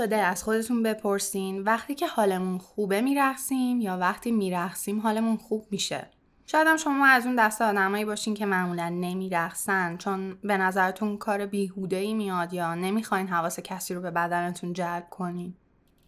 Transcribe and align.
شده 0.00 0.16
از 0.16 0.42
خودتون 0.42 0.82
بپرسین 0.82 1.62
وقتی 1.62 1.94
که 1.94 2.06
حالمون 2.06 2.58
خوبه 2.58 3.00
میرقصیم 3.00 3.80
یا 3.80 3.96
وقتی 3.98 4.30
میرقصیم 4.30 5.00
حالمون 5.00 5.36
خوب 5.36 5.66
میشه. 5.70 6.10
شاید 6.46 6.66
هم 6.66 6.76
شما 6.76 7.06
از 7.06 7.26
اون 7.26 7.36
دست 7.36 7.62
آدمایی 7.62 8.04
باشین 8.04 8.34
که 8.34 8.46
معمولا 8.46 8.88
نمیرقصن 8.88 9.96
چون 9.96 10.38
به 10.42 10.56
نظرتون 10.56 11.16
کار 11.16 11.46
بیهوده 11.46 11.96
ای 11.96 12.14
میاد 12.14 12.52
یا 12.52 12.74
نمی‌خواین 12.74 13.28
حواس 13.28 13.60
کسی 13.60 13.94
رو 13.94 14.00
به 14.00 14.10
بدنتون 14.10 14.72
جلب 14.72 15.06
کنین. 15.10 15.54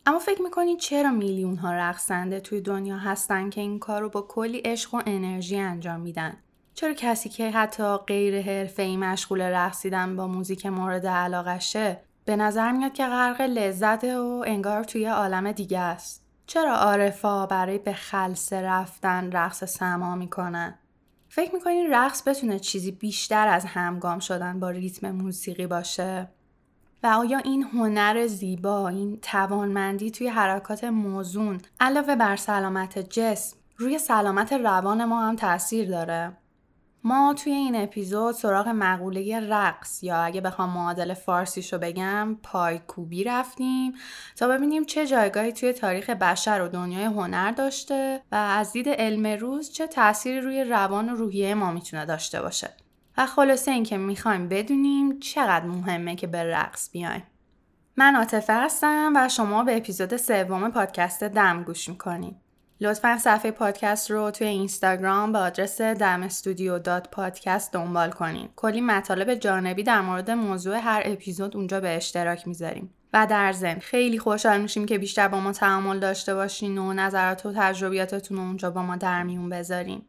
اما 0.06 0.18
فکر 0.18 0.42
می‌کنین 0.42 0.76
چرا 0.76 1.10
میلیون 1.10 1.56
ها 1.56 1.72
رقصنده 1.72 2.40
توی 2.40 2.60
دنیا 2.60 2.96
هستن 2.96 3.50
که 3.50 3.60
این 3.60 3.78
کار 3.78 4.00
رو 4.00 4.08
با 4.08 4.22
کلی 4.22 4.58
عشق 4.58 4.94
و 4.94 5.02
انرژی 5.06 5.56
انجام 5.56 6.00
میدن؟ 6.00 6.36
چرا 6.74 6.92
کسی 6.92 7.28
که 7.28 7.50
حتی 7.50 7.96
غیر 7.96 8.68
ای 8.78 8.96
مشغول 8.96 9.40
رقصیدن 9.40 10.16
با 10.16 10.26
موزیک 10.26 10.66
مورد 10.66 11.06
علاقشه 11.06 12.00
به 12.24 12.36
نظر 12.36 12.72
میاد 12.72 12.92
که 12.92 13.06
غرق 13.06 13.40
لذت 13.40 14.04
و 14.04 14.44
انگار 14.46 14.84
توی 14.84 15.06
عالم 15.06 15.52
دیگه 15.52 15.78
است. 15.78 16.22
چرا 16.46 16.74
عارفا 16.74 17.46
برای 17.46 17.78
به 17.78 17.92
خلصه 17.92 18.62
رفتن 18.62 19.32
رقص 19.32 19.64
سما 19.64 20.16
می‌کنن؟ 20.16 20.78
فکر 21.28 21.54
می‌کنین 21.54 21.90
رقص 21.90 22.28
بتونه 22.28 22.58
چیزی 22.58 22.90
بیشتر 22.90 23.48
از 23.48 23.64
همگام 23.64 24.18
شدن 24.18 24.60
با 24.60 24.70
ریتم 24.70 25.10
موسیقی 25.10 25.66
باشه؟ 25.66 26.28
و 27.02 27.06
آیا 27.06 27.38
این 27.38 27.62
هنر 27.62 28.26
زیبا 28.26 28.88
این 28.88 29.18
توانمندی 29.20 30.10
توی 30.10 30.28
حرکات 30.28 30.84
موزون 30.84 31.60
علاوه 31.80 32.16
بر 32.16 32.36
سلامت 32.36 32.98
جسم 32.98 33.56
روی 33.76 33.98
سلامت 33.98 34.52
روان 34.52 35.04
ما 35.04 35.26
هم 35.26 35.36
تاثیر 35.36 35.88
داره؟ 35.88 36.36
ما 37.04 37.34
توی 37.34 37.52
این 37.52 37.76
اپیزود 37.76 38.34
سراغ 38.34 38.68
مقوله 38.68 39.40
رقص 39.40 40.02
یا 40.02 40.16
اگه 40.16 40.40
بخوام 40.40 40.70
معادل 40.70 41.14
فارسیشو 41.14 41.78
بگم 41.78 42.38
پایکوبی 42.42 43.24
رفتیم 43.24 43.92
تا 44.36 44.48
ببینیم 44.48 44.84
چه 44.84 45.06
جایگاهی 45.06 45.52
توی 45.52 45.72
تاریخ 45.72 46.10
بشر 46.10 46.62
و 46.62 46.68
دنیای 46.68 47.04
هنر 47.04 47.50
داشته 47.50 48.22
و 48.32 48.34
از 48.34 48.72
دید 48.72 48.88
علم 48.88 49.26
روز 49.26 49.72
چه 49.72 49.86
تأثیری 49.86 50.40
روی 50.40 50.64
روان 50.64 51.08
و 51.10 51.16
روحیه 51.16 51.54
ما 51.54 51.72
می‌تونه 51.72 52.06
داشته 52.06 52.42
باشه. 52.42 52.70
و 53.18 53.26
خلاصه 53.26 53.70
اینکه 53.70 53.96
می‌خوایم 53.98 54.48
بدونیم 54.48 55.18
چقدر 55.18 55.66
مهمه 55.66 56.16
که 56.16 56.26
به 56.26 56.44
رقص 56.44 56.90
بیایم. 56.90 57.22
من 57.96 58.16
عاطفه 58.16 58.52
هستم 58.52 59.12
و 59.16 59.28
شما 59.28 59.64
به 59.64 59.76
اپیزود 59.76 60.16
سوم 60.16 60.70
پادکست 60.70 61.24
دم 61.24 61.62
گوش 61.62 61.88
می‌کنید. 61.88 62.41
لطفا 62.82 63.18
صفحه 63.18 63.50
پادکست 63.50 64.10
رو 64.10 64.30
توی 64.30 64.46
اینستاگرام 64.46 65.32
به 65.32 65.38
آدرس 65.38 65.80
دم 65.80 66.22
استودیو 66.22 66.78
دات 66.78 67.08
پادکست 67.08 67.72
دنبال 67.72 68.10
کنید. 68.10 68.50
کلی 68.56 68.80
مطالب 68.80 69.34
جانبی 69.34 69.82
در 69.82 70.00
مورد 70.00 70.30
موضوع 70.30 70.76
هر 70.76 71.02
اپیزود 71.04 71.56
اونجا 71.56 71.80
به 71.80 71.96
اشتراک 71.96 72.48
می‌ذاریم. 72.48 72.94
و 73.12 73.26
در 73.30 73.52
ضمن 73.52 73.78
خیلی 73.78 74.18
خوشحال 74.18 74.60
میشیم 74.60 74.86
که 74.86 74.98
بیشتر 74.98 75.28
با 75.28 75.40
ما 75.40 75.52
تعامل 75.52 75.98
داشته 75.98 76.34
باشین 76.34 76.78
و 76.78 76.92
نظرات 76.92 77.46
و 77.46 77.52
تجربیاتتون 77.56 78.36
رو 78.36 78.42
اونجا 78.42 78.70
با 78.70 78.82
ما 78.82 78.96
در 78.96 79.22
میون 79.22 79.48
بذارین. 79.48 80.02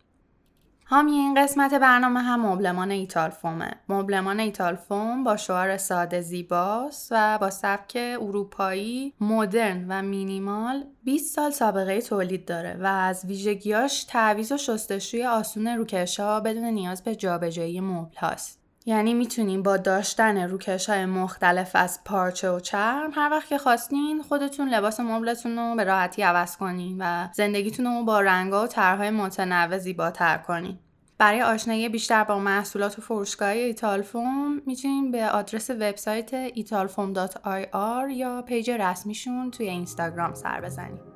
این 0.93 1.33
قسمت 1.43 1.73
برنامه 1.73 2.19
هم 2.19 2.45
مبلمان 2.45 2.91
ایتال 2.91 3.29
فومه. 3.29 3.71
مبلمان 3.89 4.39
ایتال 4.39 4.75
فوم 4.75 5.23
با 5.23 5.37
شعار 5.37 5.77
ساده 5.77 6.21
زیباست 6.21 7.07
و 7.11 7.37
با 7.37 7.49
سبک 7.49 7.97
اروپایی 8.21 9.13
مدرن 9.21 9.85
و 9.89 10.01
مینیمال 10.01 10.83
20 11.03 11.35
سال 11.35 11.51
سابقه 11.51 12.01
تولید 12.01 12.45
داره 12.45 12.77
و 12.79 12.85
از 12.85 13.25
ویژگیاش 13.25 14.03
تعویض 14.03 14.51
و 14.51 14.57
شستشوی 14.57 15.25
آسون 15.25 15.67
روکشا 15.67 16.39
بدون 16.39 16.63
نیاز 16.63 17.03
به 17.03 17.15
جابجایی 17.15 17.81
مبل 17.81 18.17
هاست. 18.17 18.62
یعنی 18.85 19.13
می‌تونیم 19.13 19.63
با 19.63 19.77
داشتن 19.77 20.49
روکش 20.49 20.89
های 20.89 21.05
مختلف 21.05 21.71
از 21.73 21.99
پارچه 22.05 22.49
و 22.49 22.59
چرم 22.59 23.11
هر 23.15 23.29
وقت 23.31 23.47
که 23.47 23.57
خواستین 23.57 24.23
خودتون 24.23 24.69
لباس 24.69 24.99
مبلتون 24.99 25.57
رو 25.57 25.75
به 25.75 25.83
راحتی 25.83 26.21
عوض 26.21 26.57
کنین 26.57 26.97
و 26.99 27.27
زندگیتون 27.33 27.85
رو 27.85 28.03
با 28.03 28.21
رنگا 28.21 28.63
و 28.63 28.67
طرحهای 28.67 29.09
متنوع 29.09 29.77
زیباتر 29.77 30.37
کنین. 30.37 30.79
برای 31.17 31.41
آشنایی 31.41 31.89
بیشتر 31.89 32.23
با 32.23 32.39
محصولات 32.39 32.99
و 32.99 33.01
فروشگاه 33.01 33.49
ایتالفوم 33.49 34.61
می‌تونین 34.65 35.11
به 35.11 35.29
آدرس 35.29 35.69
وبسایت 35.69 36.49
italfoam.ir 36.49 38.11
یا 38.11 38.41
پیج 38.41 38.71
رسمیشون 38.71 39.51
توی 39.51 39.69
اینستاگرام 39.69 40.33
سر 40.33 40.61
بزنید. 40.61 41.12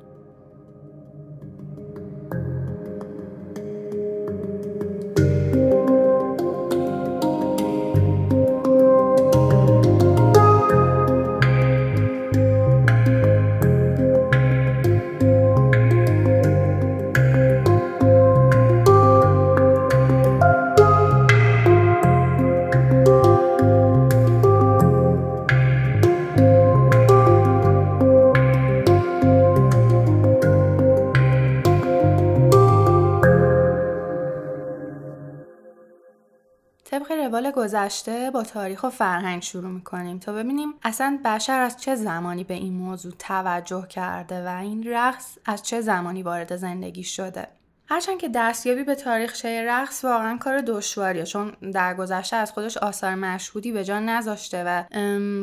روال 37.37 37.51
گذشته 37.51 38.31
با 38.31 38.43
تاریخ 38.43 38.83
و 38.83 38.89
فرهنگ 38.89 39.41
شروع 39.41 39.71
می‌کنیم 39.71 40.19
تا 40.19 40.33
ببینیم 40.33 40.73
اصلا 40.83 41.19
بشر 41.25 41.59
از 41.59 41.81
چه 41.81 41.95
زمانی 41.95 42.43
به 42.43 42.53
این 42.53 42.73
موضوع 42.73 43.13
توجه 43.19 43.87
کرده 43.87 44.45
و 44.45 44.57
این 44.57 44.83
رقص 44.87 45.37
از 45.45 45.63
چه 45.63 45.81
زمانی 45.81 46.23
وارد 46.23 46.55
زندگی 46.55 47.03
شده. 47.03 47.47
هرچند 47.89 48.17
که 48.17 48.29
دستیابی 48.29 48.83
به 48.83 48.95
تاریخچه 48.95 49.65
رقص 49.67 50.05
واقعا 50.05 50.37
کار 50.37 50.61
دشواریه 50.61 51.23
چون 51.23 51.51
در 51.73 51.95
گذشته 51.95 52.35
از 52.35 52.51
خودش 52.51 52.77
آثار 52.77 53.15
مشهودی 53.15 53.71
به 53.71 53.83
جان 53.83 54.09
نذاشته 54.09 54.63
و 54.63 54.83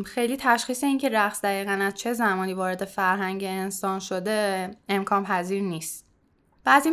خیلی 0.03 0.37
تشخیص 0.37 0.84
اینکه 0.84 1.09
رقص 1.09 1.41
دقیقا 1.44 1.72
از 1.72 1.94
چه 1.94 2.12
زمانی 2.12 2.55
وارد 2.55 2.84
فرهنگ 2.84 3.44
انسان 3.44 4.00
شده 4.00 4.71
امکان 4.88 5.25
پذیر 5.25 5.62
نیست. 5.62 6.04
بعضی 6.65 6.91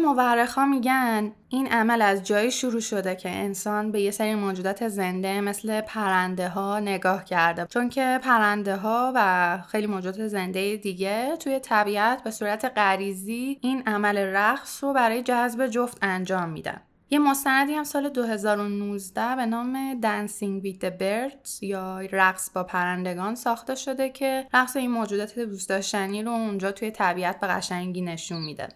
ها 0.56 0.66
میگن 0.66 1.32
این 1.50 1.68
عمل 1.68 2.02
از 2.02 2.24
جایی 2.24 2.52
شروع 2.52 2.80
شده 2.80 3.16
که 3.16 3.30
انسان 3.30 3.92
به 3.92 4.02
یه 4.02 4.12
سری 4.12 4.36
موجودات 4.36 4.88
زنده 4.88 5.42
مثل 5.42 5.82
پرنده 5.82 6.50
ها 6.50 6.80
نگاه 6.80 7.24
کرده 7.24 7.66
چون 7.66 7.90
که 7.90 8.20
پرنده 8.24 8.76
ها 8.76 9.12
و 9.16 9.58
خیلی 9.68 9.88
موجودات 9.88 10.28
زنده 10.28 10.76
دیگه 10.76 11.38
توی 11.38 11.60
طبیعت 11.60 12.24
به 12.24 12.32
صورت 12.32 12.72
غریزی 12.76 13.60
این 13.62 13.84
عمل 13.88 14.18
رقص 14.18 14.84
رو 14.84 14.94
برای 14.94 15.24
جذب 15.24 15.68
جفت 15.68 15.98
انجام 16.02 16.50
میدن 16.50 16.82
یه 17.10 17.20
مستندی 17.20 17.74
هم 17.74 17.84
سال 17.84 18.10
2019 18.10 19.36
به 19.36 19.46
نام 19.46 20.02
Dancing 20.02 20.66
with 20.66 20.80
the 20.82 20.92
Birds 21.00 21.64
یا 21.64 22.00
رقص 22.12 22.50
با 22.50 22.64
پرندگان 22.64 23.36
ساخته 23.36 23.76
شده 23.76 24.10
که 24.10 24.48
رقص 24.54 24.76
این 24.76 24.92
موجودات 24.92 25.40
دوست 25.40 25.70
داشتنی 25.70 26.24
رو 26.24 26.32
اونجا 26.32 26.72
توی 26.72 26.92
طبیعت 26.92 27.40
به 27.40 27.48
قشنگی 27.48 28.02
نشون 28.02 28.42
میده. 28.42 28.68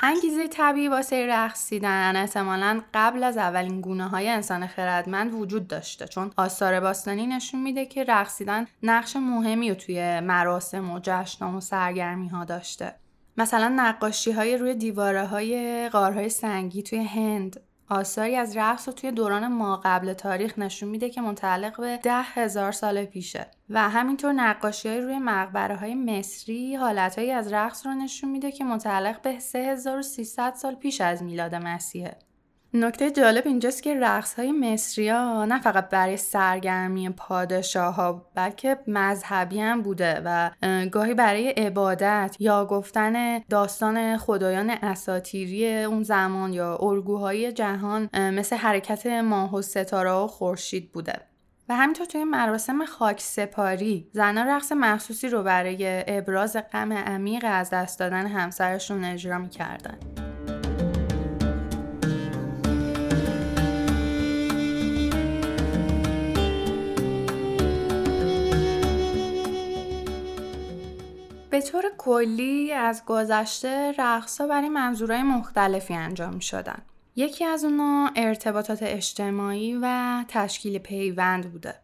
انگیزه 0.00 0.48
طبیعی 0.48 0.88
واسه 0.88 1.26
رقصیدن 1.26 2.16
احتمالا 2.16 2.82
قبل 2.94 3.24
از 3.24 3.36
اولین 3.36 3.80
گونه 3.80 4.08
های 4.08 4.28
انسان 4.28 4.66
خردمند 4.66 5.34
وجود 5.34 5.68
داشته. 5.68 6.06
چون 6.06 6.30
آثار 6.36 6.80
باستانی 6.80 7.26
نشون 7.26 7.62
میده 7.62 7.86
که 7.86 8.04
رقصیدن 8.04 8.66
نقش 8.82 9.16
مهمی 9.16 9.68
رو 9.68 9.74
توی 9.74 10.20
مراسم 10.20 10.90
و 10.90 11.00
جشن 11.02 11.46
و 11.46 11.60
سرگرمی 11.60 12.28
ها 12.28 12.44
داشته. 12.44 12.94
مثلا 13.36 13.68
نقاشی 13.76 14.32
های 14.32 14.56
روی 14.56 14.74
دیواره 14.74 15.26
های 15.26 15.88
غارهای 15.88 16.28
سنگی 16.28 16.82
توی 16.82 17.04
هند 17.04 17.60
آثاری 17.90 18.36
از 18.36 18.56
رقص 18.56 18.88
رو 18.88 18.94
توی 18.94 19.12
دوران 19.12 19.48
ما 19.48 19.80
قبل 19.84 20.12
تاریخ 20.12 20.58
نشون 20.58 20.88
میده 20.88 21.10
که 21.10 21.20
متعلق 21.20 21.80
به 21.80 21.96
ده 21.96 22.22
هزار 22.22 22.72
سال 22.72 23.04
پیشه. 23.04 23.46
و 23.70 23.88
همینطور 23.88 24.32
نقاشی 24.32 24.88
های 24.88 25.00
روی 25.00 25.18
مقبره 25.18 25.76
های 25.76 25.94
مصری 25.94 26.76
حالتهایی 26.76 27.30
از 27.30 27.52
رقص 27.52 27.86
رو 27.86 27.94
نشون 27.94 28.30
میده 28.30 28.52
که 28.52 28.64
متعلق 28.64 29.22
به 29.22 29.38
3300 29.38 30.54
سال 30.54 30.74
پیش 30.74 31.00
از 31.00 31.22
میلاد 31.22 31.54
مسیحه. 31.54 32.27
نکته 32.74 33.10
جالب 33.10 33.46
اینجاست 33.46 33.82
که 33.82 34.00
رقص 34.00 34.34
های 34.34 34.52
مصری 34.52 35.08
ها 35.08 35.44
نه 35.44 35.60
فقط 35.60 35.88
برای 35.88 36.16
سرگرمی 36.16 37.10
پادشاه 37.10 37.94
ها 37.94 38.30
بلکه 38.34 38.78
مذهبی 38.86 39.60
هم 39.60 39.82
بوده 39.82 40.22
و 40.24 40.50
گاهی 40.92 41.14
برای 41.14 41.48
عبادت 41.48 42.36
یا 42.38 42.64
گفتن 42.64 43.38
داستان 43.38 44.16
خدایان 44.16 44.70
اساتیری 44.70 45.82
اون 45.84 46.02
زمان 46.02 46.52
یا 46.52 46.76
الگوهای 46.76 47.52
جهان 47.52 48.08
مثل 48.14 48.56
حرکت 48.56 49.06
ماه 49.06 49.54
و 49.54 49.62
ستاره 49.62 50.10
و 50.10 50.26
خورشید 50.26 50.92
بوده 50.92 51.12
و 51.68 51.76
همینطور 51.76 52.06
توی 52.06 52.24
مراسم 52.24 52.84
خاک 52.84 53.20
سپاری 53.20 54.08
زنها 54.12 54.56
رقص 54.56 54.72
مخصوصی 54.72 55.28
رو 55.28 55.42
برای 55.42 56.04
ابراز 56.06 56.56
غم 56.72 56.92
عمیق 56.92 57.44
از 57.48 57.70
دست 57.70 57.98
دادن 57.98 58.26
همسرشون 58.26 59.04
اجرا 59.04 59.38
می‌کردن. 59.38 59.98
به 71.50 71.60
طور 71.60 71.84
کلی 71.98 72.72
از 72.72 73.02
گذشته 73.06 73.94
رقصها 73.98 74.46
برای 74.46 74.68
منظورهای 74.68 75.22
مختلفی 75.22 75.94
انجام 75.94 76.34
می 76.34 76.42
شدن. 76.42 76.82
یکی 77.16 77.44
از 77.44 77.64
اونا 77.64 78.10
ارتباطات 78.16 78.82
اجتماعی 78.82 79.78
و 79.82 80.24
تشکیل 80.28 80.78
پیوند 80.78 81.52
بوده. 81.52 81.74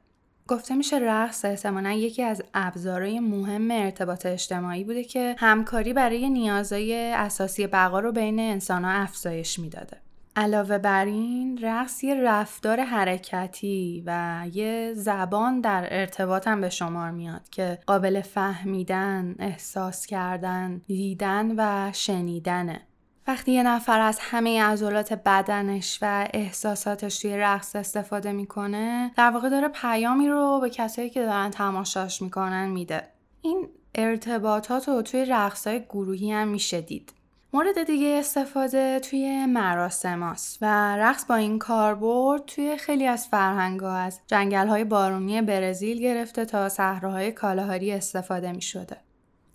گفته 0.49 0.75
میشه 0.75 0.97
رقص 0.97 1.45
احتمالا 1.45 1.93
یکی 1.93 2.23
از 2.23 2.43
ابزارهای 2.55 3.21
مهم 3.21 3.71
ارتباط 3.71 4.27
اجتماعی 4.27 4.85
بوده 4.85 5.05
که 5.05 5.37
همکاری 5.39 5.93
برای 5.93 6.31
نیازهای 6.31 7.13
اساسی 7.13 7.67
بقا 7.67 8.01
رو 8.01 8.13
بین 8.13 8.41
انسانها 8.41 8.91
افزایش 8.91 9.59
می‌داده. 9.59 10.04
علاوه 10.37 10.79
بر 10.79 11.05
این 11.05 11.59
رقص 11.63 12.05
یه 12.05 12.15
رفتار 12.15 12.81
حرکتی 12.81 14.03
و 14.07 14.43
یه 14.53 14.93
زبان 14.97 15.61
در 15.61 15.89
ارتباط 15.91 16.49
هم 16.49 16.61
به 16.61 16.71
شمار 16.71 17.11
میاد 17.11 17.49
که 17.51 17.79
قابل 17.87 18.21
فهمیدن، 18.21 19.35
احساس 19.39 20.07
کردن، 20.07 20.83
دیدن 20.87 21.55
و 21.57 21.93
شنیدنه. 21.93 22.81
وقتی 23.27 23.53
یه 23.53 23.63
نفر 23.63 24.01
از 24.01 24.19
همه 24.21 24.63
عضلات 24.63 25.13
بدنش 25.13 25.99
و 26.03 26.29
احساساتش 26.35 27.19
توی 27.19 27.37
رقص 27.37 27.77
استفاده 27.77 28.33
می‌کنه 28.33 29.11
در 29.17 29.31
واقع 29.31 29.49
داره 29.49 29.69
پیامی 29.69 30.29
رو 30.29 30.59
به 30.61 30.71
کسایی 30.71 31.11
که 31.11 31.23
دارن 31.23 31.51
تماشاش 31.51 32.23
می‌کنن 32.23 32.69
میده 32.69 33.03
این 33.43 33.69
ارتباطات 33.95 34.89
رو 34.89 35.03
توی 35.03 35.25
رقص 35.25 35.67
های 35.67 35.81
گروهی 35.81 36.33
هم 36.33 36.49
میشه 36.49 36.81
دید 36.81 37.13
مورد 37.55 37.83
دیگه 37.83 38.17
استفاده 38.19 39.01
توی 39.01 39.47
مراسم 39.47 40.37
و 40.61 40.97
رقص 40.97 41.25
با 41.25 41.35
این 41.35 41.59
کاربرد 41.59 42.45
توی 42.45 42.77
خیلی 42.77 43.07
از 43.07 43.29
فرهنگ 43.29 43.81
ها 43.81 43.97
از 43.97 44.21
جنگل 44.27 44.67
های 44.67 44.85
بارونی 44.85 45.43
برزیل 45.43 46.01
گرفته 46.01 46.45
تا 46.45 46.69
صحراهای 46.69 47.33
کالاهاری 47.33 47.93
استفاده 47.93 48.53
می 48.53 48.63
شده. 48.63 48.97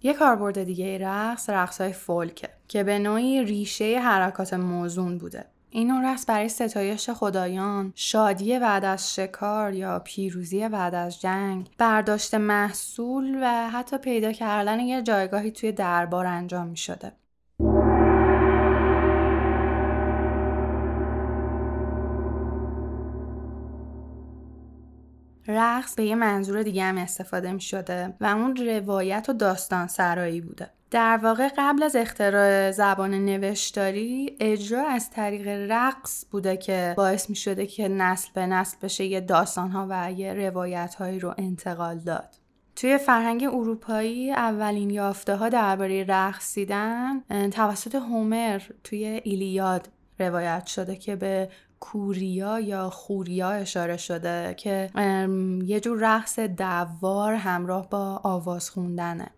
یه 0.04 0.14
کاربرد 0.14 0.64
دیگه 0.64 0.98
رقص 0.98 1.50
رقص 1.50 1.82
های 1.82 1.94
فولکه 1.94 2.50
که 2.68 2.84
به 2.84 3.00
نوعی 3.00 3.44
ریشه 3.44 4.00
حرکات 4.00 4.54
موزون 4.54 5.18
بوده. 5.18 5.46
این 5.70 6.04
رقص 6.04 6.26
برای 6.28 6.50
ستایش 6.50 7.10
خدایان، 7.10 7.94
شادی 7.96 8.60
بعد 8.60 8.86
از 8.86 9.16
شکار 9.16 9.74
یا 9.74 10.00
پیروزی 10.00 10.70
بعد 10.70 10.96
از 10.96 11.22
جنگ، 11.22 11.70
برداشت 11.78 12.36
محصول 12.36 13.40
و 13.42 13.70
حتی 13.70 13.98
پیدا 13.98 14.32
کردن 14.32 14.80
یه 14.80 15.02
جایگاهی 15.02 15.52
توی 15.52 15.72
دربار 15.72 16.26
انجام 16.26 16.68
می 16.68 16.78
شده. 16.78 17.12
رقص 25.50 25.96
به 25.96 26.06
یه 26.06 26.16
منظور 26.16 26.64
دیگه 26.64 26.84
هم 26.84 26.98
استفاده 26.98 27.52
می 27.52 27.62
شده 27.62 28.14
و 28.22 28.26
اون 28.26 28.56
روایت 28.56 29.26
و 29.30 29.34
داستان 29.34 29.88
سرایی 29.88 30.42
بوده. 30.42 30.70
در 30.92 31.20
واقع 31.24 31.50
قبل 31.58 31.84
از 31.84 31.96
اختراع 31.96 32.72
زبان 32.72 33.14
نوشتاری 33.14 34.38
اجرا 34.40 34.88
از 34.88 35.10
طریق 35.10 35.48
رقص 35.48 36.26
بوده 36.32 36.58
که 36.58 36.94
باعث 36.98 37.30
می 37.30 37.36
شده 37.36 37.66
که 37.66 37.88
نسل 37.88 38.30
به 38.34 38.46
نسل 38.46 38.78
بشه 38.82 39.06
یه 39.06 39.22
داستان 39.22 39.72
ها 39.72 39.88
و 39.90 40.12
یه 40.12 40.34
روایت 40.34 40.96
هایی 40.96 41.20
رو 41.20 41.34
انتقال 41.38 41.98
داد. 41.98 42.36
توی 42.76 42.98
فرهنگ 42.98 43.44
اروپایی 43.44 44.32
اولین 44.32 44.90
یافته 44.90 45.36
ها 45.36 45.50
درباره 45.50 46.06
رقصیدن 46.08 47.22
توسط 47.52 47.96
هومر 47.96 48.62
توی 48.84 49.06
ایلیاد 49.24 49.90
روایت 50.20 50.66
شده 50.66 50.96
که 50.96 51.16
به 51.16 51.50
کوریا 51.80 52.60
یا 52.60 52.90
خوریا 52.90 53.50
اشاره 53.50 53.98
شده 53.98 54.54
که 54.58 54.90
یه 55.66 55.80
جور 55.80 55.98
رقص 56.02 56.40
دوار 56.40 57.34
همراه 57.34 57.90
با 57.90 58.22
آواز 58.24 58.70
خوندنه 58.70 59.32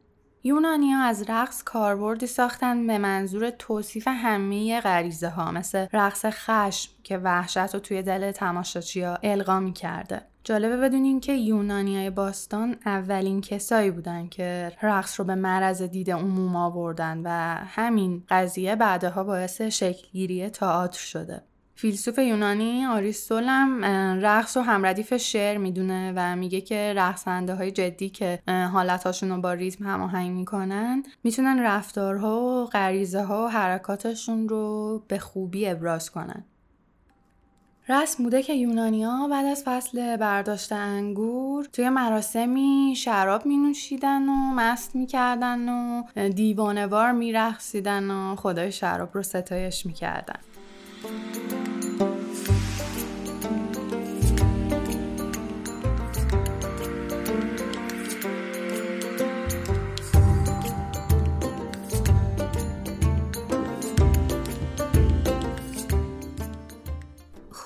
یونانیا 0.44 1.00
از 1.00 1.30
رقص 1.30 1.64
کاربردی 1.64 2.28
ساختن 2.28 2.88
به 2.88 2.98
منظور 2.98 3.50
توصیف 3.50 4.08
همه 4.08 4.82
غریزه 4.82 5.30
ها 5.30 5.52
مثل 5.52 5.88
رقص 5.94 6.26
خشم 6.26 6.92
که 7.04 7.18
وحشت 7.18 7.74
رو 7.74 7.80
توی 7.80 8.02
دل 8.02 8.32
تماشاچیا 8.32 9.18
القا 9.24 9.70
کرده. 9.70 10.22
جالبه 10.44 10.78
بدونین 10.78 11.20
که 11.20 11.34
یونانیای 11.34 12.10
باستان 12.10 12.76
اولین 12.86 13.42
کسایی 13.42 13.92
بودن 13.92 14.28
که 14.28 14.72
رقص 14.82 15.20
رو 15.20 15.26
به 15.26 15.36
مرز 15.36 15.82
دید 15.82 16.12
عموم 16.12 16.56
آوردن 16.56 17.22
و 17.26 17.30
همین 17.66 18.24
قضیه 18.30 18.76
بعدها 18.76 19.24
باعث 19.24 19.62
شکلگیری 19.62 20.50
تئاتر 20.50 21.00
شده. 21.00 21.44
فیلسوف 21.82 22.18
یونانی 22.18 22.86
آریستول 22.86 23.44
هم 23.44 23.84
رقص 24.26 24.58
و 24.58 24.62
همردیف 24.62 25.18
شعر 25.18 25.58
می‌دونه 25.58 26.14
و 26.16 26.36
میگه 26.36 26.62
که 26.62 26.94
رقصنده 26.96 27.56
های 27.56 27.72
جدی 27.72 28.10
که 28.10 28.40
حالتاشون 28.48 29.30
رو 29.30 29.42
با 29.42 29.54
ریتم 29.54 29.88
هماهنگ 29.88 30.32
می‌کنن 30.32 31.04
می‌تونن 31.24 31.60
رفتارها 31.60 32.42
و 32.42 32.66
غریزه 32.66 33.24
ها 33.24 33.46
و 33.46 33.48
حرکاتشون 33.48 34.50
رو 34.50 35.04
به 35.08 35.20
خوبی 35.20 35.68
ابراز 35.68 36.12
کنن 36.12 36.44
رسم 37.90 38.24
بوده 38.24 38.44
که 38.44 38.54
یونانیا 38.54 39.28
بعد 39.32 39.46
از 39.46 39.64
فصل 39.66 40.18
برداشت 40.18 40.72
انگور 40.72 41.66
توی 41.66 41.90
مراسمی 41.90 42.94
شراب 42.98 43.46
می 43.46 43.58
نوشیدن 43.58 44.30
و 44.30 44.54
مست 44.56 44.96
می 44.96 45.06
کردن 45.06 45.70
و 45.70 46.04
دیوانوار 46.30 47.12
می 47.12 47.34
رخصیدن 47.34 48.12
و 48.12 48.36
خدای 48.36 48.72
شراب 48.72 49.10
رو 49.14 49.24
ستایش 49.24 49.86
می 49.86 49.94
کردن. 49.94 50.40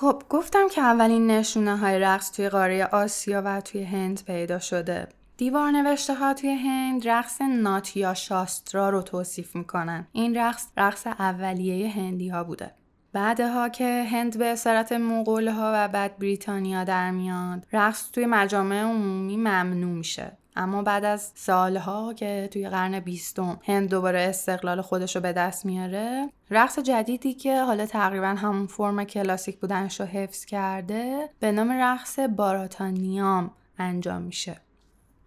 خب 0.00 0.22
گفتم 0.30 0.68
که 0.68 0.80
اولین 0.80 1.30
نشونه 1.30 1.76
های 1.76 1.98
رقص 1.98 2.32
توی 2.32 2.48
قاره 2.48 2.84
آسیا 2.84 3.42
و 3.44 3.60
توی 3.60 3.82
هند 3.82 4.24
پیدا 4.24 4.58
شده. 4.58 5.08
دیوار 5.36 5.70
نوشته 5.70 6.14
ها 6.14 6.34
توی 6.34 6.50
هند 6.50 7.08
رقص 7.08 7.40
ناتیا 7.42 8.14
شاسترا 8.14 8.90
رو 8.90 9.02
توصیف 9.02 9.56
می‌کنن. 9.56 10.06
این 10.12 10.36
رقص 10.36 10.66
رقص 10.76 11.06
اولیه 11.06 11.90
هندی 11.90 12.28
ها 12.28 12.44
بوده. 12.44 12.74
بعدها 13.12 13.68
که 13.68 14.04
هند 14.10 14.38
به 14.38 14.46
اسارت 14.46 14.92
مغول 14.92 15.48
ها 15.48 15.72
و 15.74 15.88
بعد 15.88 16.18
بریتانیا 16.18 16.84
در 16.84 17.10
میاد 17.10 17.66
رقص 17.72 18.10
توی 18.10 18.26
مجامع 18.26 18.82
عمومی 18.82 19.36
ممنوع 19.36 19.92
میشه 19.92 20.32
اما 20.56 20.82
بعد 20.82 21.04
از 21.04 21.32
سالها 21.34 22.14
که 22.14 22.48
توی 22.52 22.68
قرن 22.68 23.00
بیستم 23.00 23.60
هند 23.64 23.90
دوباره 23.90 24.20
استقلال 24.20 24.80
خودش 24.80 25.16
رو 25.16 25.22
به 25.22 25.32
دست 25.32 25.66
میاره 25.66 26.28
رقص 26.50 26.78
جدیدی 26.78 27.34
که 27.34 27.62
حالا 27.62 27.86
تقریبا 27.86 28.26
همون 28.26 28.66
فرم 28.66 29.04
کلاسیک 29.04 29.58
بودنش 29.58 30.00
رو 30.00 30.06
حفظ 30.06 30.44
کرده 30.44 31.28
به 31.40 31.52
نام 31.52 31.72
رقص 31.72 32.18
باراتانیام 32.18 33.50
انجام 33.78 34.22
میشه. 34.22 34.56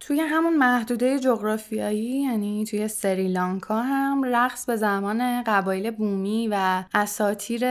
توی 0.00 0.20
همون 0.20 0.56
محدوده 0.56 1.18
جغرافیایی 1.18 2.22
یعنی 2.22 2.64
توی 2.64 2.88
سریلانکا 2.88 3.82
هم 3.82 4.22
رقص 4.24 4.66
به 4.66 4.76
زمان 4.76 5.42
قبایل 5.42 5.90
بومی 5.90 6.48
و 6.48 6.84
اساتیر 6.94 7.64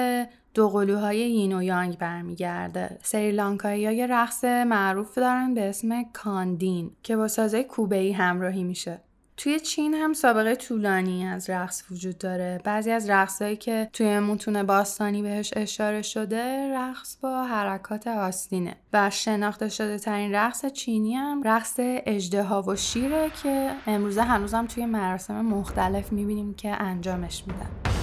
دوقلوهای 0.60 1.18
یین 1.18 1.54
و 1.54 1.64
یانگ 1.64 1.98
برمیگرده. 1.98 2.98
سریلانکایی 3.04 3.82
یه 3.82 4.08
رقص 4.08 4.44
معروف 4.44 5.18
دارن 5.18 5.54
به 5.54 5.70
اسم 5.70 6.04
کاندین 6.14 6.92
که 7.04 7.16
با 7.16 7.28
سازه 7.28 7.64
کوبه‌ای 7.64 8.12
همراهی 8.12 8.64
میشه. 8.64 9.02
توی 9.38 9.60
چین 9.60 9.94
هم 9.94 10.14
سابقه 10.14 10.56
طولانی 10.56 11.26
از 11.26 11.50
رقص 11.50 11.84
وجود 11.92 12.18
داره. 12.18 12.62
بعضی 12.64 12.92
از 12.92 13.10
رقصهایی 13.10 13.56
که 13.56 13.90
توی 13.94 14.20
متون 14.20 14.64
باستانی 14.64 15.22
بهش 15.22 15.54
اشاره 15.56 16.02
شده 16.02 16.74
رقص 16.76 17.18
با 17.22 17.44
حرکات 17.44 18.08
آستینه. 18.08 18.76
و 18.94 19.10
شناخته 19.10 19.70
شده 19.70 19.98
ترین 19.98 20.36
رقص 20.36 20.66
چینی 20.66 21.14
هم 21.14 21.44
رقص 21.44 21.76
اجده 21.80 22.44
و 22.44 22.76
شیره 22.76 23.32
که 23.44 23.72
امروزه 23.88 24.22
هنوزم 24.22 24.66
توی 24.66 24.86
مراسم 24.86 25.42
مختلف 25.42 26.12
می‌بینیم 26.12 26.54
که 26.54 26.82
انجامش 26.82 27.44
میدن. 27.48 27.99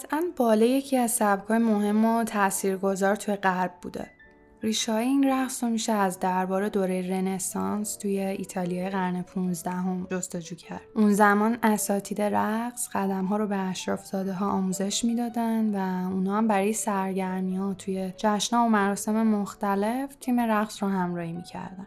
قطعا 0.00 0.22
باله 0.36 0.66
یکی 0.66 0.96
از 0.96 1.10
سبکای 1.10 1.58
مهم 1.58 2.04
و 2.04 2.24
تاثیرگذار 2.24 3.16
توی 3.16 3.34
غرب 3.36 3.72
بوده. 3.82 4.10
ریشه 4.62 4.94
این 4.94 5.28
رقص 5.28 5.64
رو 5.64 5.70
میشه 5.70 5.92
از 5.92 6.20
دربار 6.20 6.68
دوره 6.68 7.10
رنسانس 7.10 7.96
توی 7.96 8.18
ایتالیای 8.20 8.90
قرن 8.90 9.22
15 9.22 9.70
هم 9.70 10.06
جستجو 10.10 10.56
کرد. 10.56 10.80
اون 10.96 11.12
زمان 11.12 11.58
اساتید 11.62 12.22
رقص 12.22 12.88
قدم 12.92 13.24
ها 13.24 13.36
رو 13.36 13.46
به 13.46 13.56
اشراف 13.56 14.14
ها 14.14 14.50
آموزش 14.50 15.04
می‌دادن 15.04 15.74
و 15.74 16.12
اونا 16.12 16.36
هم 16.36 16.48
برای 16.48 16.72
سرگرمی 16.72 17.56
ها 17.56 17.74
توی 17.74 18.12
جشن 18.16 18.56
و 18.56 18.68
مراسم 18.68 19.22
مختلف 19.22 20.14
تیم 20.14 20.40
رقص 20.40 20.82
رو 20.82 20.88
همراهی 20.88 21.32
می‌کردن. 21.32 21.86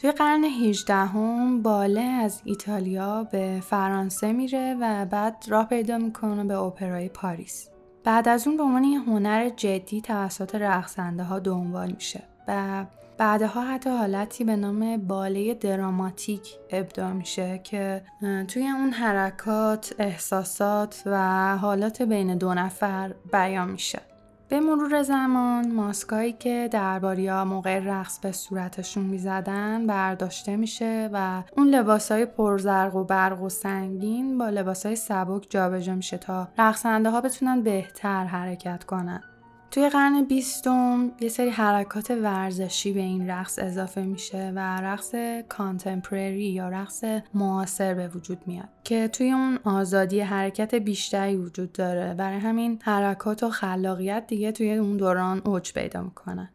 توی 0.00 0.12
قرن 0.12 0.44
18 0.44 0.94
هم 0.94 1.62
باله 1.62 2.00
از 2.00 2.40
ایتالیا 2.44 3.24
به 3.24 3.62
فرانسه 3.64 4.32
میره 4.32 4.76
و 4.80 5.06
بعد 5.06 5.44
راه 5.48 5.64
پیدا 5.68 5.98
می‌کنه 5.98 6.44
به 6.44 6.58
اپرای 6.58 7.08
پاریس. 7.08 7.68
بعد 8.04 8.28
از 8.28 8.46
اون 8.46 8.56
به 8.56 8.62
عنوان 8.62 8.84
یه 8.84 8.98
هنر 9.00 9.48
جدی 9.48 10.00
توسط 10.00 10.54
رقصنده 10.54 11.22
ها 11.22 11.38
دنبال 11.38 11.90
میشه 11.90 12.22
و 12.48 12.84
بعدها 13.18 13.64
حتی 13.64 13.90
حالتی 13.90 14.44
به 14.44 14.56
نام 14.56 14.96
باله 14.96 15.54
دراماتیک 15.54 16.54
ابداع 16.70 17.12
میشه 17.12 17.60
که 17.64 18.02
توی 18.48 18.68
اون 18.68 18.90
حرکات، 18.90 19.94
احساسات 19.98 21.02
و 21.06 21.58
حالات 21.58 22.02
بین 22.02 22.38
دو 22.38 22.54
نفر 22.54 23.14
بیان 23.32 23.70
میشه. 23.70 24.09
به 24.50 24.60
مرور 24.60 25.02
زمان 25.02 25.72
ماسکایی 25.72 26.32
که 26.32 26.68
درباریا 26.72 27.44
موقع 27.44 27.80
رقص 27.84 28.18
به 28.18 28.32
صورتشون 28.32 29.04
می‌زدن 29.04 29.86
برداشته 29.86 30.56
میشه 30.56 31.10
و 31.12 31.42
اون 31.56 31.68
لباسای 31.68 32.26
پرزرق 32.26 32.96
و 32.96 33.04
برق 33.04 33.42
و 33.42 33.48
سنگین 33.48 34.38
با 34.38 34.48
لباسای 34.48 34.96
سبک 34.96 35.46
جابجا 35.50 35.94
میشه 35.94 36.18
تا 36.18 36.48
رقصنده 36.58 37.10
ها 37.10 37.20
بتونن 37.20 37.62
بهتر 37.62 38.24
حرکت 38.24 38.84
کنن. 38.84 39.22
توی 39.70 39.88
قرن 39.88 40.24
بیستم 40.24 41.12
یه 41.20 41.28
سری 41.28 41.50
حرکات 41.50 42.10
ورزشی 42.10 42.92
به 42.92 43.00
این 43.00 43.30
رقص 43.30 43.58
اضافه 43.58 44.02
میشه 44.02 44.52
و 44.56 44.80
رقص 44.80 45.14
کانتمپرری 45.48 46.50
یا 46.50 46.68
رقص 46.68 47.04
معاصر 47.34 47.94
به 47.94 48.08
وجود 48.08 48.38
میاد 48.46 48.68
که 48.84 49.08
توی 49.08 49.30
اون 49.32 49.58
آزادی 49.64 50.20
حرکت 50.20 50.74
بیشتری 50.74 51.36
وجود 51.36 51.72
داره 51.72 52.14
برای 52.14 52.38
همین 52.38 52.78
حرکات 52.82 53.42
و 53.42 53.50
خلاقیت 53.50 54.24
دیگه 54.26 54.52
توی 54.52 54.72
اون 54.72 54.96
دوران 54.96 55.42
اوج 55.44 55.72
پیدا 55.72 56.02
می‌کنه 56.02 56.50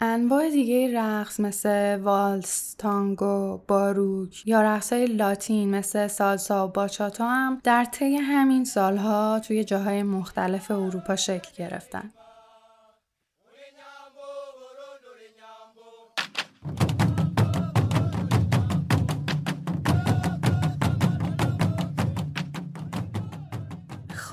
انواع 0.00 0.50
دیگه 0.50 1.00
رقص 1.00 1.40
مثل 1.40 1.96
والس، 1.96 2.74
تانگو، 2.78 3.60
باروک 3.68 4.46
یا 4.46 4.62
رقصهای 4.62 5.06
لاتین 5.06 5.70
مثل 5.70 6.06
سالسا 6.06 6.68
و 6.68 6.70
باچاتا 6.70 7.28
هم 7.28 7.60
در 7.64 7.84
طی 7.84 8.16
همین 8.16 8.64
سالها 8.64 9.40
توی 9.40 9.64
جاهای 9.64 10.02
مختلف 10.02 10.70
اروپا 10.70 11.16
شکل 11.16 11.50
گرفتن. 11.56 12.10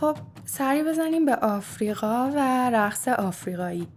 خب 0.02 0.18
سری 0.46 0.84
بزنیم 0.84 1.26
به 1.26 1.36
آفریقا 1.36 2.32
و 2.36 2.70
رقص 2.70 3.08
آفریقایی 3.08 3.88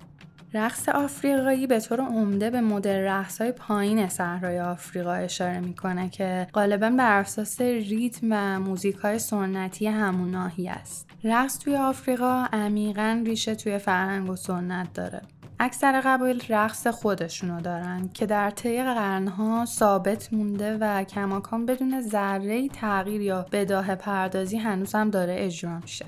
رقص 0.54 0.88
آفریقایی 0.88 1.66
به 1.66 1.80
طور 1.80 2.00
عمده 2.00 2.50
به 2.50 2.60
مدل 2.60 2.96
رقص 2.96 3.40
های 3.40 3.52
پایین 3.52 4.08
صحرای 4.08 4.60
آفریقا 4.60 5.12
اشاره 5.12 5.60
می‌کنه 5.60 6.08
که 6.08 6.46
غالبا 6.54 6.90
بر 6.90 7.20
اساس 7.20 7.60
ریتم 7.60 8.26
و 8.30 8.60
موزیک 8.60 8.96
های 8.96 9.18
سنتی 9.18 9.86
همون 9.86 10.30
ناحیه 10.30 10.72
است. 10.72 11.10
رقص 11.24 11.58
توی 11.58 11.76
آفریقا 11.76 12.46
عمیقا 12.52 13.22
ریشه 13.26 13.54
توی 13.54 13.78
فرهنگ 13.78 14.30
و 14.30 14.36
سنت 14.36 14.92
داره. 14.92 15.22
اکثر 15.60 16.00
قبایل 16.00 16.42
رقص 16.48 16.86
خودشونو 16.86 17.60
دارن 17.60 18.08
که 18.14 18.26
در 18.26 18.50
طی 18.50 18.82
قرنها 18.82 19.64
ثابت 19.64 20.32
مونده 20.32 20.78
و 20.80 21.04
کماکان 21.04 21.66
بدون 21.66 22.00
ذره 22.00 22.68
تغییر 22.68 23.20
یا 23.20 23.46
بداه 23.52 23.94
پردازی 23.94 24.56
هنوز 24.56 24.94
هم 24.94 25.10
داره 25.10 25.36
اجرا 25.38 25.78
میشه. 25.78 26.06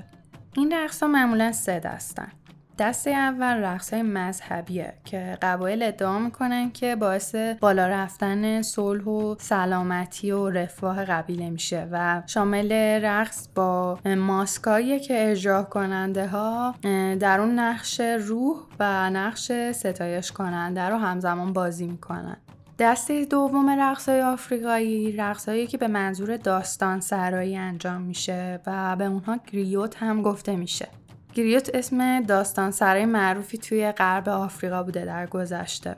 این 0.57 0.73
رقص 0.73 1.03
معمولا 1.03 1.53
سه 1.53 1.81
دستن. 1.81 2.33
دسته 2.79 3.11
اول 3.11 3.57
رقص 3.57 3.93
های 3.93 4.03
مذهبیه 4.03 4.95
که 5.05 5.39
قبایل 5.43 5.83
ادعا 5.83 6.19
می‌کنن 6.19 6.71
که 6.71 6.97
باعث 6.97 7.35
بالا 7.35 7.87
رفتن 7.87 8.63
صلح 8.63 9.05
و 9.05 9.35
سلامتی 9.39 10.31
و 10.31 10.51
رفاه 10.51 11.05
قبیله 11.05 11.51
میشه 11.51 11.89
و 11.93 12.23
شامل 12.27 12.73
رقص 13.03 13.49
با 13.55 13.99
ماسکایی 14.05 15.01
که 15.01 15.31
اجرا 15.31 15.63
کننده 15.63 16.27
ها 16.27 16.75
در 17.21 17.41
اون 17.41 17.59
نقش 17.59 18.01
روح 18.01 18.57
و 18.81 19.11
نقش 19.11 19.53
ستایش 19.73 20.33
کننده 20.33 20.83
رو 20.83 20.97
همزمان 20.97 21.53
بازی 21.53 21.87
می‌کنن. 21.87 22.37
دسته 22.79 23.25
دوم 23.25 23.71
رقص 23.71 24.09
های 24.09 24.23
آفریقایی 24.23 25.13
رقصهایی 25.13 25.67
که 25.67 25.79
به 25.79 25.89
منظور 25.89 26.37
داستان 26.37 27.01
سرایی 27.01 27.57
انجام 27.57 28.03
میشه 28.03 28.61
و 28.67 28.97
به 28.97 29.05
اونها 29.05 29.39
گریوت 29.53 29.97
هم 29.97 30.23
گفته 30.23 30.57
میشه. 30.57 30.89
گریوت 31.37 31.71
اسم 31.75 32.23
داستان 32.23 32.71
سرای 32.71 33.05
معروفی 33.05 33.59
توی 33.59 33.93
غرب 33.93 34.29
آفریقا 34.29 34.83
بوده 34.83 35.05
در 35.05 35.27
گذشته. 35.27 35.97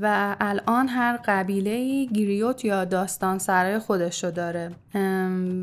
و 0.00 0.36
الان 0.40 0.88
هر 0.88 1.16
قبیله 1.24 2.04
گریوت 2.04 2.64
یا 2.64 2.84
داستان 2.84 3.38
سرای 3.38 3.78
خودشو 3.78 4.30
داره. 4.30 4.70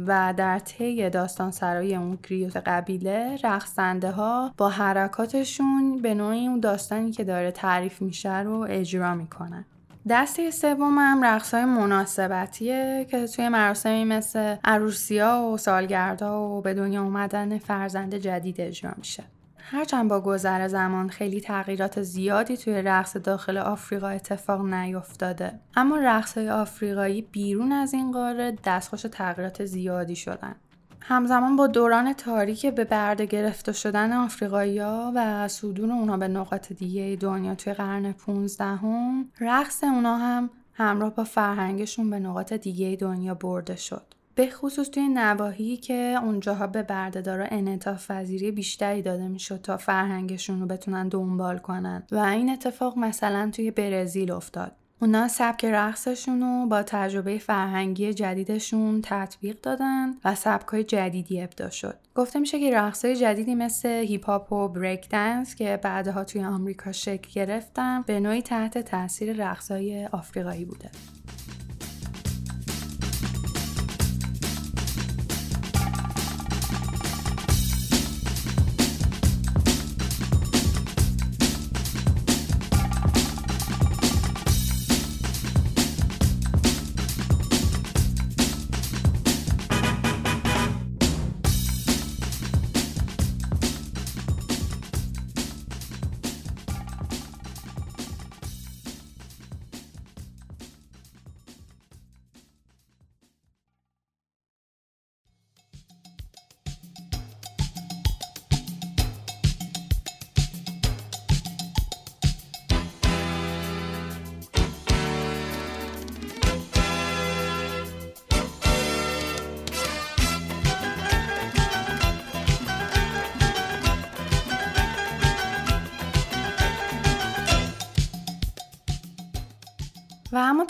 و 0.07 0.33
در 0.37 0.59
طی 0.59 1.09
داستان 1.09 1.51
سرای 1.51 1.95
اون 1.95 2.17
گریوت 2.29 2.57
قبیله 2.57 3.37
رقصنده 3.43 4.11
ها 4.11 4.53
با 4.57 4.69
حرکاتشون 4.69 6.01
به 6.01 6.13
نوعی 6.13 6.47
اون 6.47 6.59
داستانی 6.59 7.11
که 7.11 7.23
داره 7.23 7.51
تعریف 7.51 8.01
میشه 8.01 8.39
رو 8.39 8.67
اجرا 8.69 9.15
می‌کنن. 9.15 9.65
دسته 10.09 10.51
سوم 10.51 10.97
هم 10.97 11.25
رقص 11.25 11.53
های 11.53 11.65
مناسبتیه 11.65 13.07
که 13.11 13.27
توی 13.27 13.49
مراسمی 13.49 14.05
مثل 14.05 14.55
عروسیا 14.63 15.41
و 15.53 15.57
سالگردها 15.57 16.49
و 16.49 16.61
به 16.61 16.73
دنیا 16.73 17.03
اومدن 17.03 17.57
فرزند 17.57 18.15
جدید 18.15 18.61
اجرا 18.61 18.91
میشه. 18.97 19.23
هرچند 19.71 20.09
با 20.09 20.21
گذر 20.21 20.67
زمان 20.67 21.09
خیلی 21.09 21.41
تغییرات 21.41 22.01
زیادی 22.01 22.57
توی 22.57 22.81
رقص 22.81 23.17
داخل 23.17 23.57
آفریقا 23.57 24.07
اتفاق 24.07 24.65
نیفتاده 24.65 25.59
اما 25.75 25.97
رقص 25.97 26.37
های 26.37 26.49
آفریقایی 26.49 27.21
بیرون 27.21 27.71
از 27.71 27.93
این 27.93 28.11
قاره 28.11 28.57
دستخوش 28.65 29.01
تغییرات 29.01 29.65
زیادی 29.65 30.15
شدن 30.15 30.55
همزمان 31.01 31.55
با 31.55 31.67
دوران 31.67 32.13
تاریک 32.13 32.65
به 32.65 32.83
برده 32.83 33.25
گرفته 33.25 33.71
شدن 33.71 34.13
آفریقایی‌ها 34.13 35.11
و 35.15 35.47
صدور 35.47 35.91
اونا 35.91 36.17
به 36.17 36.27
نقاط 36.27 36.73
دیگه 36.73 37.17
دنیا 37.19 37.55
توی 37.55 37.73
قرن 37.73 38.11
15 38.11 38.63
هم 38.63 39.29
رقص 39.39 39.83
اونا 39.83 40.17
هم 40.17 40.49
همراه 40.73 41.15
با 41.15 41.23
فرهنگشون 41.23 42.09
به 42.09 42.19
نقاط 42.19 42.53
دیگه 42.53 42.97
دنیا 42.99 43.33
برده 43.33 43.75
شد. 43.75 44.13
به 44.35 44.49
خصوص 44.49 44.89
توی 44.89 45.07
نواحی 45.07 45.77
که 45.77 46.19
اونجاها 46.23 46.67
به 46.67 46.83
بردهدارا 46.83 47.45
انعطاف 47.51 48.11
پذیری 48.11 48.51
بیشتری 48.51 49.01
داده 49.01 49.27
می‌شد 49.27 49.61
تا 49.61 49.77
فرهنگشون 49.77 50.59
رو 50.59 50.67
بتونن 50.67 51.07
دنبال 51.07 51.57
کنن 51.57 52.03
و 52.11 52.17
این 52.17 52.49
اتفاق 52.49 52.97
مثلا 52.97 53.51
توی 53.53 53.71
برزیل 53.71 54.31
افتاد 54.31 54.71
اونا 55.01 55.27
سبک 55.27 55.65
رقصشون 55.65 56.41
رو 56.41 56.67
با 56.67 56.83
تجربه 56.83 57.37
فرهنگی 57.37 58.13
جدیدشون 58.13 59.01
تطبیق 59.03 59.61
دادن 59.61 60.13
و 60.25 60.35
سبک 60.35 60.67
های 60.67 60.83
جدیدی 60.83 61.41
ابدا 61.41 61.69
شد. 61.69 61.97
گفته 62.15 62.39
میشه 62.39 62.59
که 62.59 62.75
رقص 62.75 63.05
های 63.05 63.15
جدیدی 63.15 63.55
مثل 63.55 63.89
هیپ 63.89 64.25
هاپ 64.25 64.51
و 64.51 64.67
بریک 64.67 65.09
دنس 65.09 65.55
که 65.55 65.79
بعدها 65.83 66.23
توی 66.23 66.43
آمریکا 66.43 66.91
شکل 66.91 67.29
گرفتن 67.33 68.01
به 68.01 68.19
نوعی 68.19 68.41
تحت 68.41 68.77
تاثیر 68.77 69.33
رقص 69.33 69.71
های 69.71 70.05
آفریقایی 70.05 70.65
بوده. 70.65 70.89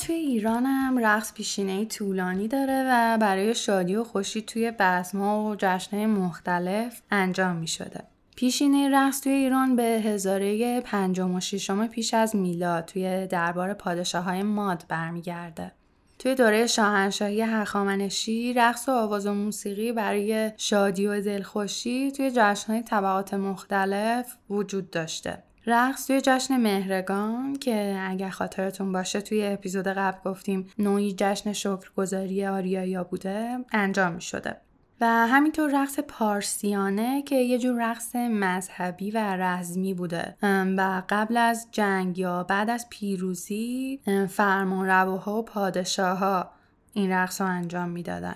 توی 0.10 0.18
ایران 0.18 0.66
هم 0.66 1.06
رقص 1.06 1.34
پیشینه 1.34 1.86
طولانی 1.86 2.48
داره 2.48 2.86
و 2.88 3.18
برای 3.18 3.56
شادی 3.56 3.96
و 3.96 4.04
خوشی 4.04 4.42
توی 4.42 4.72
بزما 4.80 5.50
و 5.50 5.56
جشنهای 5.56 6.06
مختلف 6.06 7.02
انجام 7.12 7.56
می 7.56 7.68
شده. 7.68 8.04
پیشینه 8.36 8.90
رقص 8.90 9.22
توی 9.22 9.32
ایران 9.32 9.76
به 9.76 9.84
هزاره 9.84 10.82
پنجم 10.82 11.36
و 11.36 11.40
ششم 11.40 11.88
پیش 11.88 12.14
از 12.14 12.36
میلاد 12.36 12.86
توی 12.86 13.28
دربار 13.28 13.74
پادشاه 13.74 14.24
های 14.24 14.44
ماد 14.44 14.86
برمیگرده. 14.88 15.72
توی 16.20 16.36
دوره 16.36 16.68
شاهنشاهی 16.68 17.42
هخامنشی 17.42 18.54
رقص 18.54 18.90
و 18.90 18.92
آواز 18.92 19.26
و 19.26 19.34
موسیقی 19.34 19.92
برای 19.92 20.52
شادی 20.58 21.08
و 21.08 21.22
دلخوشی 21.22 22.12
توی 22.12 22.32
جشنهای 22.36 22.82
طبقات 22.82 23.34
مختلف 23.34 24.38
وجود 24.50 24.90
داشته. 24.90 25.44
رقص 25.70 26.08
توی 26.08 26.22
جشن 26.22 26.58
مهرگان 26.58 27.54
که 27.54 28.00
اگر 28.04 28.30
خاطرتون 28.30 28.92
باشه 28.92 29.22
توی 29.22 29.46
اپیزود 29.46 29.88
قبل 29.88 30.30
گفتیم 30.32 30.70
نوعی 30.80 31.16
جشن 31.18 31.54
شکرگزاری 31.54 32.46
آریایا 32.46 33.04
بوده 33.04 33.58
انجام 33.72 34.14
می 34.14 34.22
شده. 34.22 34.58
و 35.02 35.06
همینطور 35.06 35.82
رقص 35.84 36.00
پارسیانه 36.00 37.22
که 37.22 37.36
یه 37.36 37.60
جور 37.60 37.92
رقص 37.92 38.16
مذهبی 38.16 39.12
و 39.12 39.18
رزمی 39.18 39.94
بوده 39.94 40.36
و 40.78 41.04
قبل 41.10 41.38
از 41.38 41.68
جنگ 41.72 42.18
یا 42.18 42.44
بعد 42.44 42.70
از 42.70 42.88
پیروزی 42.90 44.00
فرمانرواها 44.30 45.40
و 45.40 45.46
پادشاه 45.46 46.18
ها 46.18 46.52
این 46.94 47.12
رقص 47.12 47.42
رو 47.42 47.48
انجام 47.48 47.90
می‌دادن. 47.90 48.36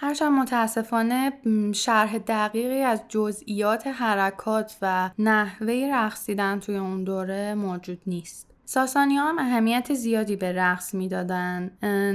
هرچند 0.00 0.32
متاسفانه 0.32 1.32
شرح 1.74 2.18
دقیقی 2.18 2.80
از 2.80 3.00
جزئیات 3.08 3.86
حرکات 3.86 4.76
و 4.82 5.10
نحوه 5.18 5.90
رقصیدن 5.92 6.60
توی 6.60 6.76
اون 6.76 7.04
دوره 7.04 7.54
موجود 7.54 8.00
نیست. 8.06 8.50
ساسانی 8.64 9.16
هم 9.16 9.38
اهمیت 9.38 9.94
زیادی 9.94 10.36
به 10.36 10.52
رقص 10.52 10.94
می‌دادن. 10.94 11.70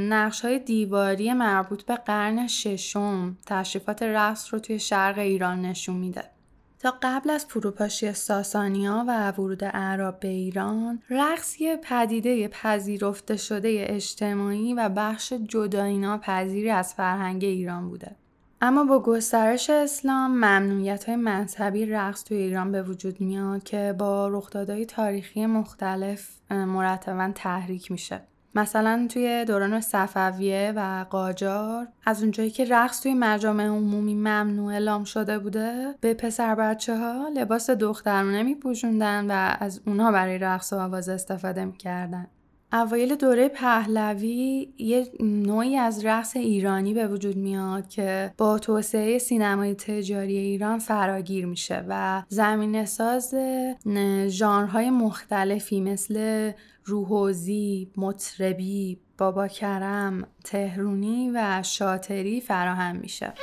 نقش 0.10 0.41
های 0.41 0.60
دیواری 0.60 1.34
مربوط 1.34 1.84
به 1.84 1.96
قرن 1.96 2.48
ششم 2.48 3.38
تشریفات 3.46 4.04
رقص 4.04 4.54
رو 4.54 4.60
توی 4.60 4.80
شرق 4.80 5.17
ایران 5.17 5.62
نشون 5.62 5.96
میده. 5.96 6.24
تا 6.84 6.93
قبل 7.02 7.30
از 7.30 7.46
فروپاشی 7.46 8.13
ساسانیا 8.13 9.06
و 9.08 9.32
ورود 9.32 9.63
اعراب 9.63 10.19
به 10.19 10.28
ایران 10.28 11.02
رقص 11.10 11.62
یه 11.62 11.78
پدیده 11.78 12.48
پذیرفته 12.48 13.38
شده 13.38 13.86
اجتماعی 13.89 14.74
و 14.74 14.89
بخش 14.89 15.34
جدایینا 15.34 16.17
پذیری 16.17 16.69
از 16.69 16.93
فرهنگ 16.93 17.43
ایران 17.43 17.89
بوده. 17.89 18.15
اما 18.62 18.84
با 18.84 19.00
گسترش 19.00 19.69
اسلام 19.69 20.32
ممنوعیت 20.32 21.04
های 21.04 21.15
مذهبی 21.15 21.86
رقص 21.86 22.24
توی 22.24 22.38
ایران 22.38 22.72
به 22.72 22.84
وجود 22.84 23.22
میاد 23.22 23.63
که 23.63 23.96
با 23.98 24.28
رخدادهای 24.28 24.86
تاریخی 24.86 25.46
مختلف 25.46 26.30
مرتبا 26.52 27.32
تحریک 27.36 27.91
میشه. 27.91 28.22
مثلا 28.56 29.08
توی 29.10 29.46
دوران 29.46 29.82
صفویه 29.82 30.74
و 30.76 31.06
قاجار 31.10 31.88
از 32.06 32.22
اونجایی 32.22 32.50
که 32.50 32.66
رقص 32.66 33.02
توی 33.02 33.13
مجامع 33.13 33.66
عمومی 33.66 34.16
ممنوع 34.16 34.74
اعلام 34.74 35.04
شده 35.04 35.39
بوده 35.39 35.96
به 36.02 36.13
پسر 36.13 36.56
بچه 36.56 36.98
ها 36.98 37.30
لباس 37.36 37.70
دخترونه 37.70 38.44
میپوشوندن 38.44 39.26
و 39.32 39.56
از 39.60 39.82
اونها 39.86 40.12
برای 40.12 40.38
رقص 40.38 40.74
و 40.74 40.76
آواز 40.76 41.10
استفاده 41.10 41.66
می‌کردن. 41.66 42.28
اوایل 42.74 43.16
دوره 43.16 43.48
پهلوی 43.48 44.74
یه 44.78 45.08
نوعی 45.20 45.78
از 45.78 46.06
رقص 46.06 46.36
ایرانی 46.36 46.94
به 46.94 47.08
وجود 47.08 47.36
میاد 47.36 47.88
که 47.88 48.34
با 48.38 48.60
توسعه 48.60 49.18
سینمای 49.18 49.76
تجاری 49.76 50.38
ایران 50.38 50.80
فراگیر 50.80 51.46
میشه 51.46 51.86
و 51.88 52.24
زمین 52.30 52.86
ساز 52.86 53.36
ژانرهای 54.28 54.90
مختلفی 54.90 55.82
مثل 55.82 56.52
روحوزی، 56.86 57.92
مطربی، 57.98 59.00
بابا 59.18 59.48
کرم، 59.48 60.28
تهرونی 60.44 61.32
و 61.36 61.64
شاتری 61.64 62.42
فراهم 62.42 62.96
میشه. 62.96 63.34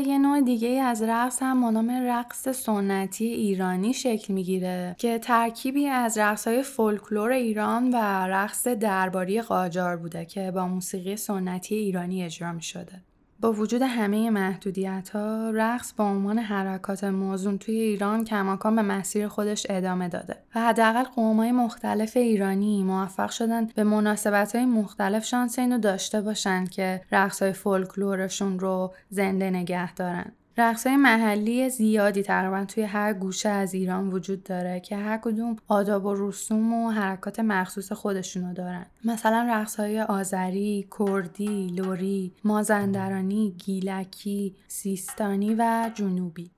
یه 0.00 0.18
نوع 0.18 0.40
دیگه 0.40 0.68
از 0.68 1.02
رقص 1.02 1.38
هم 1.42 1.64
نام 1.64 1.90
رقص 1.90 2.48
سنتی 2.48 3.24
ایرانی 3.24 3.94
شکل 3.94 4.34
می‌گیره 4.34 4.94
که 4.98 5.18
ترکیبی 5.18 5.86
از 5.86 6.18
رقص 6.18 6.48
های 6.48 6.62
فولکلور 6.62 7.30
ایران 7.30 7.90
و 7.90 7.96
رقص 8.26 8.68
درباری 8.68 9.42
قاجار 9.42 9.96
بوده 9.96 10.24
که 10.24 10.50
با 10.50 10.66
موسیقی 10.66 11.16
سنتی 11.16 11.74
ایرانی 11.74 12.24
اجرا 12.24 12.52
می 12.52 12.62
شده. 12.62 13.02
با 13.40 13.52
وجود 13.52 13.82
همه 13.82 14.30
محدودیت 14.30 15.08
ها 15.08 15.50
رقص 15.50 15.92
با 15.92 16.04
عنوان 16.04 16.38
حرکات 16.38 17.04
موزون 17.04 17.58
توی 17.58 17.74
ایران 17.74 18.24
کماکان 18.24 18.76
به 18.76 18.82
مسیر 18.82 19.28
خودش 19.28 19.66
ادامه 19.70 20.08
داده 20.08 20.36
و 20.54 20.60
حداقل 20.60 21.04
های 21.16 21.52
مختلف 21.52 22.16
ایرانی 22.16 22.82
موفق 22.82 23.30
شدن 23.30 23.66
به 23.66 23.84
مناسبت 23.84 24.54
های 24.56 24.64
مختلف 24.64 25.24
شانس 25.24 25.58
اینو 25.58 25.78
داشته 25.78 26.20
باشن 26.20 26.64
که 26.64 27.00
رقص 27.12 27.42
های 27.42 27.52
فولکلورشون 27.52 28.58
رو 28.58 28.94
زنده 29.10 29.50
نگه 29.50 29.94
دارن. 29.94 30.32
های 30.58 30.96
محلی 30.96 31.70
زیادی 31.70 32.22
تقریبا 32.22 32.64
توی 32.64 32.82
هر 32.82 33.12
گوشه 33.12 33.48
از 33.48 33.74
ایران 33.74 34.08
وجود 34.08 34.42
داره 34.42 34.80
که 34.80 34.96
هر 34.96 35.18
کدوم 35.18 35.56
آداب 35.68 36.04
و 36.04 36.28
رسوم 36.28 36.72
و 36.72 36.90
حرکات 36.90 37.40
مخصوص 37.40 37.92
خودشونو 37.92 38.52
دارن. 38.52 38.86
مثلا 39.04 39.64
های 39.78 40.00
آذری، 40.00 40.88
کردی، 40.98 41.66
لوری، 41.66 42.32
مازندرانی، 42.44 43.54
گیلکی، 43.58 44.54
سیستانی 44.68 45.54
و 45.54 45.90
جنوبی. 45.94 46.50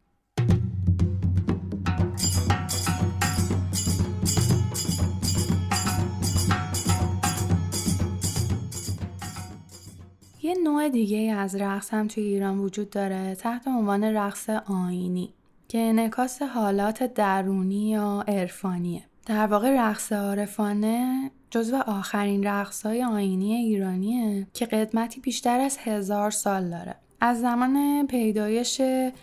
یه 10.50 10.56
نوع 10.64 10.88
دیگه 10.88 11.34
از 11.34 11.56
رقص 11.56 11.94
هم 11.94 12.08
توی 12.08 12.22
ایران 12.22 12.58
وجود 12.58 12.90
داره 12.90 13.34
تحت 13.34 13.68
عنوان 13.68 14.04
رقص 14.04 14.50
آینی 14.50 15.34
که 15.68 15.78
انعکاس 15.78 16.42
حالات 16.42 17.02
درونی 17.02 17.90
یا 17.90 18.24
عرفانیه. 18.28 19.02
در 19.26 19.46
واقع 19.46 19.70
رقص 19.70 20.12
عارفانه 20.12 21.30
جزو 21.50 21.76
آخرین 21.76 22.46
رقص 22.46 22.86
های 22.86 23.04
آینی 23.04 23.54
ایرانیه 23.54 24.46
که 24.54 24.66
قدمتی 24.66 25.20
بیشتر 25.20 25.60
از 25.60 25.78
هزار 25.78 26.30
سال 26.30 26.70
داره. 26.70 26.96
از 27.20 27.40
زمان 27.40 28.06
پیدایش 28.06 28.80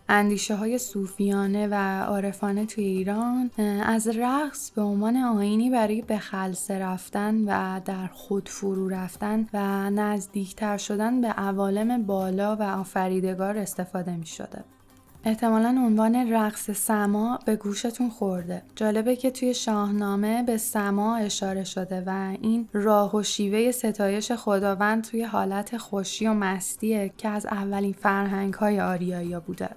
اندیشه 0.10 0.56
های 0.56 0.78
صوفیانه 0.78 1.68
و 1.68 2.04
عارفانه 2.04 2.66
توی 2.66 2.84
ایران 2.84 3.52
از 3.86 4.08
رقص 4.08 4.72
به 4.72 4.82
عنوان 4.82 5.18
آینی 5.18 5.70
برای 5.70 6.02
به 6.02 6.18
خلصه 6.18 6.80
رفتن 6.80 7.36
و 7.46 7.82
در 7.86 8.08
خود 8.08 8.50
فرو 8.50 8.90
رفتن 8.90 9.48
و 9.54 9.90
نزدیکتر 9.90 10.78
شدن 10.78 11.22
به 11.22 11.28
عوالم 11.28 12.04
بالا 12.04 12.56
و 12.56 12.64
آفریدگار 12.64 13.58
استفاده 13.58 14.16
می 14.16 14.26
شده. 14.26 14.77
احتمالا 15.24 15.70
عنوان 15.70 16.34
رقص 16.34 16.72
سما 16.72 17.40
به 17.46 17.56
گوشتون 17.56 18.10
خورده. 18.10 18.62
جالبه 18.76 19.16
که 19.16 19.32
توی 19.32 19.54
شاهنامه 19.54 20.44
به 20.44 20.58
سما 20.58 21.16
اشاره 21.16 21.64
شده 21.64 22.04
و 22.06 22.36
این 22.42 22.70
راه 22.74 23.16
و 23.16 23.24
شیوه 23.24 23.72
ستایش 23.72 24.32
خداوند 24.32 25.04
توی 25.04 25.24
حالت 25.24 25.78
خوشی 25.78 26.28
و 26.28 26.34
مستیه 26.34 27.12
که 27.18 27.30
از 27.30 27.46
اولین 27.46 27.94
فرهنگ 27.94 28.54
های 28.54 28.82
آریایی 28.82 29.40
بوده. 29.40 29.70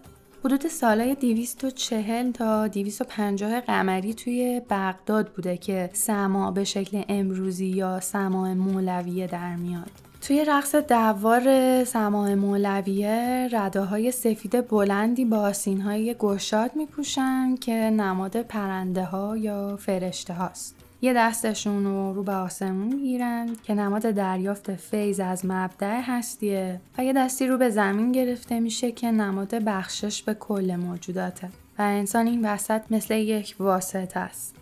حدود 0.45 0.69
سالهای 0.69 1.15
240 1.15 2.33
تا 2.33 2.69
250 2.69 3.61
قمری 3.61 4.15
توی 4.15 4.63
بغداد 4.71 5.29
بوده 5.29 5.57
که 5.57 5.91
سما 5.93 6.51
به 6.51 6.65
شکل 6.65 7.03
امروزی 7.09 7.67
یا 7.67 8.01
سما 8.01 8.55
مولویه 8.55 9.27
در 9.27 9.57
میاد. 9.57 10.10
توی 10.21 10.45
رقص 10.45 10.75
دوار 10.75 11.85
سماع 11.85 12.35
مولویه 12.35 13.49
رده 13.53 13.81
های 13.81 14.11
سفید 14.11 14.69
بلندی 14.69 15.25
با 15.25 15.37
آسین 15.37 15.81
های 15.81 16.17
گشاد 16.19 16.77
می 16.77 16.87
پوشن 16.87 17.55
که 17.55 17.73
نماد 17.73 18.43
پرنده 18.43 19.05
ها 19.05 19.37
یا 19.37 19.77
فرشته 19.77 20.35
هاست. 20.35 20.77
یه 21.03 21.13
دستشون 21.13 21.85
رو 21.85 22.13
رو 22.13 22.23
به 22.23 22.33
آسمون 22.33 22.91
گیرن 22.91 23.57
که 23.63 23.75
نماد 23.75 24.03
دریافت 24.03 24.75
فیض 24.75 25.21
از 25.21 25.47
مبدع 25.47 26.01
هستیه 26.01 26.81
و 26.99 27.05
یه 27.05 27.13
دستی 27.13 27.47
رو 27.47 27.59
به 27.59 27.71
زمین 27.71 28.13
گرفته 28.13 28.61
میشه 28.61 28.93
که 28.93 29.11
نماد 29.11 29.55
بخشش 29.55 30.23
به 30.23 30.35
کل 30.35 30.77
موجوداته 30.77 31.49
و 31.79 31.83
انسان 31.83 32.27
این 32.27 32.45
وسط 32.45 32.83
مثل 32.91 33.15
یک 33.15 33.57
واسط 33.59 34.17
است. 34.17 34.60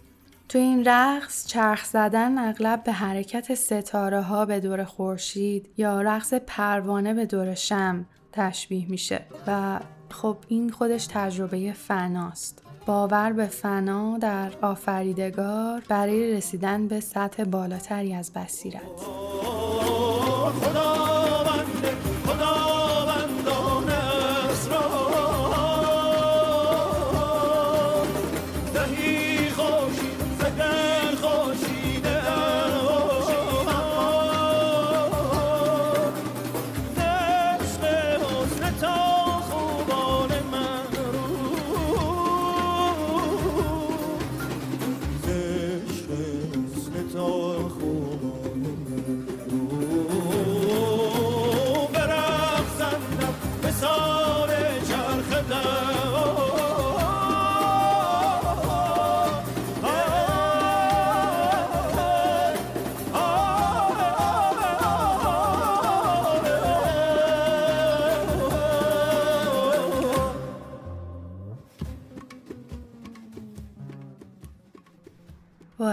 تو 0.49 0.59
این 0.59 0.85
رقص 0.85 1.47
چرخ 1.47 1.85
زدن 1.85 2.39
اغلب 2.39 2.85
به 2.85 2.93
حرکت 2.93 3.55
ستاره 3.55 4.21
ها 4.21 4.47
به 4.47 4.61
دور 4.61 4.85
خورشید 4.85 5.69
یا 5.77 6.03
رقص 6.03 6.35
پروانه 6.35 7.15
به 7.15 7.27
دور 7.27 7.55
شم 7.55 8.07
تشبیه 8.33 8.91
میشه 8.91 9.21
و 9.47 9.81
خب 10.11 10.37
این 10.49 10.71
خودش 10.71 11.07
تجربه 11.07 11.73
فناست. 11.73 12.63
باور 12.87 13.33
به 13.33 13.47
فنا 13.47 14.19
در 14.19 14.53
آفریدگار 14.63 15.83
برای 15.89 16.33
رسیدن 16.33 16.89
به 16.89 17.01
سطح 17.01 17.45
بالاتری 17.45 18.15
از 18.15 18.33
بصیرت. 18.33 18.83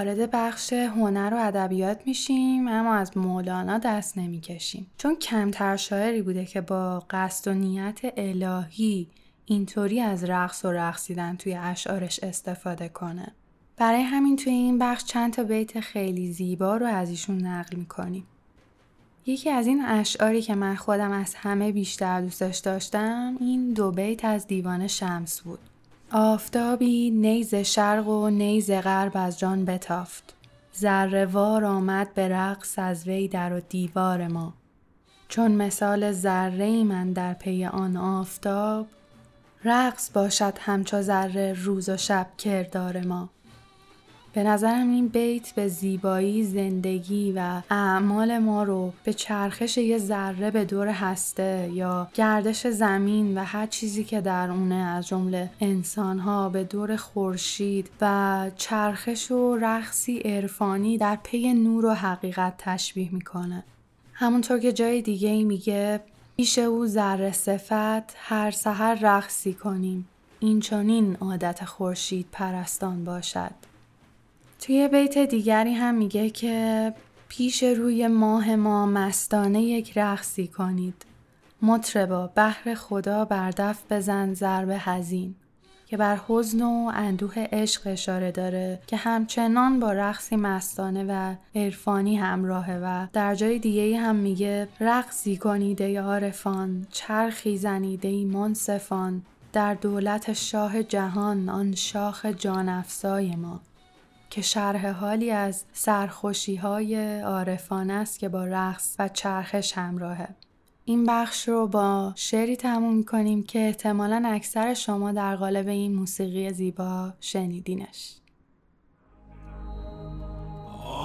وارد 0.05 0.31
بخش 0.31 0.73
هنر 0.73 1.33
و 1.33 1.47
ادبیات 1.47 2.01
میشیم 2.05 2.67
اما 2.67 2.93
از 2.93 3.17
مولانا 3.17 3.77
دست 3.77 4.17
نمی‌کشیم. 4.17 4.87
چون 4.97 5.15
کمتر 5.15 5.77
شاعری 5.77 6.21
بوده 6.21 6.45
که 6.45 6.61
با 6.61 7.03
قصد 7.09 7.47
و 7.47 7.53
نیت 7.53 7.99
الهی 8.17 9.07
اینطوری 9.45 10.01
از 10.01 10.23
رقص 10.23 10.65
و 10.65 10.71
رقصیدن 10.71 11.35
توی 11.35 11.55
اشعارش 11.55 12.19
استفاده 12.19 12.89
کنه. 12.89 13.27
برای 13.77 14.01
همین 14.01 14.35
توی 14.35 14.53
این 14.53 14.79
بخش 14.79 15.03
چند 15.03 15.33
تا 15.33 15.43
بیت 15.43 15.79
خیلی 15.79 16.31
زیبا 16.31 16.77
رو 16.77 16.85
از 16.85 17.09
ایشون 17.09 17.37
نقل 17.37 17.77
می‌کنیم. 17.77 18.27
یکی 19.25 19.49
از 19.49 19.67
این 19.67 19.85
اشعاری 19.85 20.41
که 20.41 20.55
من 20.55 20.75
خودم 20.75 21.11
از 21.11 21.35
همه 21.35 21.71
بیشتر 21.71 22.21
دوستش 22.21 22.57
داشتم 22.57 23.37
این 23.39 23.73
دو 23.73 23.91
بیت 23.91 24.25
از 24.25 24.47
دیوان 24.47 24.87
شمس 24.87 25.41
بود. 25.41 25.59
آفتابی 26.11 27.11
نیز 27.11 27.55
شرق 27.55 28.07
و 28.07 28.29
نیز 28.29 28.71
غرب 28.71 29.11
از 29.15 29.39
جان 29.39 29.65
بتافت. 29.65 30.35
ذرهوار 30.77 31.65
آمد 31.65 32.13
به 32.13 32.29
رقص 32.29 32.79
از 32.79 33.07
وی 33.07 33.27
در 33.27 33.53
و 33.53 33.59
دیوار 33.59 34.27
ما. 34.27 34.53
چون 35.27 35.51
مثال 35.51 36.11
ذره 36.11 36.83
من 36.83 37.13
در 37.13 37.33
پی 37.33 37.65
آن 37.65 37.97
آفتاب 37.97 38.87
رقص 39.63 40.11
باشد 40.13 40.53
همچو 40.59 41.01
ذره 41.01 41.53
روز 41.53 41.89
و 41.89 41.97
شب 41.97 42.27
کردار 42.37 43.01
ما. 43.01 43.29
به 44.35 44.43
نظرم 44.43 44.89
این 44.89 45.07
بیت 45.07 45.51
به 45.51 45.67
زیبایی 45.67 46.43
زندگی 46.43 47.31
و 47.31 47.61
اعمال 47.69 48.37
ما 48.37 48.63
رو 48.63 48.93
به 49.03 49.13
چرخش 49.13 49.77
یه 49.77 49.97
ذره 49.97 50.51
به 50.51 50.65
دور 50.65 50.87
هسته 50.87 51.71
یا 51.73 52.07
گردش 52.13 52.67
زمین 52.67 53.37
و 53.37 53.43
هر 53.43 53.67
چیزی 53.67 54.03
که 54.03 54.21
در 54.21 54.51
اونه 54.51 54.75
از 54.75 55.07
جمله 55.07 55.49
انسانها 55.61 56.49
به 56.49 56.63
دور 56.63 56.95
خورشید 56.95 57.89
و 58.01 58.51
چرخش 58.55 59.31
و 59.31 59.55
رقصی 59.55 60.17
عرفانی 60.17 60.97
در 60.97 61.17
پی 61.23 61.53
نور 61.53 61.85
و 61.85 61.93
حقیقت 61.93 62.53
تشبیه 62.57 63.09
می‌کنه. 63.11 63.63
همونطور 64.13 64.59
که 64.59 64.73
جای 64.73 65.01
دیگه 65.01 65.29
ای 65.29 65.43
میگه 65.43 65.99
پیش 66.37 66.59
او 66.59 66.87
ذره 66.87 67.31
صفت 67.31 68.15
هر 68.17 68.51
سحر 68.51 68.97
رقصی 69.01 69.53
کنیم. 69.53 70.07
این 70.39 70.59
چنین 70.59 71.15
عادت 71.15 71.65
خورشید 71.65 72.27
پرستان 72.31 73.03
باشد. 73.03 73.64
توی 74.65 74.87
بیت 74.87 75.17
دیگری 75.17 75.73
هم 75.73 75.95
میگه 75.95 76.29
که 76.29 76.93
پیش 77.27 77.63
روی 77.63 78.07
ماه 78.07 78.55
ما 78.55 78.85
مستانه 78.85 79.61
یک 79.61 79.97
رقصی 79.97 80.47
کنید. 80.47 81.05
مطربا 81.61 82.27
بحر 82.35 82.73
خدا 82.73 83.25
بر 83.25 83.51
دف 83.51 83.83
بزن 83.89 84.33
ضرب 84.33 84.75
هزین 84.79 85.35
که 85.85 85.97
بر 85.97 86.19
حزن 86.27 86.61
و 86.61 86.91
اندوه 86.93 87.33
عشق 87.51 87.81
اشاره 87.85 88.31
داره 88.31 88.79
که 88.87 88.97
همچنان 88.97 89.79
با 89.79 89.91
رقصی 89.91 90.35
مستانه 90.35 91.03
و 91.03 91.35
عرفانی 91.55 92.15
همراهه 92.15 92.79
و 92.83 93.07
در 93.13 93.35
جای 93.35 93.59
دیگه 93.59 93.97
هم 93.97 94.15
میگه 94.15 94.67
رقصی 94.79 95.37
کنید 95.37 95.81
ای 95.81 95.97
عارفان 95.97 96.87
چرخی 96.91 97.57
زنید 97.57 98.05
ای 98.05 98.25
منصفان. 98.25 99.21
در 99.53 99.73
دولت 99.73 100.33
شاه 100.33 100.83
جهان 100.83 101.49
آن 101.49 101.75
شاخ 101.75 102.25
جان 102.25 102.83
ما. 103.37 103.61
که 104.35 104.41
شرح 104.41 104.87
حالی 104.91 105.31
از 105.31 105.63
سرخوشی 105.73 106.55
های 106.55 107.19
عارفانه 107.21 107.93
است 107.93 108.19
که 108.19 108.29
با 108.29 108.45
رقص 108.45 108.95
و 108.99 109.07
چرخش 109.07 109.73
همراهه. 109.73 110.27
این 110.85 111.05
بخش 111.05 111.47
رو 111.47 111.67
با 111.67 112.13
شعری 112.15 112.55
تموم 112.55 113.03
کنیم 113.03 113.43
که 113.43 113.59
احتمالا 113.59 114.23
اکثر 114.25 114.73
شما 114.73 115.11
در 115.11 115.35
قالب 115.35 115.67
این 115.67 115.95
موسیقی 115.95 116.53
زیبا 116.53 117.13
شنیدینش. 117.19 118.15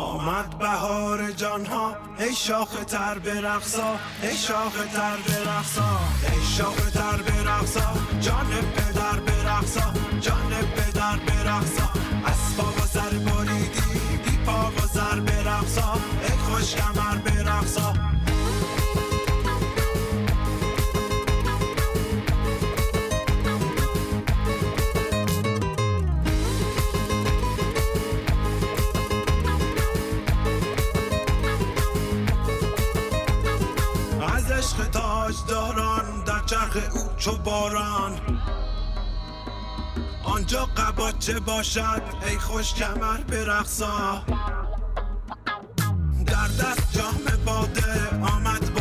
آمد 0.00 0.58
بهار 0.58 1.30
جان 1.30 1.66
ها 1.66 1.96
ای 2.18 2.34
شاخ 2.34 2.84
تر 2.84 3.18
برقصا 3.18 3.96
ای 4.22 4.36
شاخ 4.36 4.72
تر 4.72 5.16
برقصا 5.28 6.00
ای 6.32 6.42
شاخ 6.56 6.90
تر 6.90 7.22
برقصا 7.22 7.92
جان 8.20 8.46
پدر 8.76 9.20
برقصا 9.20 9.92
جان 10.20 10.50
پدر 10.76 11.16
برقصا 11.16 11.90
اسباب 12.26 12.76
و 12.76 12.86
سر 12.86 13.10
بریدی 13.10 14.38
پا 14.46 14.70
و 14.70 14.86
سر 14.94 15.20
برقصا 15.20 15.92
ای 16.22 16.38
خوش 16.38 16.74
کمر 16.74 17.16
برقصا 17.16 17.94
عشق 34.70 34.90
تاج 34.90 35.34
داران 35.48 36.24
در 36.24 36.40
چرخ 36.46 36.76
او 36.94 37.16
چو 37.16 37.36
باران. 37.36 38.20
آنجا 40.24 40.64
قباچه 40.76 41.40
باشد؟ 41.40 42.02
ای 42.26 42.38
خوش 42.38 42.74
کمر 42.74 43.16
برقصا 43.16 44.24
در 46.26 46.48
دست 46.48 46.92
جام 46.92 47.44
باده 47.46 48.10
آمد 48.22 48.74
با 48.74 48.79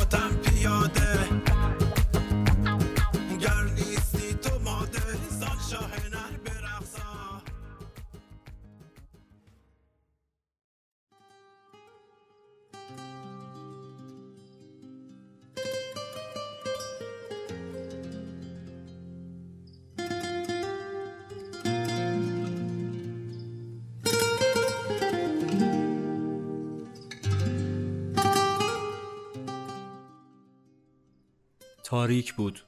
تاریک 31.89 32.34
بود. 32.34 32.60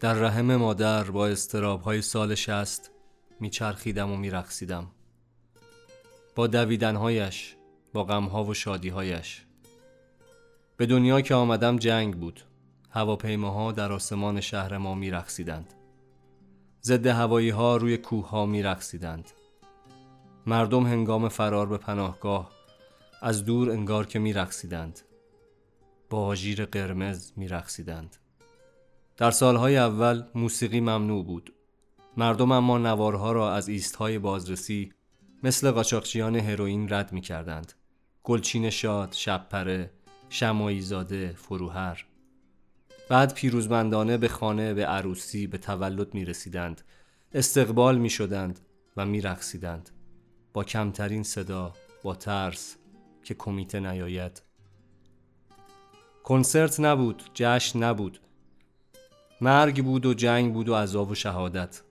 در 0.00 0.14
رحم 0.14 0.56
مادر 0.56 1.04
با 1.04 1.26
استرابهای 1.26 2.02
سال 2.02 2.34
شست 2.34 2.90
میچرخیدم 3.40 4.10
و 4.10 4.16
میرقصیدم. 4.16 4.90
با 6.34 6.46
دویدنهایش 6.46 7.56
با 7.92 8.04
غمها 8.04 8.44
و 8.44 8.54
شادیهایش. 8.54 9.44
به 10.76 10.86
دنیا 10.86 11.20
که 11.20 11.34
آمدم 11.34 11.76
جنگ 11.76 12.14
بود. 12.14 12.40
هواپیماها 12.90 13.72
در 13.72 13.92
آسمان 13.92 14.40
شهر 14.40 14.78
ما 14.78 14.94
میرقصیدند. 14.94 15.74
ضد 16.82 17.06
هوایی 17.06 17.50
ها 17.50 17.76
روی 17.76 17.96
کوه 17.96 18.28
ها 18.28 18.46
میرقصیدند. 18.46 19.30
مردم 20.46 20.86
هنگام 20.86 21.28
فرار 21.28 21.66
به 21.66 21.78
پناهگاه 21.78 22.50
از 23.22 23.44
دور 23.44 23.70
انگار 23.70 24.06
که 24.06 24.18
میرقصیدند. 24.18 25.00
با 26.10 26.26
آژیر 26.26 26.64
قرمز 26.64 27.32
میرقصیدند. 27.36 28.16
در 29.16 29.30
سالهای 29.30 29.76
اول 29.76 30.22
موسیقی 30.34 30.80
ممنوع 30.80 31.24
بود 31.24 31.54
مردم 32.16 32.52
اما 32.52 32.78
نوارها 32.78 33.32
را 33.32 33.54
از 33.54 33.68
ایستهای 33.68 34.18
بازرسی 34.18 34.92
مثل 35.42 35.70
قاچاقچیان 35.70 36.36
هروئین 36.36 36.92
رد 36.92 37.12
می 37.12 37.20
کردند. 37.20 37.72
گلچین 38.22 38.70
شاد، 38.70 39.12
شبپره، 39.12 39.90
شمایی 40.28 40.80
زاده، 40.80 41.34
فروهر 41.36 42.06
بعد 43.08 43.34
پیروزمندانه 43.34 44.16
به 44.16 44.28
خانه، 44.28 44.74
به 44.74 44.86
عروسی، 44.86 45.46
به 45.46 45.58
تولد 45.58 46.14
می 46.14 46.24
رسیدند. 46.24 46.82
استقبال 47.32 47.98
می 47.98 48.10
شدند 48.10 48.60
و 48.96 49.06
می 49.06 49.20
رقصیدند. 49.20 49.90
با 50.52 50.64
کمترین 50.64 51.22
صدا، 51.22 51.72
با 52.02 52.14
ترس 52.14 52.76
که 53.24 53.34
کمیته 53.34 53.80
نیاید. 53.80 54.42
کنسرت 56.24 56.80
نبود، 56.80 57.22
جشن 57.34 57.78
نبود. 57.82 58.20
مرگ 59.42 59.84
بود 59.84 60.06
و 60.06 60.14
جنگ 60.14 60.54
بود 60.54 60.68
و 60.68 60.74
عذاب 60.74 61.10
و 61.10 61.14
شهادت. 61.14 61.82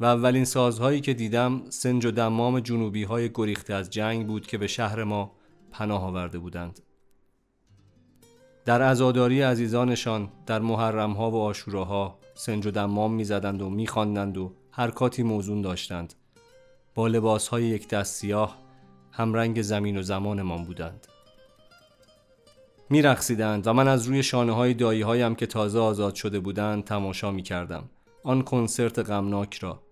و 0.00 0.04
اولین 0.04 0.44
سازهایی 0.44 1.00
که 1.00 1.14
دیدم 1.14 1.62
سنج 1.68 2.06
و 2.06 2.10
دمام 2.10 2.60
جنوبی 2.60 3.04
های 3.04 3.30
گریخته 3.34 3.74
از 3.74 3.90
جنگ 3.90 4.26
بود 4.26 4.46
که 4.46 4.58
به 4.58 4.66
شهر 4.66 5.04
ما 5.04 5.32
پناه 5.72 6.04
آورده 6.04 6.38
بودند. 6.38 6.80
در 8.64 8.82
عزاداری 8.82 9.42
عزیزانشان 9.42 10.28
در 10.46 10.58
محرم 10.58 11.12
ها 11.12 11.30
و 11.30 11.42
آشوراها 11.42 12.18
سنج 12.34 12.66
و 12.66 12.70
دمام 12.70 13.12
می‌زدند 13.14 13.62
و 13.62 13.70
میخواندند 13.70 14.38
و 14.38 14.52
حرکاتی 14.70 15.22
موزون 15.22 15.62
داشتند 15.62 16.14
با 16.94 17.06
لباس 17.06 17.48
های 17.48 17.64
یک 17.64 17.88
دست 17.88 18.14
سیاه 18.14 18.58
همرنگ 19.10 19.62
زمین 19.62 19.96
و 19.96 20.02
زمانمان 20.02 20.64
بودند 20.64 21.06
میرقصیدند 22.90 23.66
و 23.66 23.72
من 23.72 23.88
از 23.88 24.06
روی 24.06 24.22
شانه 24.22 24.52
های 24.52 24.74
دایی 24.74 25.02
هایم 25.02 25.34
که 25.34 25.46
تازه 25.46 25.78
آزاد 25.78 26.14
شده 26.14 26.40
بودند 26.40 26.84
تماشا 26.84 27.30
می 27.30 27.42
کردم. 27.42 27.90
آن 28.22 28.42
کنسرت 28.42 28.98
غمناک 28.98 29.54
را 29.54 29.82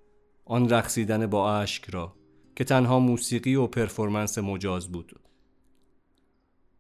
آن 0.45 0.69
رقصیدن 0.69 1.27
با 1.27 1.57
اشک 1.57 1.91
را 1.91 2.13
که 2.57 2.65
تنها 2.65 2.99
موسیقی 2.99 3.55
و 3.55 3.67
پرفورمنس 3.67 4.39
مجاز 4.39 4.89
بود. 4.89 5.21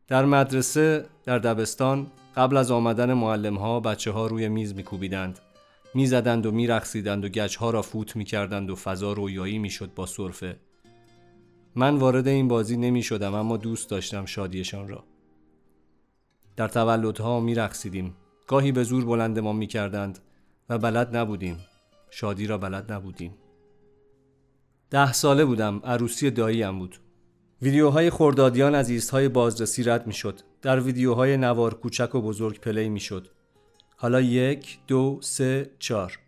در 0.08 0.24
مدرسه 0.24 1.06
در 1.24 1.38
دبستان 1.38 2.06
قبل 2.36 2.56
از 2.56 2.70
آمدن 2.70 3.12
معلم 3.12 3.56
ها 3.56 3.80
بچه 3.80 4.10
ها 4.10 4.26
روی 4.26 4.48
میز 4.48 4.74
میکوبیدند. 4.74 5.38
می‌زدند 5.94 6.46
و 6.46 6.50
میرقصیدند 6.50 7.24
و 7.24 7.28
گچ 7.28 7.56
ها 7.56 7.70
را 7.70 7.82
فوت 7.82 8.16
می‌کردند 8.16 8.70
و 8.70 8.74
فضا 8.74 9.12
رویایی 9.12 9.58
می‌شد 9.58 9.94
با 9.94 10.06
سرفه. 10.06 10.56
من 11.74 11.96
وارد 11.96 12.28
این 12.28 12.48
بازی 12.48 12.76
نمی 12.76 13.02
شدم 13.02 13.34
اما 13.34 13.56
دوست 13.56 13.90
داشتم 13.90 14.24
شادیشان 14.24 14.88
را. 14.88 15.04
در 16.58 16.68
تولدها 16.68 17.40
می 17.40 17.54
رقصیدیم 17.54 18.16
گاهی 18.46 18.72
به 18.72 18.82
زور 18.82 19.04
بلند 19.04 19.38
ما 19.38 19.52
می 19.52 19.66
کردند 19.66 20.18
و 20.68 20.78
بلد 20.78 21.16
نبودیم. 21.16 21.58
شادی 22.10 22.46
را 22.46 22.58
بلد 22.58 22.92
نبودیم. 22.92 23.34
ده 24.90 25.12
ساله 25.12 25.44
بودم. 25.44 25.80
عروسی 25.84 26.30
داییم 26.30 26.78
بود. 26.78 27.00
ویدیوهای 27.62 28.10
خوردادیان 28.10 28.74
از 28.74 28.90
ایستهای 28.90 29.28
بازرسی 29.28 29.82
رد 29.82 30.06
می 30.06 30.12
شد 30.12 30.40
در 30.62 30.80
ویدیوهای 30.80 31.36
نوار 31.36 31.74
کوچک 31.74 32.14
و 32.14 32.20
بزرگ 32.20 32.60
پلی 32.60 32.88
می 32.88 33.00
شد 33.00 33.28
حالا 33.96 34.20
یک، 34.20 34.78
دو، 34.86 35.18
سه، 35.22 35.70
چار 35.78 36.18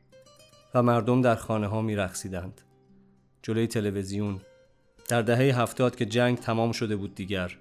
و 0.75 0.83
مردم 0.83 1.23
در 1.23 1.35
خانه 1.35 1.67
ها 1.67 1.83
می 1.83 1.97
رخصیدند. 1.97 2.61
جلوی 3.43 3.67
تلویزیون. 3.67 4.41
در 5.09 5.23
دهه 5.23 5.61
هفتاد 5.61 5.97
که 5.97 6.07
جنگ 6.07 6.39
تمام 6.39 6.73
شده 6.73 6.97
بود 6.97 7.15
دیگر. 7.15 7.59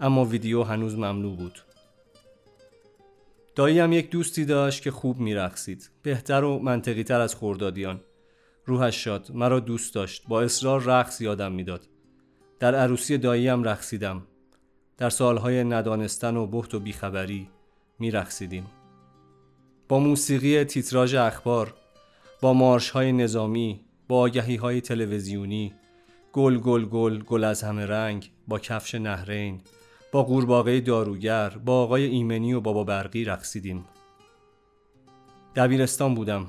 اما 0.00 0.24
ویدیو 0.24 0.62
هنوز 0.62 0.94
ممنوع 0.94 1.36
بود. 1.36 1.67
داییم 3.58 3.92
یک 3.92 4.10
دوستی 4.10 4.44
داشت 4.44 4.82
که 4.82 4.90
خوب 4.90 5.18
میرقصید. 5.18 5.90
بهتر 6.02 6.44
و 6.44 6.58
منطقی 6.58 7.02
تر 7.02 7.20
از 7.20 7.34
خوردادیان. 7.34 8.00
روحش 8.66 9.04
شاد. 9.04 9.30
مرا 9.34 9.60
دوست 9.60 9.94
داشت. 9.94 10.22
با 10.28 10.42
اصرار 10.42 10.82
رقص 10.82 11.20
یادم 11.20 11.52
می‌داد. 11.52 11.88
در 12.58 12.74
عروسی 12.74 13.18
داییم 13.18 13.64
رقصیدم. 13.64 14.22
در 14.98 15.10
سالهای 15.10 15.64
ندانستن 15.64 16.36
و 16.36 16.46
بحت 16.46 16.74
و 16.74 16.80
بیخبری 16.80 17.48
میرقصیدیم. 17.98 18.66
با 19.88 19.98
موسیقی 19.98 20.64
تیتراژ 20.64 21.14
اخبار 21.14 21.74
با 22.40 22.52
مارش 22.52 22.90
های 22.90 23.12
نظامی 23.12 23.80
با 24.08 24.18
آگهی 24.20 24.56
های 24.56 24.80
تلویزیونی 24.80 25.74
گل 26.32 26.58
گل 26.58 26.84
گل 26.84 27.18
گل 27.18 27.44
از 27.44 27.62
همه 27.62 27.86
رنگ 27.86 28.30
با 28.48 28.58
کفش 28.58 28.94
نهرین 28.94 29.60
با 30.12 30.22
قورباغه 30.22 30.80
داروگر 30.80 31.48
با 31.48 31.82
آقای 31.82 32.04
ایمنی 32.04 32.52
و 32.52 32.60
بابا 32.60 32.84
برقی 32.84 33.24
رقصیدیم. 33.24 33.84
دبیرستان 35.56 36.14
بودم. 36.14 36.46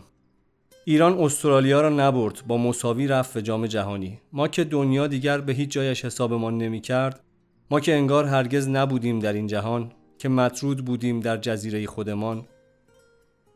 ایران 0.86 1.20
استرالیا 1.20 1.82
را 1.82 1.90
نبرد 1.90 2.42
با 2.48 2.58
مساوی 2.58 3.08
رفت 3.08 3.34
به 3.34 3.42
جام 3.42 3.68
جهانی. 3.68 4.20
ما 4.34 4.48
که 4.48 4.64
دنیا 4.64 5.08
دیگر 5.08 5.42
به 5.42 5.54
هیچ 5.54 5.70
جایش 5.70 6.06
حسابمان 6.06 6.58
نمی 6.58 6.82
کرد 6.82 7.24
ما 7.72 7.80
که 7.80 7.96
انگار 7.96 8.26
هرگز 8.26 8.70
نبودیم 8.70 9.20
در 9.20 9.34
این 9.34 9.48
جهان 9.48 9.92
که 10.18 10.30
مطرود 10.30 10.86
بودیم 10.86 11.20
در 11.20 11.38
جزیره 11.38 11.88
خودمان. 11.88 12.46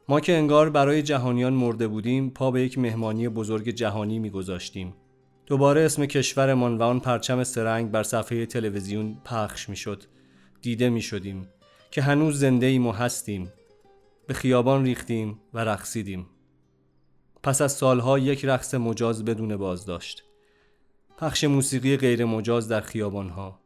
ما 0.10 0.20
که 0.20 0.38
انگار 0.38 0.70
برای 0.70 1.02
جهانیان 1.02 1.54
مرده 1.54 1.88
بودیم 1.88 2.30
پا 2.30 2.52
به 2.52 2.62
یک 2.62 2.78
مهمانی 2.78 3.30
بزرگ 3.30 3.70
جهانی 3.70 4.20
میگذاشتیم. 4.20 4.94
دوباره 5.46 5.82
اسم 5.82 6.06
کشورمان 6.06 6.78
و 6.78 6.84
آن 6.84 7.00
پرچم 7.00 7.44
سرنگ 7.44 7.92
بر 7.92 8.04
صفحه 8.04 8.46
تلویزیون 8.46 9.18
پخش 9.26 9.70
می‌شد. 9.70 10.04
دیده 10.62 10.90
می 10.90 11.02
شدیم 11.02 11.48
که 11.92 12.02
هنوز 12.02 12.40
زنده 12.40 12.66
ایم 12.66 12.88
و 12.88 12.92
هستیم. 12.92 13.54
به 14.28 14.34
خیابان 14.34 14.86
ریختیم 14.86 15.40
و 15.54 15.60
رقصیدیم. 15.60 16.26
پس 17.44 17.62
از 17.62 17.72
سالها 17.72 18.20
یک 18.20 18.46
رقص 18.46 18.74
مجاز 18.74 19.26
بدون 19.26 19.58
بازداشت. 19.58 20.24
پخش 21.18 21.44
موسیقی 21.44 21.98
غیر 21.98 22.26
مجاز 22.26 22.68
در 22.68 22.82
خیابانها. 22.82 23.60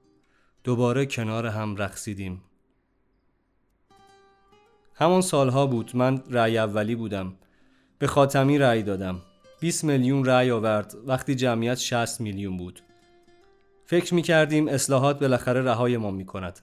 دوباره 0.64 1.06
کنار 1.06 1.46
هم 1.46 1.76
رقصیدیم. 1.76 2.42
همان 4.94 5.22
سالها 5.22 5.68
بود 5.68 5.92
من 5.96 6.24
رأی 6.30 6.58
اولی 6.58 6.96
بودم. 6.96 7.34
به 8.00 8.08
خاتمی 8.08 8.58
رأی 8.58 8.84
دادم. 8.84 9.22
20 9.60 9.84
میلیون 9.84 10.26
رأی 10.26 10.52
آورد. 10.52 10.96
وقتی 11.06 11.36
جمعیت 11.36 11.78
60 11.78 12.22
میلیون 12.22 12.58
بود. 12.58 12.80
فکر 13.86 14.14
می 14.14 14.22
کردیم 14.22 14.68
اصلاحات 14.68 15.20
بالاخره 15.20 15.62
رهای 15.62 15.98
ما 15.98 16.12
می 16.12 16.26
کند 16.26 16.60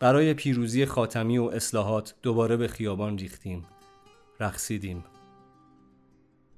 برای 0.00 0.34
پیروزی 0.34 0.86
خاتمی 0.86 1.38
و 1.38 1.44
اصلاحات 1.44 2.14
دوباره 2.22 2.56
به 2.56 2.68
خیابان 2.68 3.18
ریختیم. 3.18 3.66
رقصیدیم. 4.40 5.04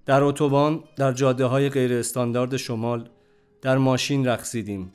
در 0.07 0.23
اتوبان 0.23 0.85
در 0.97 1.13
جاده 1.13 1.45
های 1.45 1.69
غیر 1.69 1.93
استاندارد 1.93 2.57
شمال 2.57 3.09
در 3.63 3.79
ماشین 3.79 4.27
رقصیدیم. 4.27 4.93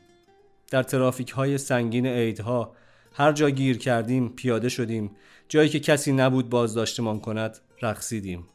در 0.69 0.83
ترافیک 0.83 1.29
های 1.29 1.57
سنگین 1.57 2.05
عیدها 2.05 2.75
هر 3.13 3.31
جا 3.31 3.49
گیر 3.49 3.77
کردیم 3.77 4.29
پیاده 4.29 4.69
شدیم. 4.69 5.11
جایی 5.49 5.69
که 5.69 5.79
کسی 5.79 6.11
نبود 6.11 6.49
بازداشتمان 6.49 7.19
کند 7.19 7.57
رقصیدیم. 7.81 8.47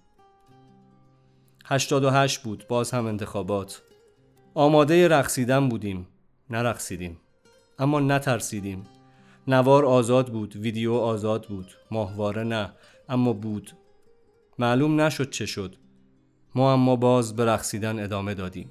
88 1.69 2.43
بود. 2.43 2.65
باز 2.69 2.91
هم 2.91 3.07
انتخابات. 3.07 3.83
آماده 4.55 5.09
رقصیدن 5.09 5.69
بودیم. 5.69 6.09
نرقصیدیم. 6.51 7.21
اما 7.79 8.01
نترسیدیم. 8.01 8.87
نوار 9.49 9.85
آزاد 9.85 10.33
بود. 10.33 10.57
ویدیو 10.57 10.95
آزاد 10.95 11.47
بود. 11.47 11.67
ماهواره 11.91 12.43
نه. 12.43 12.73
اما 13.09 13.33
بود. 13.33 13.71
معلوم 14.59 15.01
نشد 15.01 15.31
چه 15.31 15.47
شد. 15.47 15.77
ما 16.55 16.73
اما 16.73 16.97
باز 16.97 17.37
به 17.37 17.45
رقصیدن 17.45 18.05
ادامه 18.05 18.35
دادیم. 18.35 18.71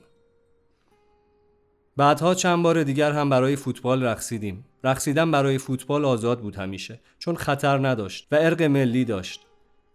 بعدها 1.98 2.36
چند 2.36 2.64
بار 2.64 2.84
دیگر 2.84 3.12
هم 3.12 3.30
برای 3.30 3.56
فوتبال 3.56 4.04
رقصیدیم. 4.04 4.66
رقصیدن 4.84 5.32
برای 5.32 5.58
فوتبال 5.58 6.06
آزاد 6.06 6.40
بود 6.40 6.56
همیشه. 6.56 7.00
چون 7.20 7.36
خطر 7.36 7.88
نداشت 7.88 8.28
و 8.32 8.36
ارق 8.36 8.62
ملی 8.62 9.06
داشت. 9.06 9.40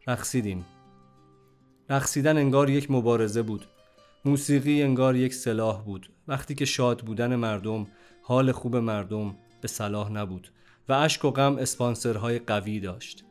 رقصیدیم. 0.07 0.65
رقصیدن 1.91 2.37
انگار 2.37 2.71
یک 2.71 2.91
مبارزه 2.91 3.43
بود 3.43 3.67
موسیقی 4.25 4.83
انگار 4.83 5.17
یک 5.17 5.35
سلاح 5.35 5.83
بود 5.85 6.13
وقتی 6.29 6.55
که 6.55 6.65
شاد 6.65 7.01
بودن 7.01 7.37
مردم 7.37 7.87
حال 8.23 8.53
خوب 8.53 8.77
مردم 8.77 9.37
به 9.61 9.69
صلاح 9.69 10.13
نبود 10.13 10.53
و 10.89 10.93
اشک 10.93 11.25
و 11.25 11.31
غم 11.31 11.57
اسپانسرهای 11.57 12.39
قوی 12.39 12.81
داشت 12.81 13.25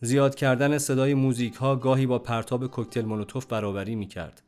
زیاد 0.00 0.34
کردن 0.34 0.78
صدای 0.78 1.14
موزیک 1.14 1.54
ها 1.54 1.76
گاهی 1.76 2.06
با 2.06 2.18
پرتاب 2.18 2.66
کوکتل 2.66 3.04
مولوتوف 3.04 3.46
برابری 3.46 3.94
می 3.94 4.06
کرد. 4.06 4.42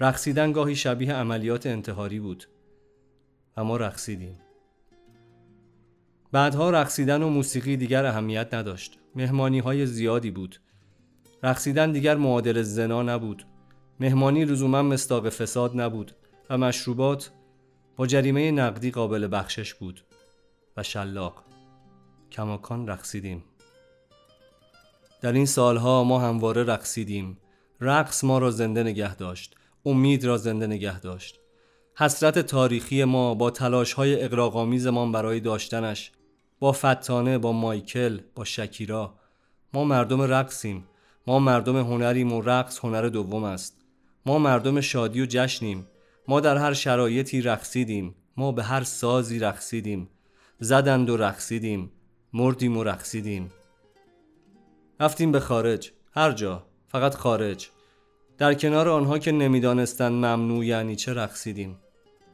رقصیدن 0.00 0.52
گاهی 0.52 0.76
شبیه 0.76 1.14
عملیات 1.14 1.66
انتحاری 1.66 2.20
بود 2.20 2.44
و 3.56 3.64
ما 3.64 3.76
رقصیدیم. 3.76 4.38
بعدها 6.32 6.70
رقصیدن 6.70 7.22
و 7.22 7.28
موسیقی 7.28 7.76
دیگر 7.76 8.06
اهمیت 8.06 8.54
نداشت. 8.54 8.98
مهمانی 9.14 9.58
های 9.58 9.86
زیادی 9.86 10.30
بود. 10.30 10.60
رقصیدن 11.42 11.92
دیگر 11.92 12.14
معادل 12.14 12.62
زنا 12.62 13.02
نبود. 13.02 13.46
مهمانی 14.00 14.44
لزوما 14.44 14.82
مستاق 14.82 15.28
فساد 15.28 15.80
نبود 15.80 16.12
و 16.50 16.58
مشروبات 16.58 17.30
با 17.96 18.06
جریمه 18.06 18.50
نقدی 18.50 18.90
قابل 18.90 19.28
بخشش 19.32 19.74
بود 19.74 20.04
و 20.76 20.82
شلاق. 20.82 21.44
کماکان 22.32 22.88
رقصیدیم. 22.88 23.44
در 25.20 25.32
این 25.32 25.46
سالها 25.46 26.04
ما 26.04 26.20
همواره 26.20 26.62
رقصیدیم 26.62 27.38
رقص 27.80 28.24
ما 28.24 28.38
را 28.38 28.50
زنده 28.50 28.82
نگه 28.82 29.16
داشت 29.16 29.54
امید 29.86 30.24
را 30.24 30.36
زنده 30.36 30.66
نگه 30.66 31.00
داشت 31.00 31.40
حسرت 31.94 32.38
تاریخی 32.38 33.04
ما 33.04 33.34
با 33.34 33.50
تلاش 33.50 33.92
های 33.92 34.24
اقراغامیزمان 34.24 35.12
برای 35.12 35.40
داشتنش 35.40 36.12
با 36.60 36.72
فتانه 36.72 37.38
با 37.38 37.52
مایکل 37.52 38.20
با 38.34 38.44
شکیرا 38.44 39.14
ما 39.72 39.84
مردم 39.84 40.22
رقصیم 40.22 40.84
ما 41.26 41.38
مردم 41.38 41.76
هنریم 41.76 42.32
و 42.32 42.40
رقص 42.40 42.78
هنر 42.78 43.08
دوم 43.08 43.44
است. 43.44 43.76
ما 44.26 44.38
مردم 44.38 44.80
شادی 44.80 45.22
و 45.22 45.26
جشنیم. 45.26 45.86
ما 46.28 46.40
در 46.40 46.56
هر 46.56 46.72
شرایطی 46.72 47.42
رقصیدیم. 47.42 48.14
ما 48.36 48.52
به 48.52 48.62
هر 48.62 48.82
سازی 48.82 49.38
رقصیدیم. 49.38 50.08
زدند 50.60 51.10
و 51.10 51.16
رقصیدیم. 51.16 51.92
مردیم 52.32 52.76
و 52.76 52.84
رقصیدیم. 52.84 53.52
رفتیم 55.00 55.32
به 55.32 55.40
خارج. 55.40 55.92
هر 56.14 56.32
جا. 56.32 56.66
فقط 56.88 57.14
خارج. 57.14 57.68
در 58.38 58.54
کنار 58.54 58.88
آنها 58.88 59.18
که 59.18 59.32
نمی‌دانستند 59.32 60.12
ممنوع 60.12 60.66
یعنی 60.66 60.96
چه 60.96 61.14
رقصیدیم. 61.14 61.78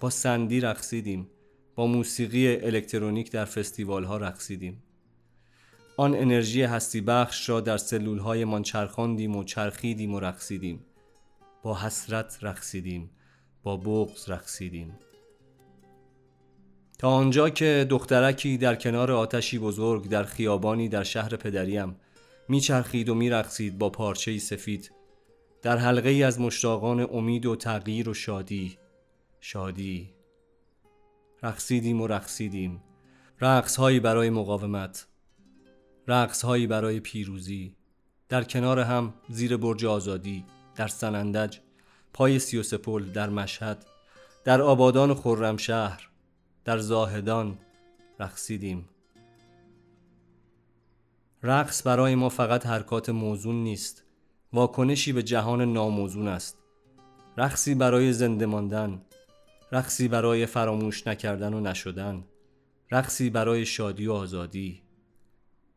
با 0.01 0.11
سندی 0.11 0.61
رقصیدیم. 0.61 1.31
با 1.75 1.87
موسیقی 1.87 2.57
الکترونیک 2.57 3.33
در 3.33 3.45
فستیوال 3.45 4.05
ها 4.05 4.17
رقصیدیم. 4.17 4.83
آن 5.99 6.15
انرژی 6.15 6.63
هستی 6.63 7.01
بخش 7.01 7.49
را 7.49 7.61
در 7.61 7.77
سلول 7.77 8.19
های 8.19 8.45
من 8.45 8.63
چرخاندیم 8.63 9.37
و 9.37 9.45
چرخیدیم 9.45 10.15
و 10.15 10.21
رقصیدیم. 10.21 10.85
با 11.63 11.79
حسرت 11.79 12.39
رقصیدیم 12.43 13.11
با 13.63 13.77
بغز 13.77 14.31
رقصیدیم. 14.31 14.99
تا 16.99 17.09
آنجا 17.09 17.51
که 17.51 17.87
دخترکی 17.91 18.59
در 18.59 18.75
کنار 18.75 19.13
آتشی 19.13 19.59
بزرگ 19.59 20.09
در 20.09 20.25
خیابانی 20.25 20.89
در 20.89 21.03
شهر 21.05 21.37
پدریم. 21.37 21.97
میچرخید 22.49 23.09
و 23.09 23.15
میرقصید 23.15 23.79
با 23.79 23.91
پارچه 23.91 24.39
سفید. 24.39 24.93
در 25.63 25.77
حلقه 25.77 26.09
ای 26.09 26.23
از 26.23 26.41
مشتاقان 26.41 27.01
امید 27.01 27.47
و 27.47 27.57
تغییر 27.57 28.09
و 28.09 28.15
شادی. 28.15 28.79
شادی. 29.41 30.15
رقصیدیم 31.43 32.01
و 32.01 32.07
رقصیدیم. 32.07 32.83
رقص 33.41 33.77
هایی 33.77 34.01
برای 34.01 34.31
مقاومت. 34.31 35.08
رقص 36.09 36.45
هایی 36.45 36.67
برای 36.67 37.01
پیروزی. 37.01 37.75
در 38.29 38.45
کنار 38.45 38.81
هم 38.81 39.15
زیر 39.29 39.57
برج 39.57 39.85
آزادی 39.85 40.45
در 40.77 40.89
سنندج 40.89 41.59
پای 42.13 42.39
سی 42.39 42.59
و 42.59 43.01
در 43.01 43.31
مشهد 43.31 43.87
در 44.45 44.63
آبادان 44.63 45.15
خرمشهر 45.15 46.09
در 46.65 46.79
زاهدان 46.79 47.59
رقصیدیم. 48.21 48.89
رقص 51.43 51.87
برای 51.87 52.15
ما 52.15 52.29
فقط 52.29 52.67
حرکات 52.67 53.09
موزون 53.09 53.63
نیست. 53.63 54.05
واکنشی 54.53 55.13
به 55.13 55.23
جهان 55.23 55.73
ناموزون 55.73 56.29
است. 56.29 56.59
رقصی 57.37 57.75
برای 57.75 58.13
زنده 58.13 58.47
ماندن 58.47 59.03
رقصی 59.73 60.09
برای 60.09 60.47
فراموش 60.47 61.07
نکردن 61.07 61.55
و 61.55 61.61
نشدن 61.61 62.25
رقصی 62.91 63.31
برای 63.31 63.67
شادی 63.67 64.07
و 64.07 64.13
آزادی. 64.13 64.88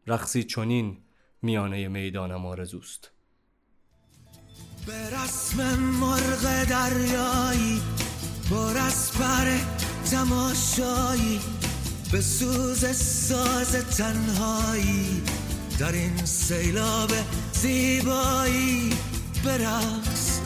رقصی 0.08 0.44
چنین 0.44 0.98
میانه 1.42 1.88
می‌دانم 1.88 2.46
آرزوست. 2.46 3.12
به 4.88 5.10
رسم 5.10 5.80
مرغ 5.80 6.64
دریایی 6.64 7.82
با 8.52 8.74
پر 9.20 9.58
تماشایی 10.12 11.40
به 12.12 12.22
سوز 12.22 12.86
ساز 12.96 13.72
تنهایی 13.72 15.24
در 15.80 15.92
این 15.92 16.26
سیلاب 16.26 17.12
زیبایی. 17.54 18.90
برقص 19.46 20.40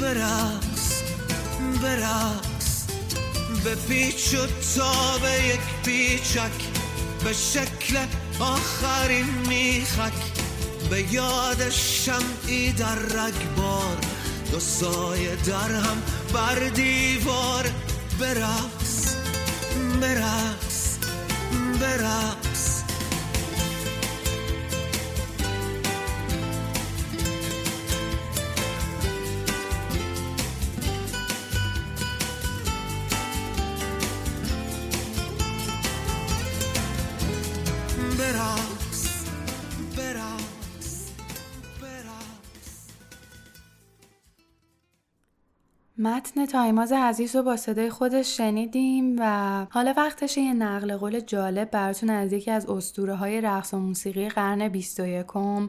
برقص 0.00 1.02
برقص 1.82 2.86
به 3.64 3.74
پیچ 3.74 4.34
و 4.34 4.46
تاب 4.76 5.22
یک 5.50 5.60
پیچک 5.84 6.50
به 7.24 7.32
شکل 7.32 7.96
آخرین 8.40 9.26
میخک 9.48 10.12
به 10.90 11.14
یاد 11.14 11.70
شمعی 11.70 12.72
در 12.72 12.94
رگبار. 12.94 13.96
دو 14.52 14.60
سایه 14.60 15.36
در 15.36 15.72
هم 15.72 16.02
بر 16.32 16.68
دیوار. 16.68 17.70
برقص 18.20 19.14
برقص 20.00 20.98
برقص. 21.80 22.45
متن 46.06 46.46
تایماز 46.46 46.92
عزیز 46.92 47.36
رو 47.36 47.42
با 47.42 47.56
صدای 47.56 47.90
خودش 47.90 48.36
شنیدیم 48.36 49.16
و 49.18 49.66
حالا 49.70 49.94
وقتش 49.96 50.36
یه 50.36 50.54
نقل 50.54 50.96
قول 50.96 51.20
جالب 51.20 51.70
براتون 51.70 52.10
از 52.10 52.32
یکی 52.32 52.50
از 52.50 52.66
اسطوره 52.66 53.14
های 53.14 53.40
رقص 53.40 53.74
و 53.74 53.78
موسیقی 53.78 54.28
قرن 54.28 54.68
21 54.68 55.26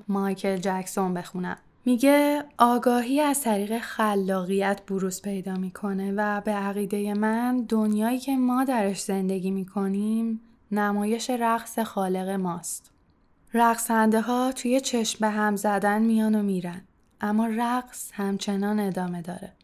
مایکل 0.07 0.57
جکسون 0.57 1.13
بخونم. 1.13 1.57
میگه 1.85 2.43
آگاهی 2.57 3.21
از 3.21 3.41
طریق 3.41 3.77
خلاقیت 3.77 4.81
بروز 4.87 5.21
پیدا 5.21 5.53
می‌کنه 5.53 6.13
و 6.17 6.41
به 6.41 6.51
عقیده 6.51 7.13
من 7.13 7.65
دنیایی 7.69 8.19
که 8.19 8.37
ما 8.37 8.63
درش 8.63 9.01
زندگی 9.01 9.51
می‌کنیم 9.51 10.41
نمایش 10.71 11.29
رقص 11.29 11.79
خالق 11.79 12.29
ماست. 12.29 12.91
رقصنده 13.53 14.21
ها 14.21 14.51
توی 14.51 14.81
چشم 14.81 15.17
به 15.21 15.29
هم 15.29 15.55
زدن 15.55 16.01
میان 16.01 16.35
و 16.35 16.43
میرن 16.43 16.81
اما 17.21 17.47
رقص 17.47 18.11
همچنان 18.13 18.79
ادامه 18.79 19.21
داره. 19.21 19.56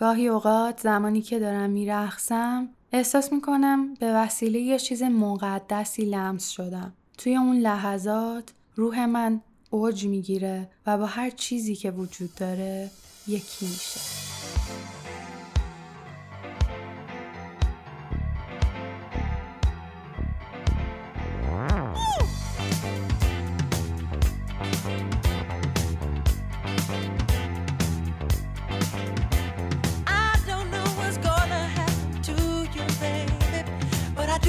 گاهی 0.00 0.28
اوقات 0.28 0.80
زمانی 0.80 1.22
که 1.22 1.38
دارم 1.38 1.70
میرخصم 1.70 2.68
احساس 2.92 3.32
می‌کنم 3.32 3.94
به 3.94 4.12
وسیله 4.14 4.58
یه 4.58 4.78
چیز 4.78 5.02
مقدسی 5.02 6.04
لمس 6.04 6.50
شدم. 6.50 6.92
توی 7.18 7.36
اون 7.36 7.58
لحظات 7.58 8.50
روح 8.76 9.06
من 9.06 9.40
اوج 9.70 10.06
می‌گیره 10.06 10.68
و 10.86 10.98
با 10.98 11.06
هر 11.06 11.30
چیزی 11.30 11.74
که 11.74 11.90
وجود 11.90 12.34
داره 12.34 12.90
یکی 13.26 13.66
میشه. 13.66 14.29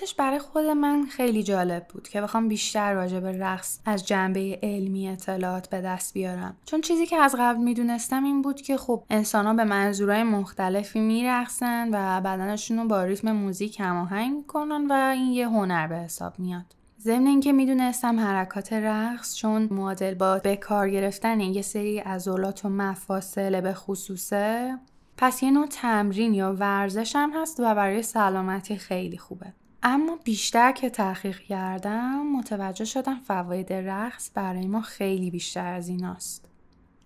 راستش 0.00 0.14
برای 0.14 0.38
خود 0.38 0.64
من 0.64 1.06
خیلی 1.06 1.42
جالب 1.42 1.86
بود 1.88 2.08
که 2.08 2.20
بخوام 2.20 2.48
بیشتر 2.48 2.94
راجع 2.94 3.20
به 3.20 3.38
رقص 3.38 3.78
از 3.84 4.06
جنبه 4.06 4.58
علمی 4.62 5.08
اطلاعات 5.08 5.70
به 5.70 5.80
دست 5.80 6.14
بیارم. 6.14 6.56
چون 6.64 6.80
چیزی 6.80 7.06
که 7.06 7.16
از 7.16 7.34
قبل 7.38 7.60
می‌دونستم 7.60 8.24
این 8.24 8.42
بود 8.42 8.60
که 8.60 8.76
خب 8.76 9.02
انسان 9.10 9.46
ها 9.46 9.54
به 9.54 9.64
منظورهای 9.64 10.22
مختلفی 10.22 11.00
میرقصن 11.00 11.88
و 11.92 12.20
بدنشون 12.20 12.78
رو 12.78 12.88
با 12.88 13.04
ریتم 13.04 13.32
موزیک 13.32 13.80
هماهنگ 13.80 14.36
می‌کنن 14.36 14.86
و 14.90 14.92
این 14.92 15.32
یه 15.32 15.48
هنر 15.48 15.86
به 15.86 15.96
حساب 15.96 16.38
میاد. 16.38 16.74
ضمن 17.00 17.26
اینکه 17.26 17.52
می‌دونستم 17.52 18.20
حرکات 18.20 18.72
رقص 18.72 19.36
چون 19.36 19.68
معادل 19.70 20.14
با 20.14 20.38
به 20.38 20.56
کار 20.56 20.90
گرفتن 20.90 21.40
یه 21.40 21.62
سری 21.62 21.98
عضلات 21.98 22.64
و 22.64 22.68
مفاصل 22.68 23.60
به 23.60 23.74
خصوصه 23.74 24.78
پس 25.16 25.42
یه 25.42 25.50
نوع 25.50 25.66
تمرین 25.66 26.34
یا 26.34 26.52
ورزش 26.52 27.16
هم 27.16 27.30
هست 27.34 27.60
و 27.60 27.74
برای 27.74 28.02
سلامتی 28.02 28.76
خیلی 28.76 29.18
خوبه. 29.18 29.52
اما 29.88 30.18
بیشتر 30.24 30.72
که 30.72 30.90
تحقیق 30.90 31.38
کردم 31.38 32.26
متوجه 32.26 32.84
شدم 32.84 33.20
فواید 33.26 33.72
رقص 33.72 34.30
برای 34.34 34.66
ما 34.66 34.80
خیلی 34.80 35.30
بیشتر 35.30 35.72
از 35.72 35.88
ایناست 35.88 36.48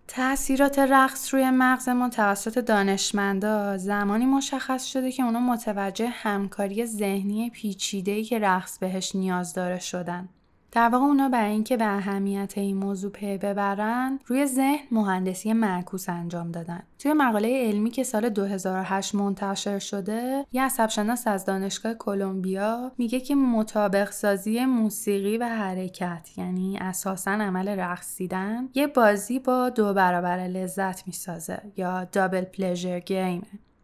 تأثیرات 0.08 0.78
رقص 0.78 1.34
روی 1.34 1.50
مغز 1.50 1.88
ما 1.88 2.08
توسط 2.08 2.58
دانشمندا 2.58 3.76
زمانی 3.76 4.26
مشخص 4.26 4.84
شده 4.84 5.12
که 5.12 5.22
اونا 5.22 5.40
متوجه 5.40 6.08
همکاری 6.08 6.86
ذهنی 6.86 7.50
پیچیده‌ای 7.50 8.24
که 8.24 8.38
رقص 8.38 8.78
بهش 8.78 9.16
نیاز 9.16 9.54
داره 9.54 9.78
شدن. 9.78 10.28
در 10.72 10.88
واقع 10.88 11.04
اونا 11.04 11.28
برای 11.28 11.52
اینکه 11.52 11.76
به 11.76 11.84
اهمیت 11.84 12.52
این 12.56 12.76
موضوع 12.76 13.10
پی 13.10 13.38
ببرن 13.38 14.18
روی 14.26 14.46
ذهن 14.46 14.86
مهندسی 14.90 15.52
معکوس 15.52 16.08
انجام 16.08 16.50
دادن. 16.50 16.82
توی 16.98 17.12
مقاله 17.12 17.66
علمی 17.66 17.90
که 17.90 18.04
سال 18.04 18.28
2008 18.28 19.14
منتشر 19.14 19.78
شده 19.78 20.46
یه 20.52 20.62
عصبشناس 20.62 21.26
از 21.26 21.44
دانشگاه 21.44 21.94
کلمبیا 21.94 22.92
میگه 22.98 23.20
که 23.20 23.34
مطابق 23.34 24.10
سازی 24.10 24.64
موسیقی 24.64 25.38
و 25.38 25.44
حرکت 25.44 26.28
یعنی 26.36 26.78
اساسا 26.78 27.30
عمل 27.30 27.68
رقصیدن 27.68 28.68
یه 28.74 28.86
بازی 28.86 29.38
با 29.38 29.70
دو 29.70 29.94
برابر 29.94 30.38
لذت 30.38 31.06
می‌سازه 31.06 31.62
یا 31.76 32.04
دابل 32.04 32.44
پلژر 32.44 33.00
گیم 33.00 33.42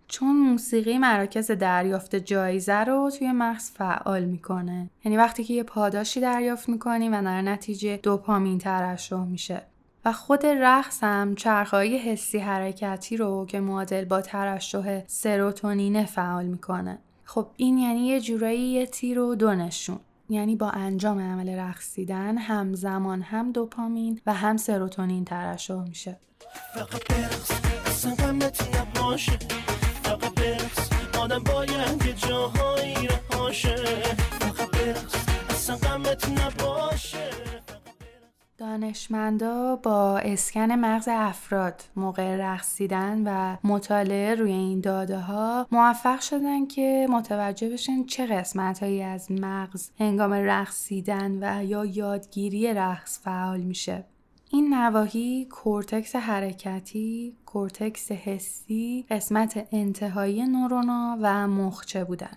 چون 0.08 0.36
موسیقی 0.36 0.98
مراکز 0.98 1.50
دریافت 1.50 2.16
جایزه 2.16 2.84
رو 2.84 3.10
توی 3.18 3.32
مغز 3.32 3.70
فعال 3.70 4.24
می‌کنه. 4.24 4.90
یعنی 5.04 5.16
وقتی 5.16 5.44
که 5.44 5.54
یه 5.54 5.62
پاداشی 5.62 6.20
دریافت 6.20 6.68
می‌کنیم 6.68 7.12
و 7.12 7.22
در 7.22 7.42
نتیجه 7.42 7.96
دوپامین 7.96 8.58
ترشح 8.58 9.24
میشه. 9.24 9.62
و 10.04 10.12
خود 10.12 10.46
رقص 10.46 11.04
هم 11.04 11.34
چرخهای 11.34 11.98
حسی 11.98 12.38
حرکتی 12.38 13.16
رو 13.16 13.46
که 13.46 13.60
معادل 13.60 14.04
با 14.04 14.20
ترشح 14.20 15.02
سروتونینه 15.06 16.04
فعال 16.04 16.46
می‌کنه. 16.46 16.98
خب 17.24 17.46
این 17.56 17.78
یعنی 17.78 18.06
یه 18.06 18.20
جورایی 18.20 18.60
یه 18.60 18.86
تیر 18.86 19.18
و 19.18 19.34
دو 19.34 19.54
نشون. 19.54 19.98
یعنی 20.28 20.56
با 20.56 20.70
انجام 20.70 21.20
عمل 21.20 21.48
رقصیدن 21.48 22.38
همزمان 22.38 23.22
هم 23.22 23.52
دوپامین 23.52 24.20
و 24.26 24.34
هم 24.34 24.56
سروتونین 24.56 25.24
ترشح 25.24 25.82
میشه. 25.88 26.18
آدم 31.26 31.42
باید 31.42 32.06
یه 32.06 32.12
جاهایی 32.12 32.94
رهاشه 33.30 33.76
فقط 34.40 34.68
اصلا 35.50 35.98
نباشه. 36.46 37.30
دانشمندا 38.58 39.76
با 39.76 40.18
اسکن 40.18 40.72
مغز 40.72 41.08
افراد 41.10 41.82
موقع 41.96 42.36
رقصیدن 42.36 43.22
و 43.26 43.56
مطالعه 43.68 44.34
روی 44.34 44.52
این 44.52 44.80
داده 44.80 45.18
ها 45.18 45.66
موفق 45.70 46.20
شدن 46.20 46.66
که 46.66 47.06
متوجه 47.10 47.68
بشن 47.68 48.04
چه 48.04 48.26
قسمت 48.26 48.82
هایی 48.82 49.02
از 49.02 49.30
مغز 49.30 49.90
هنگام 49.98 50.32
رقصیدن 50.32 51.38
و 51.42 51.64
یا 51.64 51.84
یادگیری 51.84 52.74
رقص 52.74 53.20
فعال 53.24 53.60
میشه. 53.60 54.04
این 54.56 54.74
نواحی 54.74 55.44
کورتکس 55.44 56.16
حرکتی، 56.16 57.36
کورتکس 57.46 58.12
حسی، 58.12 59.06
قسمت 59.10 59.66
انتهایی 59.72 60.46
نورونا 60.46 61.18
و 61.22 61.48
مخچه 61.48 62.04
بودن. 62.04 62.30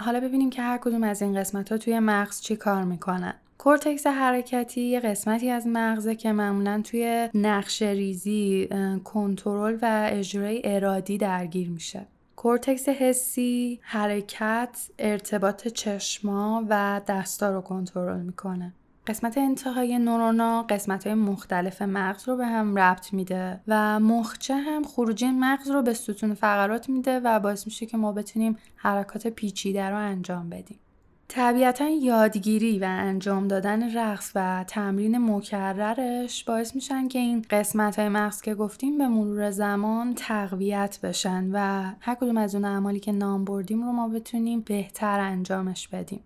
حالا 0.00 0.20
ببینیم 0.20 0.50
که 0.50 0.62
هر 0.62 0.78
کدوم 0.78 1.02
از 1.02 1.22
این 1.22 1.40
قسمت 1.40 1.72
ها 1.72 1.78
توی 1.78 1.98
مغز 1.98 2.40
چی 2.40 2.56
کار 2.56 2.84
می‌کنن. 2.84 3.34
کورتکس 3.58 4.06
حرکتی 4.06 4.80
یه 4.80 5.00
قسمتی 5.00 5.50
از 5.50 5.66
مغزه 5.66 6.14
که 6.14 6.32
معمولا 6.32 6.82
توی 6.84 7.28
نقشه 7.34 7.82
ریزی، 7.82 8.68
کنترل 9.04 9.78
و 9.82 10.08
اجرای 10.12 10.60
ارادی 10.64 11.18
درگیر 11.18 11.70
میشه. 11.70 12.06
کورتکس 12.36 12.88
حسی 12.88 13.80
حرکت، 13.82 14.90
ارتباط 14.98 15.68
چشما 15.68 16.64
و 16.68 17.00
دستا 17.08 17.50
رو 17.50 17.60
کنترل 17.60 18.20
می‌کنه. 18.20 18.72
قسمت 19.06 19.38
انتهای 19.38 19.98
نورونا 19.98 20.62
قسمت 20.62 21.06
های 21.06 21.14
مختلف 21.14 21.82
مغز 21.82 22.28
رو 22.28 22.36
به 22.36 22.46
هم 22.46 22.76
ربط 22.78 23.12
میده 23.12 23.60
و 23.68 24.00
مخچه 24.00 24.54
هم 24.54 24.84
خروجی 24.84 25.30
مغز 25.30 25.70
رو 25.70 25.82
به 25.82 25.94
ستون 25.94 26.34
فقرات 26.34 26.88
میده 26.88 27.20
و 27.20 27.40
باعث 27.40 27.66
میشه 27.66 27.86
که 27.86 27.96
ما 27.96 28.12
بتونیم 28.12 28.56
حرکات 28.76 29.26
پیچیده 29.26 29.90
رو 29.90 29.96
انجام 29.96 30.50
بدیم. 30.50 30.78
طبیعتا 31.28 31.88
یادگیری 31.88 32.78
و 32.78 32.84
انجام 32.84 33.48
دادن 33.48 33.96
رقص 33.96 34.32
و 34.34 34.64
تمرین 34.68 35.18
مکررش 35.18 36.44
باعث 36.44 36.74
میشن 36.74 37.08
که 37.08 37.18
این 37.18 37.44
قسمت 37.50 37.98
های 37.98 38.08
مغز 38.08 38.40
که 38.42 38.54
گفتیم 38.54 38.98
به 38.98 39.08
مرور 39.08 39.50
زمان 39.50 40.14
تقویت 40.14 40.98
بشن 41.02 41.50
و 41.52 41.90
هر 42.00 42.14
کدوم 42.14 42.36
از 42.36 42.54
اون 42.54 42.64
اعمالی 42.64 43.00
که 43.00 43.12
نام 43.12 43.44
بردیم 43.44 43.82
رو 43.82 43.92
ما 43.92 44.08
بتونیم 44.08 44.60
بهتر 44.60 45.20
انجامش 45.20 45.88
بدیم. 45.88 46.20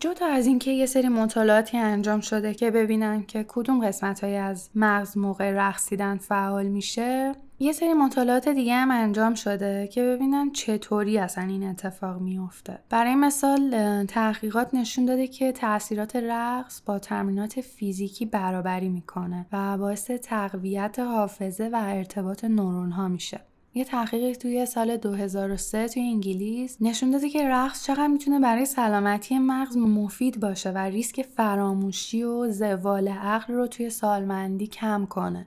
جدا 0.00 0.26
از 0.26 0.46
اینکه 0.46 0.70
یه 0.70 0.86
سری 0.86 1.08
مطالعاتی 1.08 1.76
انجام 1.78 2.20
شده 2.20 2.54
که 2.54 2.70
ببینن 2.70 3.22
که 3.22 3.44
کدوم 3.48 3.86
قسمت 3.86 4.24
های 4.24 4.36
از 4.36 4.70
مغز 4.74 5.18
موقع 5.18 5.50
رقصیدن 5.50 6.16
فعال 6.16 6.66
میشه 6.66 7.32
یه 7.60 7.72
سری 7.72 7.94
مطالعات 7.94 8.48
دیگه 8.48 8.74
هم 8.74 8.90
انجام 8.90 9.34
شده 9.34 9.86
که 9.86 10.02
ببینن 10.02 10.52
چطوری 10.52 11.18
اصلا 11.18 11.44
این 11.44 11.62
اتفاق 11.62 12.20
میافته. 12.20 12.78
برای 12.90 13.14
مثال 13.14 14.04
تحقیقات 14.06 14.74
نشون 14.74 15.04
داده 15.04 15.26
که 15.26 15.52
تاثیرات 15.52 16.16
رقص 16.16 16.82
با 16.86 16.98
تمرینات 16.98 17.60
فیزیکی 17.60 18.26
برابری 18.26 18.88
می‌کنه 18.88 19.46
و 19.52 19.78
باعث 19.78 20.10
تقویت 20.10 20.98
حافظه 20.98 21.70
و 21.72 21.80
ارتباط 21.84 22.44
نورون 22.44 22.90
ها 22.90 23.08
میشه. 23.08 23.40
یه 23.78 23.84
تحقیقی 23.84 24.34
توی 24.34 24.66
سال 24.66 24.96
2003 24.96 25.88
توی 25.88 26.02
انگلیس 26.02 26.76
نشون 26.80 27.10
داده 27.10 27.28
که 27.28 27.48
رقص 27.48 27.86
چقدر 27.86 28.06
می‌تونه 28.06 28.40
برای 28.40 28.66
سلامتی 28.66 29.38
مغز 29.38 29.76
مفید 29.76 30.40
باشه 30.40 30.70
و 30.70 30.78
ریسک 30.78 31.22
فراموشی 31.22 32.22
و 32.22 32.50
زوال 32.50 33.08
عقل 33.08 33.54
رو 33.54 33.66
توی 33.66 33.90
سالمندی 33.90 34.66
کم 34.66 35.06
کنه. 35.06 35.46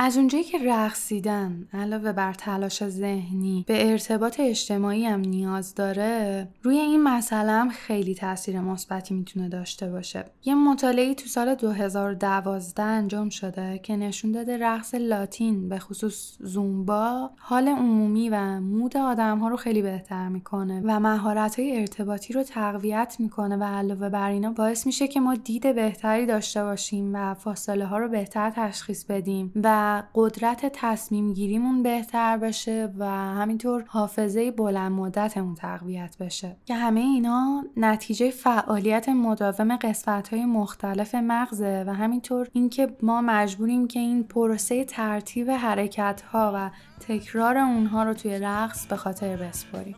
از 0.00 0.16
اونجایی 0.16 0.44
که 0.44 0.58
رقصیدن 0.58 1.68
علاوه 1.72 2.12
بر 2.12 2.34
تلاش 2.34 2.88
ذهنی 2.88 3.64
به 3.68 3.90
ارتباط 3.90 4.40
اجتماعی 4.40 5.06
هم 5.06 5.20
نیاز 5.20 5.74
داره 5.74 6.48
روی 6.62 6.78
این 6.78 7.02
مسئله 7.02 7.52
هم 7.52 7.68
خیلی 7.68 8.14
تاثیر 8.14 8.60
مثبتی 8.60 9.14
می‌تونه 9.14 9.48
داشته 9.48 9.90
باشه. 9.90 10.24
یه 10.44 10.54
مطالعه 10.54 11.14
تو 11.14 11.26
سال 11.26 11.54
2012 11.54 12.82
انجام 12.82 13.28
شده 13.28 13.80
که 13.82 13.96
نشون 13.96 14.32
داده 14.32 14.58
رقص 14.58 14.94
لاتین 14.94 15.68
به 15.68 15.78
خصوص 15.78 16.36
زومبا 16.40 17.30
حال 17.38 17.68
عمومی 17.68 18.28
و 18.28 18.60
مود 18.60 18.96
آدم 18.96 19.38
ها 19.38 19.48
رو 19.48 19.56
خیلی 19.56 19.82
بهتر 19.82 20.28
می‌کنه 20.28 20.82
و 20.84 21.00
مهارت 21.00 21.58
های 21.58 21.80
ارتباطی 21.80 22.32
رو 22.32 22.42
تقویت 22.42 23.16
می‌کنه 23.18 23.56
و 23.56 23.64
علاوه 23.64 24.08
بر 24.08 24.30
اینا 24.30 24.52
باعث 24.52 24.86
میشه 24.86 25.08
که 25.08 25.20
ما 25.20 25.34
دید 25.34 25.74
بهتری 25.74 26.26
داشته 26.26 26.62
باشیم 26.62 27.14
و 27.14 27.34
فاصله 27.34 27.86
ها 27.86 27.98
رو 27.98 28.08
بهتر 28.08 28.50
تشخیص 28.50 29.04
بدیم 29.04 29.52
و 29.62 29.87
قدرت 30.14 30.70
تصمیم 30.74 31.32
گیریمون 31.32 31.82
بهتر 31.82 32.36
بشه 32.36 32.92
و 32.98 33.06
همینطور 33.10 33.84
حافظه 33.86 34.50
بلند 34.50 34.92
مدتمون 34.92 35.54
تقویت 35.54 36.16
بشه. 36.20 36.56
که 36.66 36.74
همه 36.74 37.00
اینا 37.00 37.64
نتیجه 37.76 38.30
فعالیت 38.30 39.08
مداوم 39.08 39.76
قسمت 39.76 40.28
های 40.28 40.44
مختلف 40.44 41.14
مغزه 41.14 41.84
و 41.86 41.94
همینطور 41.94 42.48
اینکه 42.52 42.96
ما 43.02 43.20
مجبوریم 43.20 43.88
که 43.88 44.00
این 44.00 44.24
پروسه 44.24 44.84
ترتیب 44.84 45.50
حرکت 45.50 46.22
ها 46.32 46.52
و 46.54 46.70
تکرار 47.08 47.58
اونها 47.58 48.02
رو 48.02 48.14
توی 48.14 48.38
رقص 48.38 48.86
به 48.86 48.96
خاطر 48.96 49.36
بسپاریم 49.36 49.96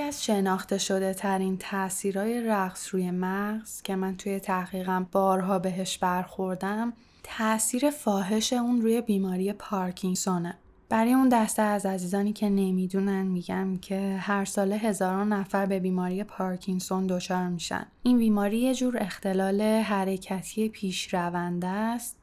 یکی 0.00 0.08
از 0.08 0.24
شناخته 0.24 0.78
شده 0.78 1.14
ترین 1.14 1.58
تاثیرهای 1.58 2.40
رقص 2.40 2.94
روی 2.94 3.10
مغز 3.10 3.82
که 3.82 3.96
من 3.96 4.16
توی 4.16 4.40
تحقیقم 4.40 5.06
بارها 5.12 5.58
بهش 5.58 5.98
برخوردم 5.98 6.92
تاثیر 7.22 7.90
فاحش 7.90 8.52
اون 8.52 8.80
روی 8.82 9.00
بیماری 9.00 9.52
پارکینسونه. 9.52 10.58
برای 10.88 11.12
اون 11.12 11.28
دسته 11.28 11.62
از 11.62 11.86
عزیزانی 11.86 12.32
که 12.32 12.48
نمی‌دونن 12.48 13.22
میگم 13.22 13.78
که 13.78 14.16
هر 14.20 14.44
ساله 14.44 14.76
هزاران 14.76 15.32
نفر 15.32 15.66
به 15.66 15.80
بیماری 15.80 16.24
پارکینسون 16.24 17.06
دچار 17.06 17.48
میشن. 17.48 17.86
این 18.02 18.18
بیماری 18.18 18.58
یه 18.58 18.74
جور 18.74 18.98
اختلال 19.00 19.60
حرکتی 19.62 20.68
پیش 20.68 21.14
رونده 21.14 21.66
است 21.66 22.16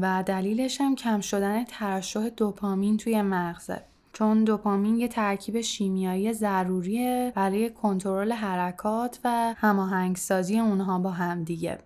و 0.00 0.24
دلیلش 0.26 0.80
هم 0.80 0.94
کم 0.94 1.20
شدن 1.20 1.64
ترشح 1.64 2.28
دوپامین 2.28 2.96
توی 2.96 3.22
مغزه. 3.22 3.82
چون 4.16 4.44
دوپامین 4.44 4.96
یه 4.96 5.08
ترکیب 5.08 5.60
شیمیایی 5.60 6.32
ضروریه 6.32 7.32
برای 7.34 7.70
کنترل 7.70 8.32
حرکات 8.32 9.18
و 9.24 9.54
هماهنگسازی 9.58 10.58
اونها 10.58 10.98
با 10.98 11.10
همدیگه 11.10 11.78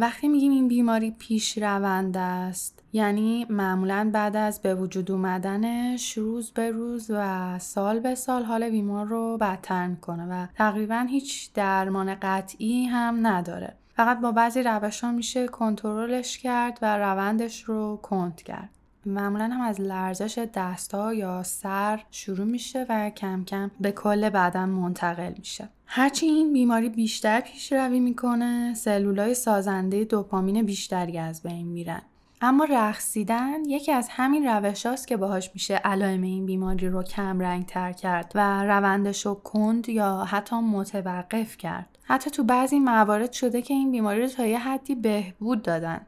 وقتی 0.00 0.28
میگیم 0.28 0.52
این 0.52 0.68
بیماری 0.68 1.10
پیش 1.10 1.58
روند 1.58 2.16
است 2.16 2.82
یعنی 2.92 3.46
معمولا 3.50 4.10
بعد 4.12 4.36
از 4.36 4.62
به 4.62 4.74
وجود 4.74 5.10
اومدنش 5.10 6.18
روز 6.18 6.50
به 6.50 6.70
روز 6.70 7.10
و 7.14 7.58
سال 7.58 8.00
به 8.00 8.14
سال 8.14 8.44
حال 8.44 8.70
بیمار 8.70 9.06
رو 9.06 9.38
بدتر 9.40 9.86
می‌کنه 9.86 10.26
و 10.30 10.46
تقریبا 10.54 11.06
هیچ 11.08 11.52
درمان 11.52 12.14
قطعی 12.14 12.84
هم 12.84 13.26
نداره. 13.26 13.74
فقط 13.96 14.20
با 14.20 14.32
بعضی 14.32 14.62
روش 14.62 15.04
ها 15.04 15.12
میشه 15.12 15.48
کنترلش 15.48 16.38
کرد 16.38 16.78
و 16.82 16.98
روندش 16.98 17.64
رو 17.64 17.96
کند 18.02 18.36
کرد. 18.36 18.77
معمولا 19.08 19.44
هم 19.44 19.60
از 19.60 19.80
لرزش 19.80 20.46
دستا 20.54 21.14
یا 21.14 21.42
سر 21.42 22.00
شروع 22.10 22.46
میشه 22.46 22.86
و 22.88 23.10
کم 23.10 23.44
کم 23.44 23.70
به 23.80 23.92
کل 23.92 24.30
بدن 24.30 24.68
منتقل 24.68 25.32
میشه. 25.38 25.68
هرچی 25.86 26.26
این 26.26 26.52
بیماری 26.52 26.88
بیشتر 26.88 27.40
پیشروی 27.40 28.00
می‌کنه 28.00 28.74
سلولای 28.74 29.34
سازنده 29.34 30.04
دوپامین 30.04 30.62
بیشتری 30.62 31.18
از 31.18 31.42
بین 31.42 31.66
میرن. 31.66 32.02
اما 32.40 32.64
رقصیدن 32.64 33.64
یکی 33.64 33.92
از 33.92 34.08
همین 34.10 34.46
روش 34.46 34.86
هاست 34.86 35.08
که 35.08 35.16
باهاش 35.16 35.50
میشه 35.54 35.74
علائم 35.74 36.22
این 36.22 36.46
بیماری 36.46 36.88
رو 36.88 37.02
کم 37.02 37.40
رنگ 37.40 37.66
تر 37.66 37.92
کرد 37.92 38.32
و 38.34 38.64
روندش 38.64 39.26
رو 39.26 39.34
کند 39.34 39.88
یا 39.88 40.24
حتی 40.24 40.56
متوقف 40.56 41.56
کرد. 41.56 41.98
حتی 42.02 42.30
تو 42.30 42.44
بعضی 42.44 42.78
موارد 42.78 43.32
شده 43.32 43.62
که 43.62 43.74
این 43.74 43.90
بیماری 43.90 44.22
رو 44.22 44.28
تا 44.28 44.46
یه 44.46 44.58
حدی 44.58 44.94
بهبود 44.94 45.62
دادن. 45.62 46.00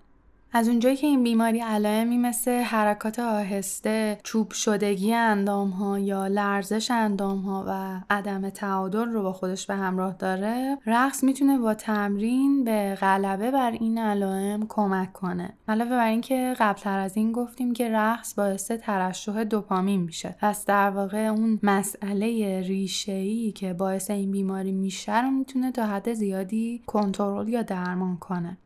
از 0.52 0.68
اونجایی 0.68 0.96
که 0.96 1.06
این 1.06 1.22
بیماری 1.22 1.60
علائمی 1.60 2.18
مثل 2.18 2.50
حرکات 2.50 3.18
آهسته، 3.18 4.18
چوب 4.22 4.50
شدگی 4.50 5.14
اندام 5.14 5.70
ها 5.70 5.98
یا 5.98 6.26
لرزش 6.26 6.90
اندام 6.90 7.38
ها 7.38 7.64
و 7.68 8.00
عدم 8.10 8.50
تعادل 8.50 9.08
رو 9.08 9.22
با 9.22 9.32
خودش 9.32 9.66
به 9.66 9.74
همراه 9.74 10.14
داره، 10.18 10.78
رقص 10.86 11.24
می‌تونه 11.24 11.58
با 11.58 11.74
تمرین 11.74 12.64
به 12.64 12.98
غلبه 13.00 13.50
بر 13.50 13.70
این 13.70 13.98
علائم 13.98 14.66
کمک 14.68 15.12
کنه. 15.12 15.52
علاوه 15.68 15.90
بر 15.90 16.06
اینکه 16.06 16.54
قبلتر 16.58 16.98
از 16.98 17.16
این 17.16 17.32
گفتیم 17.32 17.72
که 17.72 17.90
رقص 17.92 18.34
باعث 18.34 18.70
ترشح 18.70 19.44
دوپامین 19.44 20.00
میشه. 20.00 20.34
پس 20.40 20.64
در 20.64 20.90
واقع 20.90 21.26
اون 21.26 21.58
مسئله 21.62 22.60
ریشه 22.60 23.50
که 23.50 23.72
باعث 23.72 24.10
این 24.10 24.30
بیماری 24.30 24.72
میشه 24.72 25.22
رو 25.22 25.30
می‌تونه 25.30 25.72
تا 25.72 25.86
حد 25.86 26.12
زیادی 26.12 26.82
کنترل 26.86 27.48
یا 27.48 27.62
درمان 27.62 28.16
کنه. 28.16 28.58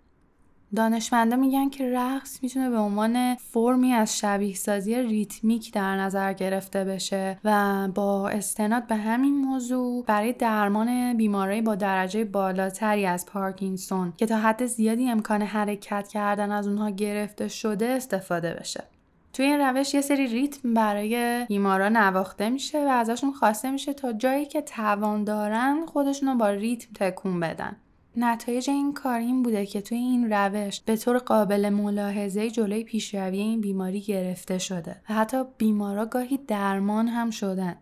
دانشمندا 0.75 1.37
میگن 1.37 1.70
که 1.70 1.93
رقص 1.93 2.39
می‌تونه 2.43 2.70
به 2.70 2.77
عنوان 2.77 3.35
فرمی 3.35 3.93
از 3.93 4.18
شبیه 4.18 4.55
سازی 4.55 5.03
ریتمیک 5.03 5.72
در 5.72 5.97
نظر 5.97 6.33
گرفته 6.33 6.85
بشه 6.85 7.39
و 7.45 7.89
با 7.95 8.29
استناد 8.29 8.87
به 8.87 8.97
همین 8.97 9.35
موضوع 9.35 10.05
برای 10.05 10.33
درمان 10.33 11.16
بیماری 11.16 11.62
با 11.62 11.75
درجه 11.75 12.25
بالاتری 12.25 13.07
از 13.07 13.27
پارکینسون 13.27 14.12
که 14.16 14.27
تا 14.27 14.37
حد 14.37 14.66
زیادی 14.66 15.11
امکان 15.11 15.43
حرکت 15.43 16.09
کردن 16.09 16.51
از 16.51 16.68
اونها 16.68 16.91
گرفته 16.91 17.49
شده 17.49 17.87
استفاده 17.87 18.55
بشه. 18.55 18.85
توی 19.33 19.47
این 19.47 19.61
روش 19.61 19.95
یه 19.95 20.01
سری 20.01 20.27
ریتم 20.27 20.75
برای 20.75 21.45
بیمارا 21.49 21.89
نواخته 21.89 22.51
میشه 22.51 22.85
و 22.85 22.89
ازشون 22.89 23.33
خواسته 23.33 23.70
میشه 23.70 23.93
تا 23.93 24.12
جایی 24.12 24.47
که 24.47 24.62
توان 24.62 25.25
دارن 25.25 25.87
خودشون 25.87 26.29
رو 26.29 26.35
با 26.35 26.49
ریتم 26.49 26.89
تکون 26.95 27.41
بدن. 27.41 27.77
نتایج 28.17 28.71
این 28.71 28.93
کار 28.93 29.19
این 29.19 29.43
بوده 29.43 29.67
که 29.67 29.81
توی 29.81 29.99
این 29.99 30.33
روش 30.33 30.81
به 30.81 30.97
طور 30.97 31.19
قابل 31.19 31.69
ملاحظه 31.69 32.51
جلوی 32.51 32.85
پیشروی 32.85 33.39
این 33.39 33.61
بیماری 33.61 34.01
گرفته 34.01 34.59
شده 34.59 34.97
و 35.11 35.15
حتی 35.15 35.43
بیمارا 35.59 36.07
گاهی 36.07 36.37
درمان 36.37 37.09
هم 37.09 37.31
شدن. 37.31 37.77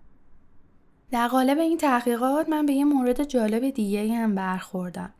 در 1.10 1.28
قالب 1.28 1.58
این 1.58 1.78
تحقیقات 1.78 2.48
من 2.48 2.66
به 2.66 2.72
یه 2.72 2.84
مورد 2.84 3.24
جالب 3.24 3.70
دیگه 3.70 4.14
هم 4.14 4.34
برخوردم. 4.34 5.14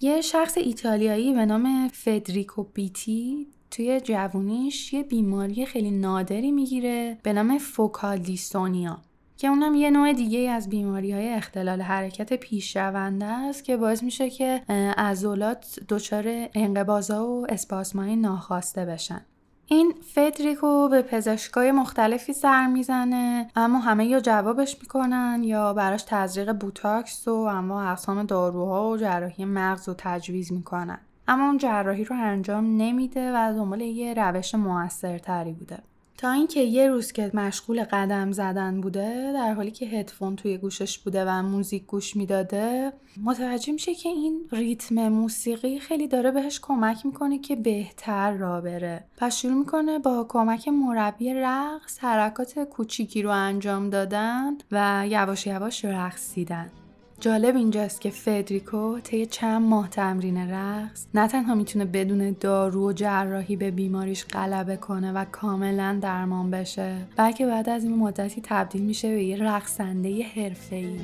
یه 0.00 0.20
شخص 0.20 0.58
ایتالیایی 0.58 1.32
به 1.32 1.46
نام 1.46 1.88
فدریکو 1.88 2.62
بیتی 2.62 3.46
توی 3.70 4.00
جوونیش 4.00 4.92
یه 4.92 5.02
بیماری 5.02 5.66
خیلی 5.66 5.90
نادری 5.90 6.52
می‌گیره 6.52 7.18
به 7.22 7.32
نام 7.32 7.58
فوکالیستونیا 7.58 8.98
که 9.38 9.48
اونم 9.48 9.74
یه 9.74 9.90
نوع 9.90 10.12
دیگه 10.12 10.50
از 10.50 10.68
بیماری 10.68 11.12
های 11.12 11.28
اختلال 11.28 11.80
حرکت 11.82 12.32
پیشرونده 12.32 13.24
است 13.24 13.64
که 13.64 13.76
باعث 13.76 14.02
میشه 14.02 14.30
که 14.30 14.62
عضلات 14.98 15.78
دچار 15.88 16.24
انقباضا 16.54 17.26
و 17.26 17.46
اسپاسمای 17.48 18.16
ناخواسته 18.16 18.84
بشن. 18.84 19.20
این 19.66 19.94
فدریکو 20.14 20.88
به 20.88 21.02
پزشکای 21.02 21.72
مختلفی 21.72 22.32
سر 22.32 22.66
می‌زنه 22.66 23.50
اما 23.56 23.78
همه 23.78 24.06
یا 24.06 24.20
جوابش 24.20 24.76
می‌کنن 24.80 25.40
یا 25.44 25.72
براش 25.72 26.02
تزریق 26.06 26.52
بوتاکس 26.52 27.28
و 27.28 27.32
اما 27.32 27.82
اقسام 27.82 28.22
داروها 28.22 28.90
و 28.90 28.96
جراحی 28.96 29.44
مغز 29.44 29.88
رو 29.88 29.94
تجویز 29.98 30.52
می‌کنن. 30.52 30.98
اما 31.28 31.46
اون 31.46 31.58
جراحی 31.58 32.04
رو 32.04 32.16
انجام 32.16 32.76
نمیده 32.76 33.32
و 33.32 33.52
دنبال 33.56 33.80
یه 33.80 34.14
روش 34.14 34.54
موثرتری 34.54 35.52
بوده. 35.52 35.78
تا 36.18 36.32
اینکه 36.32 36.60
یه 36.60 36.88
روز 36.88 37.12
که 37.12 37.30
مشغول 37.34 37.84
قدم 37.84 38.32
زدن 38.32 38.80
بوده 38.80 39.32
در 39.34 39.54
حالی 39.54 39.70
که 39.70 39.86
هدفون 39.86 40.36
توی 40.36 40.58
گوشش 40.58 40.98
بوده 40.98 41.24
و 41.24 41.42
موزیک 41.42 41.86
گوش 41.86 42.16
می‌داده 42.16 42.92
متوجه 43.22 43.72
میشه 43.72 43.94
که 43.94 44.08
این 44.08 44.48
ریتم 44.52 45.08
موسیقی 45.08 45.78
خیلی 45.78 46.08
داره 46.08 46.30
بهش 46.30 46.60
کمک 46.60 47.06
می‌کنه 47.06 47.38
که 47.38 47.56
بهتر 47.56 48.32
را 48.32 48.60
بره 48.60 49.04
پس 49.16 49.36
شروع 49.36 49.54
می‌کنه 49.54 49.98
با 49.98 50.26
کمک 50.28 50.68
مربی 50.68 51.34
رقص 51.34 51.98
حرکات 51.98 52.58
کوچیکی 52.58 53.22
رو 53.22 53.30
انجام 53.30 53.90
دادن 53.90 54.56
و 54.72 55.04
یواش 55.08 55.46
یواش 55.46 55.84
رقصیدن. 55.84 56.70
جالب 57.20 57.56
اینجاست 57.56 58.00
که 58.00 58.10
فدریکو 58.10 58.98
طی 59.00 59.26
چند 59.26 59.62
ماه 59.62 59.88
تمرین 59.88 60.50
رقص 60.50 61.06
نه 61.14 61.28
تنها 61.28 61.54
می‌تونه 61.54 61.84
بدون 61.84 62.36
دارو 62.40 62.88
و 62.88 62.92
جراحی 62.92 63.56
به 63.56 63.70
بیماریش 63.70 64.24
غلبه 64.24 64.76
کنه 64.76 65.12
و 65.12 65.24
کاملا 65.32 65.98
درمان 66.02 66.50
بشه 66.50 66.96
بلکه 67.16 67.46
بعد 67.46 67.68
از 67.68 67.84
این 67.84 67.96
مدتی 67.96 68.40
تبدیل 68.44 68.82
میشه 68.82 69.14
به 69.14 69.24
یه 69.24 69.36
رقصنده 69.36 70.22
حرفه‌ای. 70.22 71.00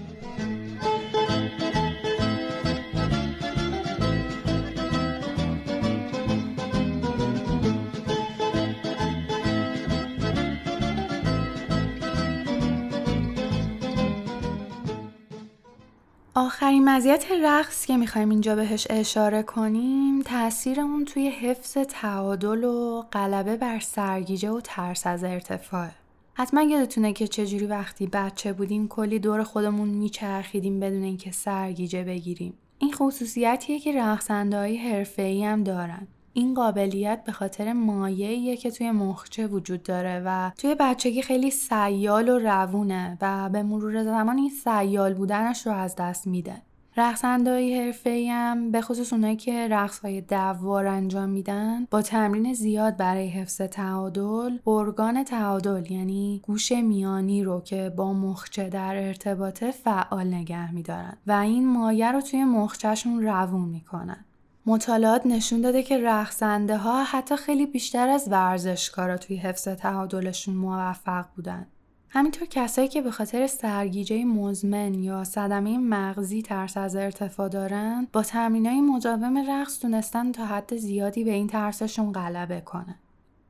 آخرین 16.37 16.89
مزیت 16.89 17.27
رقص 17.45 17.87
که 17.87 17.97
می‌خوایم 17.97 18.31
اینجا 18.31 18.55
بهش 18.57 18.87
اشاره 18.91 19.43
کنیم 19.43 20.23
تاثیر 20.23 20.81
اون 20.81 21.05
توی 21.05 21.29
حفظ 21.29 21.79
تعادل 21.79 22.65
و 22.65 23.03
غلبه 23.13 23.57
بر 23.57 23.81
سرگیجه 23.81 24.51
و 24.51 24.61
ترس 24.65 25.07
از 25.07 25.25
ارتفاع. 25.25 25.89
حتما 26.35 26.63
یادتونه 26.63 27.13
که 27.13 27.27
چجوری 27.27 27.67
وقتی 27.67 28.07
بچه 28.07 28.53
بودیم 28.53 28.89
کلی 28.89 29.19
دور 29.19 29.43
خودمون 29.43 29.89
میچرخیدیم 29.89 30.81
بدون 30.81 31.03
اینکه 31.03 31.33
سرگیجه 31.33 32.05
بگیریم. 32.05 32.55
این 32.79 32.93
خصوصیتیه 32.93 33.81
که 33.81 33.93
رقصنده 33.93 34.57
های 34.59 34.77
حرفه‌ای 34.77 35.45
هم 35.45 35.65
دارن. 35.65 36.07
این 36.37 36.55
قابلیت 36.55 37.25
به 37.25 37.33
خاطر 37.33 37.73
مایعیه 37.73 38.57
که 38.57 38.71
توی 38.71 38.91
مخچه 38.91 39.47
وجود 39.47 39.83
داره 39.83 40.23
و 40.27 40.51
توی 40.59 40.77
بچگی 40.81 41.23
خیلی 41.23 41.51
سیال 41.51 42.29
و 42.29 42.39
روونه 42.39 43.19
و 43.21 43.49
به 43.49 43.63
مرور 43.63 44.05
زمان 44.05 44.39
این 44.39 44.51
سیال 44.51 45.15
بودنش 45.15 45.67
رو 45.67 45.73
از 45.73 45.97
دست 45.97 46.27
میده. 46.27 46.63
رقصندهای 46.97 47.81
حرفه 47.81 48.29
هم 48.31 48.71
به 48.71 48.81
خصوص 48.81 49.13
اونایی 49.13 49.37
که 49.37 49.69
رقص 49.69 49.99
های 49.99 50.21
دوار 50.21 50.87
انجام 50.87 51.29
میدن 51.29 51.87
با 51.91 52.03
تمرین 52.03 52.55
زیاد 52.55 52.97
برای 52.97 53.29
حفظ 53.29 53.61
تعادل 53.61 54.59
ارگان 54.67 55.25
تعادل 55.25 55.93
یعنی 55.93 56.41
گوش 56.45 56.73
میانی 56.73 57.45
رو 57.45 57.61
که 57.61 57.93
با 57.97 58.13
مخچه 58.13 58.69
در 58.69 59.07
ارتباطه 59.07 59.71
فعال 59.71 60.27
نگه 60.27 60.75
میدارن 60.75 61.17
و 61.27 61.33
این 61.33 61.69
مایه 61.69 62.13
رو 62.13 62.21
توی 62.21 62.45
مخچهشون 62.45 63.23
روون 63.23 63.69
می‌کنن. 63.69 64.25
مطالعات 64.67 65.27
نشون 65.27 65.61
داده 65.61 65.83
که 65.83 65.99
رقصنده 65.99 66.77
ها 66.77 67.05
حتی 67.05 67.37
خیلی 67.37 67.67
بیشتر 67.67 68.09
از 68.09 68.29
ورزشکارا 68.31 69.17
توی 69.17 69.37
حفظ 69.37 69.69
تعادلشون 69.69 70.55
موفق 70.55 71.25
بودن. 71.37 71.67
همینطور 72.09 72.49
کسایی 72.49 72.89
که 72.89 73.03
به 73.03 73.11
خاطر 73.11 73.47
سرگیجه 73.47 74.25
مزمن 74.25 74.95
یا 74.95 75.25
صدمه 75.25 75.79
مغزی 75.79 76.43
ترس 76.43 76.77
از 76.77 76.97
ارتفاع 76.97 77.49
دارن 77.49 78.09
با 78.13 78.23
تمرینای 78.23 78.81
مداوم 78.81 79.51
رقص 79.51 79.79
تونستن 79.79 80.33
تا 80.33 80.47
حد 80.47 80.77
زیادی 80.77 81.25
به 81.25 81.31
این 81.31 81.47
ترسشون 81.47 82.13
غلبه 82.13 82.61
کنه. 82.61 82.99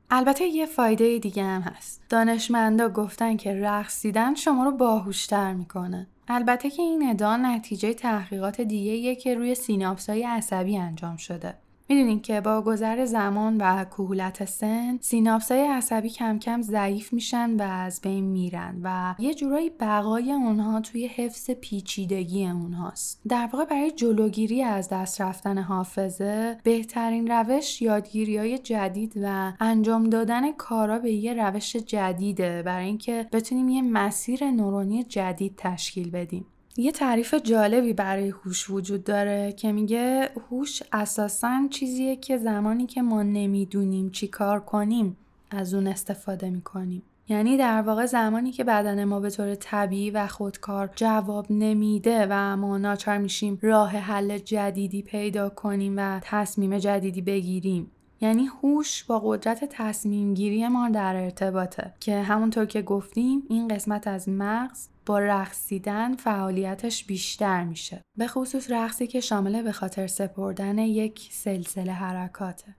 البته 0.09 0.45
یه 0.45 0.65
فایده 0.65 1.19
دیگه 1.19 1.43
هم 1.43 1.61
هست. 1.61 2.01
دانشمندا 2.09 2.89
گفتن 2.89 3.37
که 3.37 3.61
رقصیدن 3.61 4.35
شما 4.35 4.63
رو 4.63 4.71
باهوشتر 4.71 5.53
می‌کنه. 5.53 6.07
البته 6.27 6.69
که 6.69 6.81
این 6.81 7.09
ادعا 7.09 7.37
نتیجه 7.37 7.93
تحقیقات 7.93 8.61
دیگه 8.61 9.15
که 9.15 9.35
روی 9.35 9.55
سیناپس 9.55 10.09
های 10.09 10.23
عصبی 10.23 10.77
انجام 10.77 11.17
شده. 11.17 11.64
می‌دونین 11.89 12.21
که 12.21 12.41
با 12.41 12.61
گذر 12.61 13.05
زمان 13.05 13.57
و 13.57 13.85
کهولت 13.85 14.45
سن 14.45 14.97
سیناپسای 15.01 15.67
عصبی 15.67 16.09
کم 16.09 16.39
کم 16.39 16.61
ضعیف 16.61 17.13
میشن 17.13 17.55
و 17.55 17.61
از 17.61 18.01
بین 18.01 18.23
میرن 18.23 18.81
و 18.83 19.15
یه 19.19 19.33
جورایی 19.33 19.69
بقای 19.69 20.31
اونها 20.31 20.81
توی 20.81 21.07
حفظ 21.07 21.51
پیچیدگی 21.51 22.47
اونهاست. 22.47 23.21
در 23.27 23.49
واقع 23.53 23.65
برای 23.65 23.91
جلوگیری 23.91 24.63
از 24.63 24.89
دست 24.89 25.21
رفتن 25.21 25.57
حافظه 25.57 26.57
بهترین 26.63 27.27
روش 27.27 27.81
یادگیری 27.81 28.37
های 28.37 28.57
جدید 28.57 29.13
و 29.23 29.53
انجام 29.59 30.09
دادن 30.09 30.51
کارا 30.51 30.99
به 30.99 31.11
یه 31.11 31.33
روش 31.33 31.75
جدیده 31.75 32.63
برای 32.63 32.85
اینکه 32.85 33.27
بتونیم 33.31 33.69
یه 33.69 33.81
مسیر 33.81 34.51
نورونی 34.51 35.03
جدید 35.03 35.53
تشکیل 35.57 36.11
بدیم. 36.11 36.45
یه 36.77 36.91
تعریف 36.91 37.33
جالبی 37.33 37.93
برای 37.93 38.29
هوش 38.29 38.69
وجود 38.69 39.03
داره 39.03 39.51
که 39.51 39.71
میگه 39.71 40.29
هوش 40.49 40.83
اساسا 40.91 41.67
چیزیه 41.69 42.15
که 42.15 42.37
زمانی 42.37 42.85
که 42.85 43.01
ما 43.01 43.23
نمی‌دونیم 43.23 44.09
چی 44.09 44.27
کار 44.27 44.59
کنیم 44.59 45.17
از 45.51 45.73
اون 45.73 45.87
استفاده 45.87 46.49
می‌کنیم. 46.49 47.01
یعنی 47.29 47.57
در 47.57 47.81
واقع 47.81 48.05
زمانی 48.05 48.51
که 48.51 48.63
بدن 48.63 49.03
ما 49.03 49.19
به 49.19 49.29
طور 49.29 49.55
طبیعی 49.55 50.11
و 50.11 50.27
خودکار 50.27 50.89
جواب 50.95 51.45
نمیده 51.49 52.27
و 52.29 52.57
ما 52.57 52.77
ناچار 52.77 53.17
میشیم 53.17 53.59
راه 53.61 53.89
حل 53.89 54.37
جدیدی 54.37 55.01
پیدا 55.01 55.49
کنیم 55.49 55.93
و 55.97 56.19
تصمیم 56.23 56.77
جدیدی 56.77 57.21
بگیریم. 57.21 57.91
یعنی 58.21 58.45
هوش 58.45 59.03
با 59.03 59.19
قدرت 59.19 59.65
تصمیم 59.69 60.33
گیری 60.33 60.67
ما 60.67 60.89
در 60.89 61.15
ارتباطه. 61.15 61.93
که 61.99 62.21
همونطور 62.21 62.65
که 62.65 62.81
گفتیم 62.81 63.43
این 63.49 63.67
قسمت 63.67 64.07
از 64.07 64.29
مغز 64.29 64.87
با 65.05 65.19
رقصیدن 65.19 66.15
فعالیتش 66.15 67.05
بیشتر 67.05 67.63
میشه. 67.63 68.01
به 68.17 68.27
خصوص 68.27 68.71
رقصی 68.71 69.07
که 69.07 69.19
شامل 69.19 69.61
به 69.61 69.71
خاطر 69.71 70.07
سپردن 70.07 70.77
یک 70.77 71.29
سلسله 71.31 71.91
حرکاته. 71.91 72.75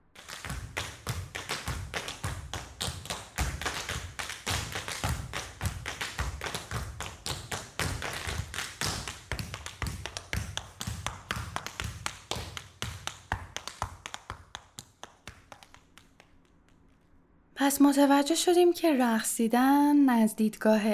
پس 17.67 17.81
متوجه 17.81 18.35
شدیم 18.35 18.73
که 18.73 18.93
رقصیدن 18.99 20.09
از 20.09 20.35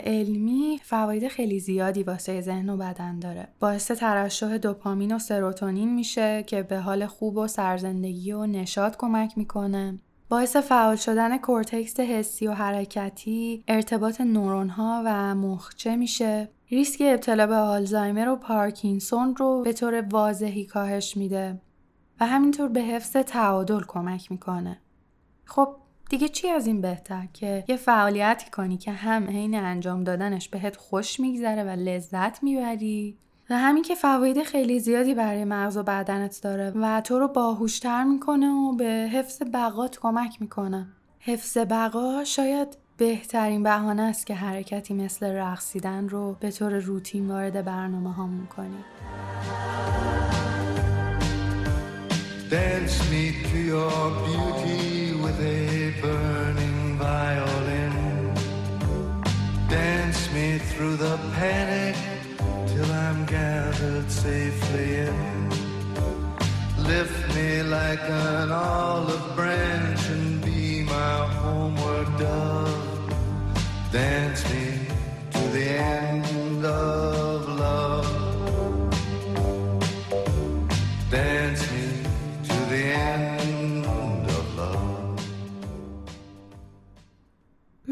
علمی 0.05 0.79
فواید 0.83 1.27
خیلی 1.27 1.59
زیادی 1.59 2.03
واسه 2.03 2.41
ذهن 2.41 2.69
و 2.69 2.77
بدن 2.77 3.19
داره. 3.19 3.47
باعث 3.59 3.91
ترشح 3.91 4.57
دوپامین 4.57 5.15
و 5.15 5.19
سروتونین 5.19 5.93
میشه 5.93 6.43
که 6.47 6.63
به 6.63 6.79
حال 6.79 7.05
خوب 7.05 7.37
و 7.37 7.47
سرزندگی 7.47 8.31
و 8.31 8.45
نشاط 8.45 8.95
کمک 8.97 9.37
می‌کنه. 9.37 9.99
باعث 10.29 10.55
فعال 10.55 10.95
شدن 10.95 11.37
کورتکس 11.37 11.99
حسی 11.99 12.47
و 12.47 12.51
حرکتی، 12.51 13.63
ارتباط 13.67 14.21
نورون 14.21 14.69
ها 14.69 15.03
و 15.05 15.35
مخچه 15.35 15.95
میشه. 15.95 16.49
ریسک 16.69 17.01
ابتلا 17.05 17.47
به 17.47 17.55
آلزایمر 17.55 18.29
و 18.29 18.35
پارکینسون 18.35 19.35
رو 19.35 19.61
به 19.61 19.73
طور 19.73 20.05
واضحی 20.11 20.65
کاهش 20.65 21.17
میده 21.17 21.61
و 22.19 22.25
همینطور 22.25 22.69
به 22.69 22.81
حفظ 22.81 23.11
تعادل 23.11 23.81
کمک 23.87 24.31
می‌کنه. 24.31 24.79
خب 25.45 25.75
دیگه 26.13 26.29
چی 26.29 26.49
از 26.49 26.67
این 26.67 26.81
بهتر 26.81 27.27
که 27.33 27.63
یه 27.67 27.75
فعالیتی 27.75 28.51
کنی 28.51 28.77
که 28.77 28.91
هم 28.91 29.27
عین 29.27 29.55
انجام 29.55 30.03
دادنش 30.03 30.49
بهت 30.49 30.75
خوش 30.75 31.19
میگذره 31.19 31.63
و 31.63 31.69
لذت 31.69 32.43
می‌بری؟ 32.43 33.17
و 33.49 33.57
همین 33.57 33.83
که 33.83 33.95
فواید 33.95 34.43
خیلی 34.43 34.79
زیادی 34.79 35.13
برای 35.13 35.45
مغز 35.45 35.77
و 35.77 35.83
بدنت 35.83 36.39
داره 36.43 36.71
و 36.75 37.01
تو 37.01 37.19
رو 37.19 37.27
باهوشتر 37.27 38.03
می‌کنه 38.03 38.47
و 38.47 38.75
به 38.75 39.09
حفظ 39.13 39.41
بقات 39.53 39.99
کمک 39.99 40.41
می‌کنه. 40.41 40.87
حفظ 41.19 41.57
بقا 41.57 42.23
شاید 42.23 42.77
بهترین 42.97 43.63
بهانه 43.63 44.01
است 44.01 44.27
که 44.27 44.35
حرکتی 44.35 44.93
مثل 44.93 45.25
رقصیدن 45.25 46.09
رو 46.09 46.37
به 46.39 46.51
طور 46.51 46.79
روتین 46.79 47.27
وارد 47.27 47.65
برنامه 47.65 48.13
هامون 48.13 48.45
کنیم 48.45 48.85
Dance 52.53 52.99
me 53.09 53.23
to 53.49 53.57
your 53.71 54.11
beauty 54.25 55.15
with 55.23 55.39
a 55.41 55.72
burning 56.01 56.97
violin. 56.97 58.33
Dance 59.69 60.31
me 60.33 60.57
through 60.57 60.97
the 60.97 61.17
panic 61.35 61.95
till 62.67 62.91
I'm 62.91 63.25
gathered 63.25 64.09
safely 64.09 64.95
in. 65.07 65.49
Lift 66.77 67.35
me 67.35 67.63
like 67.63 68.03
an 68.09 68.51
olive 68.51 69.35
branch 69.35 70.01
and 70.09 70.43
be 70.43 70.83
my 70.83 71.15
homeward 71.41 72.09
dove. 72.17 73.13
Dance 73.91 74.43
me 74.51 74.87
to 75.31 75.39
the 75.49 75.69
end 75.69 76.65
of 76.65 77.22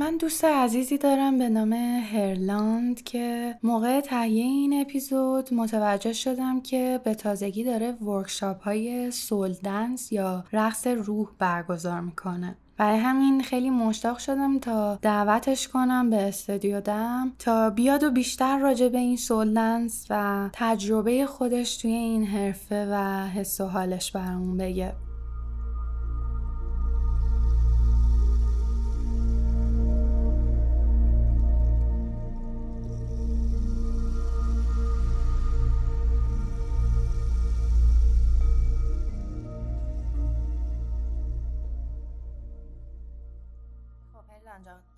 من 0.01 0.17
دوست 0.17 0.45
عزیزی 0.45 0.97
دارم 0.97 1.37
به 1.37 1.49
نام 1.49 1.73
هرلاند 2.13 3.03
که 3.03 3.55
موقع 3.63 3.99
تهیه 4.01 4.43
این 4.43 4.81
اپیزود 4.81 5.53
متوجه 5.53 6.13
شدم 6.13 6.61
که 6.61 7.01
به 7.03 7.15
تازگی 7.15 7.63
داره 7.63 7.91
ورکشاپ 7.91 8.63
های 8.63 9.11
سول 9.11 9.53
دنس 9.63 10.11
یا 10.11 10.43
رقص 10.53 10.87
روح 10.87 11.29
برگزار 11.39 12.01
می‌کنه. 12.01 12.57
برای 12.77 12.99
همین 12.99 13.43
خیلی 13.43 13.69
مشتاق 13.69 14.17
شدم 14.17 14.59
تا 14.59 14.99
دعوتش 15.01 15.67
کنم 15.67 16.09
به 16.09 16.27
استودیو 16.27 16.81
دم 16.81 17.31
تا 17.39 17.69
بیاد 17.69 18.03
و 18.03 18.11
بیشتر 18.11 18.57
راجع 18.57 18.87
به 18.87 18.97
این 18.97 19.17
سولدنس 19.17 20.07
و 20.09 20.49
تجربه 20.53 21.25
خودش 21.25 21.77
توی 21.77 21.91
این 21.91 22.25
حرفه 22.25 22.87
و 22.91 23.27
حس 23.27 23.61
و 23.61 23.65
حالش 23.65 24.11
برامون 24.11 24.57
بگه. 24.57 24.93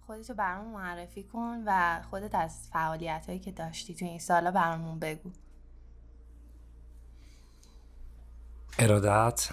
خودتو 0.08 0.34
برامون 0.34 0.74
معرفی 0.74 1.24
کن 1.24 1.64
و 1.66 2.02
خودت 2.10 2.36
از 2.36 2.70
فعالیت 2.74 3.26
هایی 3.28 3.40
که 3.40 3.52
داشتی 3.52 3.96
تو 3.96 4.06
این 4.06 4.20
سالا 4.20 4.52
برامون 4.52 5.00
بگو. 5.00 5.32
ارادت 8.80 9.50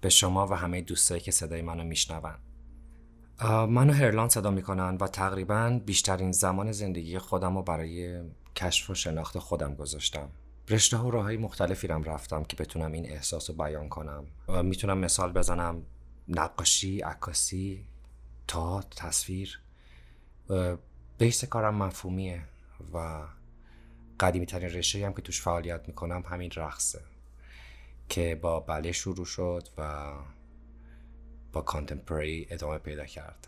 به 0.00 0.08
شما 0.08 0.46
و 0.46 0.54
همه 0.54 0.80
دوستایی 0.80 1.20
که 1.20 1.30
صدای 1.30 1.62
منو 1.62 1.84
میشنون. 1.84 2.34
منو 3.68 3.92
هرلان 3.92 4.28
صدا 4.28 4.50
می‌کنن 4.50 4.96
و 5.00 5.06
تقریبا 5.06 5.80
بیشترین 5.86 6.32
زمان 6.32 6.72
زندگی 6.72 7.18
خودم 7.18 7.56
رو 7.56 7.62
برای 7.62 8.22
کشف 8.56 8.90
و 8.90 8.94
شناخت 8.94 9.38
خودم 9.38 9.74
گذاشتم. 9.74 10.28
رشته 10.68 10.96
و 10.96 11.10
راه 11.10 11.32
مختلفی 11.32 11.86
رم 11.86 12.02
رفتم 12.02 12.44
که 12.44 12.56
بتونم 12.56 12.92
این 12.92 13.10
احساس 13.10 13.50
رو 13.50 13.56
بیان 13.56 13.88
کنم. 13.88 14.24
می‌تونم 14.62 14.98
مثال 14.98 15.32
بزنم. 15.32 15.82
نقاشی، 16.28 17.00
عکاسی، 17.00 17.88
تا 18.48 18.82
تصویر 18.82 19.60
بیس 21.18 21.44
کارم 21.44 21.74
مفهومیه 21.74 22.42
و 22.92 23.26
قدیمی 24.20 24.46
ترین 24.46 24.68
رشته 24.68 25.06
هم 25.06 25.14
که 25.14 25.22
توش 25.22 25.42
فعالیت 25.42 25.88
می‌کنم 25.88 26.24
همین 26.28 26.50
رقصه 26.50 27.00
که 28.08 28.38
با 28.42 28.60
بله 28.60 28.92
شروع 28.92 29.26
شد 29.26 29.68
و 29.78 30.12
با 31.52 31.60
کانتمپری 31.62 32.46
ادامه 32.50 32.78
پیدا 32.78 33.04
کرد. 33.04 33.46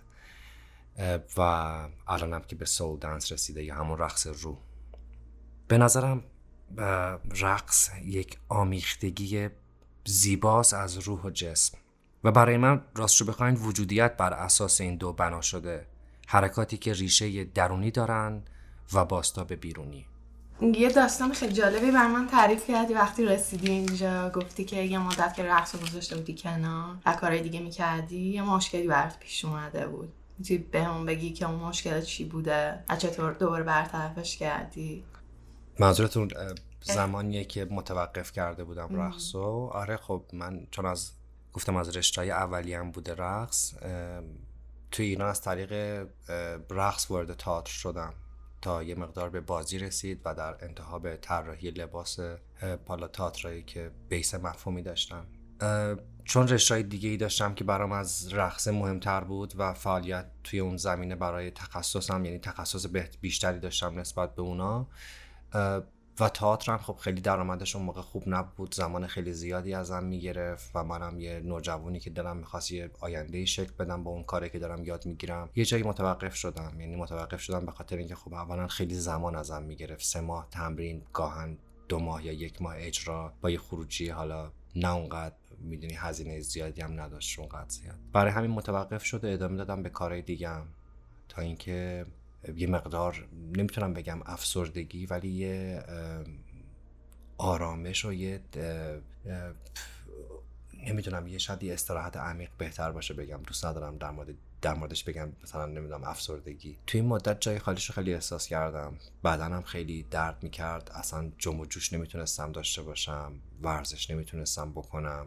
و 1.37 1.41
الانم 2.07 2.43
که 2.43 2.57
به 2.57 2.65
سول 2.65 2.99
دنس 2.99 3.33
رسیده 3.33 3.65
یا 3.65 3.75
همون 3.75 3.99
رقص 3.99 4.27
رو. 4.27 4.59
به 5.69 5.79
نظرم 5.79 6.25
رقص 7.31 7.91
یک 8.05 8.39
آمیختگی 8.49 9.49
زیباست 10.05 10.75
از 10.75 10.99
روح 10.99 11.23
و 11.23 11.31
جسم. 11.31 11.79
و 12.25 12.33
برای 12.33 12.57
من 12.57 12.81
راستشو 12.95 13.25
بخواین 13.25 13.55
وجودیت 13.55 14.17
بر 14.17 14.33
اساس 14.33 14.81
این 14.81 14.97
دو 14.97 15.13
بنا 15.13 15.41
شده. 15.41 15.87
حرکاتی 16.27 16.77
که 16.77 16.93
ریشه 16.93 17.45
درونی 17.45 17.91
دارن 17.91 18.43
و 18.93 19.05
باستاب 19.05 19.55
بیرونی. 19.55 20.07
یه 20.61 20.89
داستان 20.89 21.33
خیلی 21.33 21.53
جالبی 21.53 21.91
بر 21.91 22.07
من 22.07 22.27
تعریف 22.27 22.67
کردی. 22.67 22.95
وقتی 22.95 23.25
رسیدی 23.25 23.71
اینجا 23.71 24.31
گفتی 24.31 24.65
که 24.65 24.77
یه 24.77 24.99
مدت 24.99 25.35
که 25.35 25.45
رقص 25.45 25.77
گذاشته 25.77 26.17
بودی 26.17 26.35
کنار 26.35 26.97
و 27.07 27.13
کارهای 27.13 27.43
دیگه 27.43 27.61
می‌کردی 27.61 28.31
یه 28.31 28.43
مشکلی 28.43 28.87
برات 28.87 29.19
پیش 29.19 29.45
اومده 29.45 29.87
بود. 29.87 30.13
می‌تونی 30.39 30.59
بهمون 30.59 31.07
بگی 31.07 31.33
که 31.33 31.49
اون 31.51 31.61
مشکل 31.61 32.01
چی 32.01 32.25
بوده 32.25 32.85
و 32.89 32.97
چطور 32.97 33.33
دوباره 33.33 33.65
برطرفش 33.65 34.37
کردی؟ 34.37 35.05
منظورتون 35.79 36.31
زمانیه 36.83 37.45
که 37.45 37.65
متوقف 37.71 38.33
کرده 38.33 38.65
بودم 38.65 39.01
رقصو؟ 39.01 39.71
آره 39.73 39.97
خب 39.97 40.23
من 40.33 40.67
چون 40.71 40.87
از 40.87 41.11
گفتم 41.59 41.77
از 41.77 41.97
رشته 41.97 42.23
اولیم 42.23 42.91
بوده 42.91 43.15
رقص. 43.15 43.75
توی 44.91 45.07
ایران 45.07 45.31
از 45.31 45.41
طریق 45.41 45.73
رقص 46.71 47.11
وارد 47.11 47.37
تئاتر 47.37 47.71
شدم 47.71 48.15
تا 48.63 48.83
یه 48.83 48.95
مقدار 48.95 49.31
به 49.31 49.41
بازی 49.41 49.79
رسید 49.79 50.21
و 50.25 50.35
در 50.35 50.65
انتها 50.65 50.99
به 50.99 51.17
طراحی 51.17 51.71
لباس 51.71 52.19
پالا 52.87 53.09
تئاترایی 53.09 53.63
که 53.63 53.91
بیس 54.09 54.35
مفهومی 54.35 54.83
داشتم 54.83 55.27
چون 56.25 56.49
رشته 56.49 56.83
دیگه 56.83 57.09
ای 57.09 57.17
داشتم 57.17 57.55
که 57.55 57.65
برام 57.65 57.93
از 57.93 58.35
رقص 58.35 58.69
مهمتر 58.69 59.21
بود 59.21 59.55
و 59.57 59.75
فعالیت 59.75 60.27
توی 60.45 60.61
اون 60.61 60.77
زمینه 60.77 61.17
برای 61.17 61.51
تخصصم 61.51 62.25
یعنی 62.25 62.39
تخصص 62.39 62.87
بیشتری 63.21 63.61
داشتم 63.61 63.99
نسبت 63.99 64.35
به 64.35 64.43
اونا 64.43 64.87
و 66.21 66.29
تئاتر 66.29 66.73
هم 66.73 66.79
خب 66.79 66.97
خیلی 66.97 67.21
درآمدش 67.21 67.77
اون 67.77 67.85
موقع 67.85 68.01
خوب 68.01 68.23
نبود. 68.27 68.75
زمان 68.75 69.07
خیلی 69.07 69.33
زیادی 69.33 69.75
ازم 69.75 70.05
می‌گرفت 70.05 70.71
و 70.75 70.85
منم 70.85 71.21
یه 71.21 71.41
نوجوانی 71.41 72.01
که 72.01 72.11
دلم 72.11 72.37
می‌خواست 72.37 72.73
یه 72.73 72.91
آینده 73.01 73.45
شکل 73.45 73.73
بدم 73.79 74.05
با 74.05 74.11
اون 74.11 74.23
کاری 74.25 74.51
که 74.51 74.59
دارم 74.59 74.85
یاد 74.85 75.07
می‌گیرم. 75.07 75.51
یه 75.55 75.65
جایی 75.65 75.83
متوقف 75.83 76.35
شدم 76.35 76.81
یعنی 76.81 76.97
متوقف 76.97 77.41
شدم 77.41 77.67
به 77.67 77.73
خاطر 77.73 77.97
اینکه 77.97 78.15
خب 78.15 78.35
اولا 78.35 78.67
خیلی 78.67 78.95
زمان 78.95 79.37
ازم 79.37 79.63
می‌گرفت. 79.63 80.05
سه 80.05 80.21
ماه 80.21 80.49
تمرین 80.51 81.03
گاهن 81.13 81.59
دو 81.89 81.99
ماه 81.99 82.27
یا 82.27 82.33
یک 82.33 82.63
ماه 82.63 82.75
اجرا 82.79 83.33
با 83.41 83.51
یه 83.51 83.59
خروجی 83.59 84.09
حالا 84.09 84.53
نه 84.77 84.95
اونقدر 84.95 85.35
می‌دونی 85.59 85.95
هزینه 85.95 86.41
زیادی 86.41 86.81
هم 86.81 87.01
نداشت 87.01 87.39
اونقدر 87.39 87.69
زیاد. 87.69 87.99
برای 88.13 88.33
همین 88.33 88.51
متوقف 88.51 89.05
شده 89.05 89.33
ادامه 89.33 89.57
دادم 89.57 89.83
به 89.83 89.89
کارهای 89.89 90.23
دیگم 90.23 90.63
تا 91.29 91.43
اینکه 91.43 92.07
یه 92.57 92.67
مقدار 92.67 93.29
نمی‌تونم 93.57 93.95
بگم 93.95 94.21
افسردگی 94.27 95.07
ولی 95.07 95.29
یه 95.29 95.83
آرامش 97.39 98.05
و 98.05 98.13
یه 98.13 98.41
نمی‌دونم 100.87 101.27
یه 101.27 101.39
شاید 101.39 101.63
یه 101.63 101.75
استراحت 101.75 102.17
عمیق 102.17 102.51
بهتر 102.59 102.93
باشه 102.93 103.15
بگم. 103.15 103.43
دوست 103.47 103.67
ندارم 103.67 103.99
در 103.99 104.11
مورد 104.11 104.35
در 104.63 104.75
موردش 104.75 105.05
بگم 105.05 105.33
مثلا 105.43 105.67
نمی‌دونم 105.67 106.05
افسردگی. 106.05 106.79
توی 106.87 107.01
این 107.01 107.09
مدت 107.09 107.41
جای 107.41 107.59
خالیش 107.59 107.87
رو 107.87 107.95
خیلی 107.95 108.15
احساس 108.15 108.47
کردم. 108.47 108.99
بدنم 109.25 109.63
خیلی 109.63 110.03
درد 110.03 110.43
می‌کرد. 110.43 110.91
اصلا 110.95 111.33
جم 111.39 111.61
و 111.61 111.67
جوش 111.67 111.93
نمی‌تونستم 111.93 112.53
داشته 112.53 112.83
باشم. 112.83 113.33
ورزش 113.63 114.11
نمی‌تونستم 114.11 114.71
بکنم. 114.71 115.27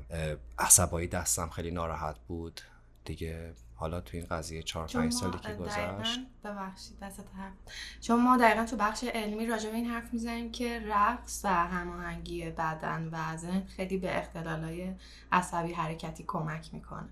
عصبایی 0.59 1.07
دستم 1.07 1.49
خیلی 1.49 1.71
ناراحت 1.71 2.19
بود. 2.27 2.61
دیگه 3.05 3.53
حالا 3.81 4.01
تو 4.01 4.17
این 4.17 4.25
قضیه 4.25 4.63
4 4.63 4.87
5 4.87 5.13
سالی 5.13 5.39
که 5.39 5.53
گذشت. 5.53 6.19
ببخشید 6.43 6.99
دست 7.01 7.19
حرف. 7.37 7.53
چون 8.01 8.23
ما 8.23 8.37
دقیقا 8.37 8.65
تو 8.65 8.75
بخش 8.77 9.03
علمی 9.03 9.45
راجع 9.45 9.69
به 9.69 9.75
این 9.75 9.85
حرف 9.85 10.13
می‌زنیم 10.13 10.51
که 10.51 10.79
رقص 10.87 11.41
و 11.43 11.49
هماهنگی 11.49 12.49
بدن 12.49 13.09
و 13.11 13.37
ذهن 13.37 13.63
خیلی 13.63 13.97
به 13.97 14.17
اختلالای 14.17 14.93
عصبی 15.31 15.73
حرکتی 15.73 16.23
کمک 16.27 16.73
می‌کنه. 16.73 17.09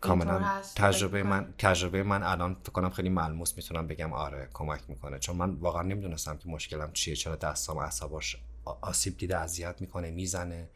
کاملا 0.00 0.60
تجربه 0.76 1.22
من 1.22 1.54
تجربه 1.58 2.02
من 2.02 2.22
الان 2.22 2.56
فکر 2.62 2.72
کنم 2.72 2.90
خیلی 2.90 3.08
ملموس 3.08 3.56
می‌تونم 3.56 3.86
بگم 3.86 4.12
آره 4.12 4.48
کمک 4.54 4.80
می‌کنه. 4.88 5.18
چون 5.18 5.36
من 5.36 5.50
واقعا 5.50 5.82
نمی‌دونستم 5.82 6.36
که 6.36 6.48
مشکلم 6.48 6.92
چیه 6.92 7.16
چرا 7.16 7.36
دستام 7.36 7.78
عصباش 7.78 8.36
آسیب 8.64 9.18
دیده 9.18 9.36
اذیت 9.36 9.80
می‌کنه 9.80 10.10
می‌زنه 10.10 10.68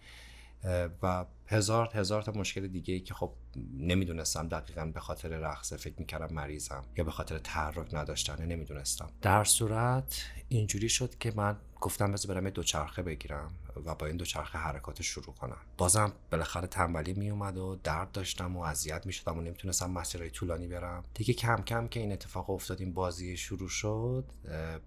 و 1.02 1.24
هزار 1.46 1.90
هزار 1.94 2.22
تا 2.22 2.32
مشکل 2.32 2.66
دیگه 2.66 2.94
ای 2.94 3.00
که 3.00 3.14
خب 3.14 3.32
نمی‌دونستم 3.78 4.48
دقیقا 4.48 4.84
به 4.84 5.00
خاطر 5.00 5.28
رقصه 5.28 5.76
فکر 5.76 5.94
می‌کردم 5.98 6.34
مریضم 6.34 6.84
یا 6.96 7.04
به 7.04 7.10
خاطر 7.10 7.38
تحرک 7.38 7.94
نداشتن 7.94 8.46
نمی‌دونستم. 8.46 9.10
در 9.22 9.44
صورت 9.44 10.24
اینجوری 10.48 10.88
شد 10.88 11.18
که 11.18 11.32
من 11.36 11.56
گفتم 11.84 12.12
بذار 12.12 12.34
برم 12.34 12.50
دوچرخه 12.50 13.02
بگیرم 13.02 13.50
و 13.84 13.94
با 13.94 14.06
این 14.06 14.16
دوچرخه 14.16 14.58
حرکات 14.58 15.02
شروع 15.02 15.34
کنم. 15.34 15.56
بازم 15.78 16.12
بالاخره 16.30 16.66
تنبلی 16.66 17.12
می 17.12 17.30
اومد 17.30 17.56
و 17.56 17.78
درد 17.84 18.12
داشتم 18.12 18.56
و 18.56 18.60
اذیت 18.60 19.06
می 19.06 19.12
شدم 19.12 19.38
و 19.38 19.40
نمی‌تونستم 19.40 19.90
مسیرهای 19.90 20.30
طولانی 20.30 20.66
برم. 20.66 21.04
دیگه 21.14 21.34
کم 21.34 21.62
کم 21.62 21.88
که 21.88 22.00
این 22.00 22.12
اتفاق 22.12 22.50
افتاد 22.50 22.80
این 22.80 22.94
بازی 22.94 23.36
شروع 23.36 23.68
شد 23.68 24.24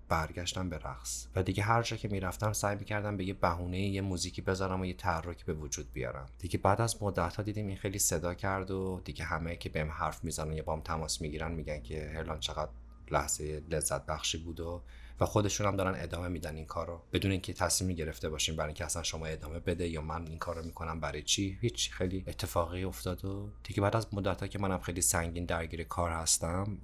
برگشتم 0.10 0.70
به 0.70 0.78
رقص. 0.78 1.28
و 1.36 1.44
دیگه 1.44 1.64
هر 1.64 1.82
جا 1.82 1.98
که 1.98 2.08
می‌رفتم 2.08 2.54
سعی 2.54 2.76
می‌کردم 2.76 3.18
به 3.18 3.26
یه 3.26 3.34
بهونه 3.34 3.80
یه 3.80 4.02
موزیکی 4.02 4.42
بذارم 4.42 4.82
و 4.82 4.86
یه 4.86 4.94
تحرکی 4.94 5.44
به 5.44 5.54
وجود 5.54 5.94
بیارم. 5.94 6.26
دیگه 6.40 6.58
بعد 6.58 6.82
از 6.82 7.04
مدت 7.04 7.36
ها 7.36 7.44
دیدیم 7.44 7.68
این 7.68 7.78
خیلی 7.78 8.00
صدا 8.00 8.34
کرد 8.34 8.72
و 8.72 9.02
دیگه 9.06 9.24
همه 9.24 9.56
که 9.56 9.70
بهم 9.70 9.92
حرف 9.92 10.24
می‌زنن 10.24 10.54
یا 10.54 10.64
بام 10.64 10.82
تماس 10.82 11.22
می‌گیرن 11.22 11.52
میگن 11.52 11.82
که 11.82 12.12
هرلان 12.16 12.40
چقدر 12.40 12.72
لحظه 13.12 13.64
لذت 13.70 14.06
بخشی 14.06 14.38
بود 14.38 14.60
و 14.60 14.82
و 15.20 15.26
خودشون 15.26 15.68
هم 15.68 15.76
دارن 15.76 16.04
ادامه 16.04 16.28
میدن 16.28 16.56
این 16.56 16.66
کارو. 16.66 17.02
بدون 17.14 17.32
اینکه 17.32 17.54
تصمیمی 17.54 17.96
گرفته 17.96 18.30
باشیم 18.30 18.56
برای 18.56 18.68
اینکه 18.68 18.86
اصلا 18.86 19.04
شما 19.04 19.26
ادامه 19.26 19.60
بده 19.60 19.88
یا 19.88 20.02
من 20.02 20.28
این 20.28 20.40
کارو 20.40 20.64
می‌کنم 20.66 21.00
برای 21.00 21.24
چی 21.24 21.58
هیچ 21.62 21.92
خیلی 21.92 22.24
اتفاقی 22.28 22.84
افتاد 22.84 23.26
و 23.26 23.50
دیگه 23.64 23.82
بعد 23.82 23.96
از 23.96 24.14
مدت 24.14 24.52
که 24.52 24.60
منم 24.60 24.80
خیلی 24.80 25.02
سنگین 25.02 25.46
درگیر 25.46 25.84
کار 25.84 26.12
هستم 26.12 26.78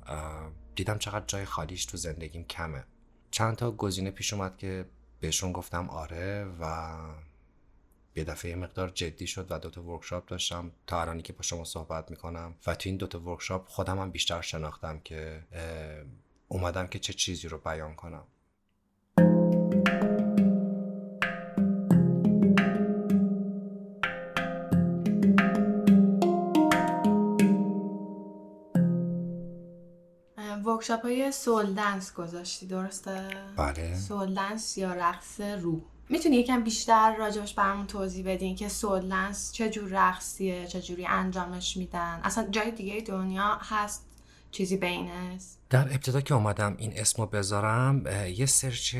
دیدم 0.76 0.98
چقدر 0.98 1.26
جای 1.28 1.46
خالیش 1.46 1.86
تو 1.86 1.98
زندگیم 1.98 2.44
کمه. 2.44 2.84
چند 3.32 3.56
تا 3.56 3.72
گزینه 3.72 4.12
پیش 4.12 4.34
اومد 4.34 4.58
که 4.58 4.86
بهشون 5.20 5.52
گفتم 5.52 5.90
آره 5.90 6.46
و 6.60 6.96
یه 8.16 8.24
دفعه 8.24 8.56
مقدار 8.56 8.90
جدی 8.90 9.28
شد 9.28 9.48
و 9.50 9.60
دوتا 9.60 9.84
ورکشاپ 9.84 10.26
داشتم. 10.26 10.72
تا 10.88 11.02
الانی 11.02 11.22
که 11.22 11.34
با 11.34 11.42
شما 11.42 11.64
صحبت 11.64 12.12
می‌کنم 12.12 12.56
و 12.68 12.76
تو 12.76 12.90
این 12.90 12.98
دوتا 12.98 13.20
ورکشاپ 13.20 13.68
خودم 13.68 14.00
هم 14.00 14.12
بیشتر 14.12 14.42
شناختم 14.42 15.00
که 15.00 15.44
اومدم 16.54 16.88
که 16.88 16.99
چه 16.99 17.14
چیزی 17.14 17.47
رو 17.47 17.58
بیان 17.58 17.95
کنم. 17.95 18.24
ورکشاپ 30.66 31.01
های 31.01 31.32
سول 31.32 31.74
دنس 31.74 32.14
گذاشتی 32.14 32.68
درسته؟ 32.68 33.30
بله. 33.58 33.95
سول 33.95 34.34
دنس 34.34 34.78
یا 34.78 34.93
رقص 34.93 35.41
روح 35.41 35.82
می‌تونی 36.10 36.36
یکم 36.36 36.64
بیشتر 36.64 37.16
راجبش 37.16 37.54
برامون 37.54 37.88
توضیح 37.88 38.26
بدین 38.28 38.56
که 38.56 38.70
سول 38.70 39.10
دنس 39.10 39.51
چه 39.51 39.70
جور 39.70 39.89
رقصیه 39.89 40.68
چه 40.68 40.82
جوری 40.82 41.06
انجامش 41.06 41.78
میدن؟ 41.78 42.22
اصلا 42.24 42.47
جای 42.51 42.72
دیگه 42.72 43.01
دنیا 43.01 43.60
هست 43.62 44.12
چیزی 44.54 44.78
بین 44.78 45.10
در 45.70 45.93
ابتدا 45.93 46.22
که 46.22 46.34
اومدم 46.34 46.76
این 46.78 46.99
اسمو 46.99 47.26
بذارم 47.26 48.08
یه 48.28 48.45
سرچ 48.45 48.95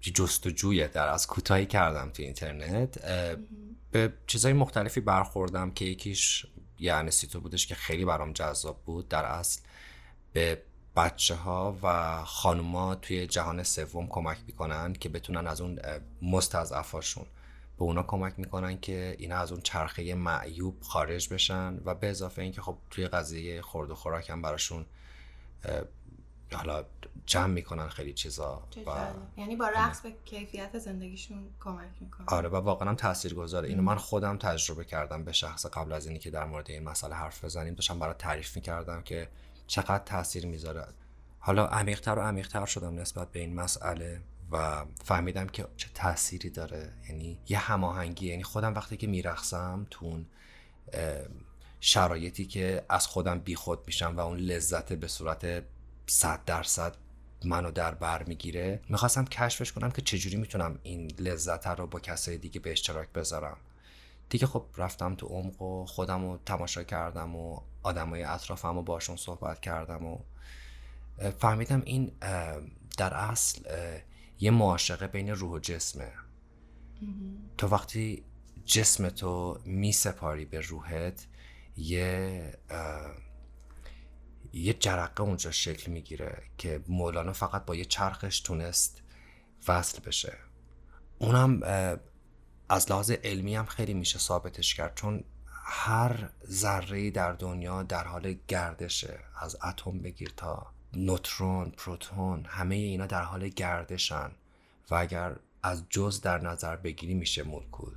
جستجوی 0.00 0.88
در 0.88 1.08
از 1.08 1.26
کوتاهی 1.26 1.66
کردم 1.66 2.10
تو 2.10 2.22
اینترنت 2.22 2.98
به 3.90 4.12
چیزهای 4.26 4.54
مختلفی 4.54 5.00
برخوردم 5.00 5.70
که 5.70 5.84
یکیش 5.84 6.46
یعنی 6.78 7.10
سیتو 7.10 7.40
بودش 7.40 7.66
که 7.66 7.74
خیلی 7.74 8.04
برام 8.04 8.32
جذاب 8.32 8.82
بود. 8.84 9.08
در 9.08 9.24
اصل 9.24 9.60
به 10.32 10.62
بچه 10.96 11.34
ها 11.34 11.78
و 11.82 12.24
خانوما 12.24 12.94
توی 12.94 13.26
جهان 13.26 13.62
سوم 13.62 14.06
کمک 14.06 14.38
می‌کنن 14.46 14.92
که 14.92 15.08
بتونن 15.08 15.46
از 15.46 15.60
اون 15.60 15.80
مستضعفاشون 16.22 17.26
به 17.78 17.82
اونا 17.84 18.02
کمک 18.02 18.34
می‌کنن 18.36 18.80
که 18.80 19.16
اینا 19.18 19.36
از 19.36 19.52
اون 19.52 19.60
چرخه 19.60 20.14
معیوب 20.14 20.82
خارج 20.82 21.32
بشن 21.32 21.80
و 21.84 21.94
به 21.94 22.10
اضافه 22.10 22.42
اینکه 22.42 22.62
خب 22.62 22.76
توی 22.90 23.08
قضیه 23.08 23.62
خورد 23.62 23.90
و 23.90 23.94
خوراک 23.94 24.30
هم 24.30 24.42
براشون 24.42 24.86
حالا 26.52 26.84
جمع 27.26 27.46
می‌کنن 27.46 27.88
خیلی 27.88 28.12
چیزا 28.12 28.62
و 28.86 28.90
یعنی 29.36 29.56
با 29.56 29.68
رقص 29.68 30.00
به 30.00 30.12
کیفیت 30.24 30.78
زندگیشون 30.78 31.48
کمک 31.60 31.88
می‌کنن. 32.00 32.26
آره 32.28 32.48
و 32.48 32.56
واقعا 32.56 32.88
هم 32.88 32.94
تاثیر 32.94 33.34
گذاره 33.34 33.68
اینو 33.68 33.82
من 33.82 33.96
خودم 33.96 34.38
تجربه 34.38 34.84
کردم 34.84 35.24
به 35.24 35.32
شخص 35.32 35.66
قبل 35.66 35.92
از 35.92 36.06
اینی 36.06 36.18
که 36.18 36.30
در 36.30 36.44
مورد 36.44 36.70
این 36.70 36.84
مسئله 36.84 37.14
حرف 37.14 37.44
بزنیم. 37.44 37.74
داشتم 37.74 37.98
برای 37.98 38.14
تعریف 38.18 38.56
می‌کردم 38.56 39.02
که 39.02 39.28
چقدر 39.66 40.04
تاثیر 40.04 40.46
می‌ذاره. 40.46 40.86
حالا 41.38 41.66
عمیقتر 41.66 42.18
و 42.18 42.22
عمیقتر 42.22 42.66
شدم 42.66 42.94
نسبت 42.94 43.32
به 43.32 43.40
این 43.40 43.54
مسئله. 43.54 44.20
و 44.54 44.84
فهمیدم 45.04 45.46
که 45.46 45.66
چه 45.76 45.88
تأثیری 45.94 46.50
داره. 46.50 46.92
یعنی 47.08 47.38
یه 47.48 47.58
هماهنگی 47.58 48.26
یعنی 48.26 48.42
خودم 48.42 48.74
وقتی 48.74 48.96
که 48.96 49.06
میرقصم 49.06 49.86
تو 49.90 50.24
شرایطی 51.80 52.46
که 52.46 52.84
از 52.88 53.06
خودم 53.06 53.38
بیخود 53.38 53.78
میشم 53.86 54.16
و 54.16 54.20
اون 54.20 54.38
لذت 54.38 54.92
به 54.92 55.08
صورت 55.08 55.62
صد 56.06 56.44
درصد 56.44 56.96
منو 57.44 57.70
در 57.70 57.94
بر 57.94 58.22
می‌گیره 58.22 58.80
می‌خواستم 58.88 59.24
کشفش 59.24 59.72
کنم 59.72 59.90
که 59.90 60.02
چجوری 60.02 60.36
می‌تونم 60.36 60.78
این 60.82 61.10
لذت 61.18 61.66
رو 61.66 61.86
با 61.86 62.00
کسای 62.00 62.38
دیگه 62.38 62.60
به 62.60 62.72
اشتراک 62.72 63.08
بذارم. 63.08 63.56
دیگه 64.28 64.46
خب 64.46 64.64
رفتم 64.76 65.14
تو 65.14 65.26
عمق 65.26 65.62
و 65.62 65.86
خودم 65.86 66.24
رو 66.24 66.38
تماشا 66.46 66.82
کردم 66.82 67.36
و 67.36 67.60
آدمای 67.82 68.22
اطرافم 68.22 68.74
رو 68.74 68.82
باشون 68.82 69.16
صحبت 69.16 69.60
کردم 69.60 70.06
و 70.06 70.18
فهمیدم 71.38 71.82
این 71.84 72.12
در 72.96 73.14
اصل 73.14 73.60
یه 74.44 74.50
معاشقه 74.50 75.06
بین 75.06 75.28
روح 75.28 75.50
و 75.50 75.58
جسمه. 75.58 76.12
تو 77.58 77.66
وقتی 77.66 78.24
جسم 78.64 79.08
تو 79.08 79.58
می 79.64 79.92
سپاری 79.92 80.44
به 80.44 80.60
روحت 80.60 81.26
یه 81.76 82.58
یه 84.52 84.74
جرقه 84.74 85.22
اونجا 85.22 85.50
شکل 85.50 85.92
می‌گیره 85.92 86.42
که 86.58 86.84
مولانا 86.88 87.32
فقط 87.32 87.64
با 87.64 87.74
یه 87.74 87.84
چرخش 87.84 88.40
تونست 88.40 89.02
وصل 89.68 90.00
بشه. 90.00 90.38
اونم 91.18 91.60
از 92.68 92.90
لحاظ 92.90 93.10
علمی 93.10 93.54
هم 93.54 93.66
خیلی 93.66 93.94
میشه 93.94 94.18
ثابتش 94.18 94.74
کرد 94.74 94.94
چون 94.94 95.24
هر 95.64 96.30
ذره 96.46 97.10
در 97.10 97.32
دنیا 97.32 97.82
در 97.82 98.04
حال 98.04 98.36
گردشه 98.48 99.20
از 99.40 99.56
اتم 99.64 99.98
بگیر 99.98 100.32
تا 100.36 100.73
نوترون 100.96 101.70
پروتون 101.70 102.44
همه 102.48 102.74
اینا 102.74 103.06
در 103.06 103.22
حال 103.22 103.48
گردشن 103.48 104.30
و 104.90 104.94
اگر 104.94 105.36
از 105.62 105.84
جز 105.90 106.20
در 106.20 106.38
نظر 106.38 106.76
بگیری 106.76 107.14
میشه 107.14 107.42
مولکول. 107.42 107.92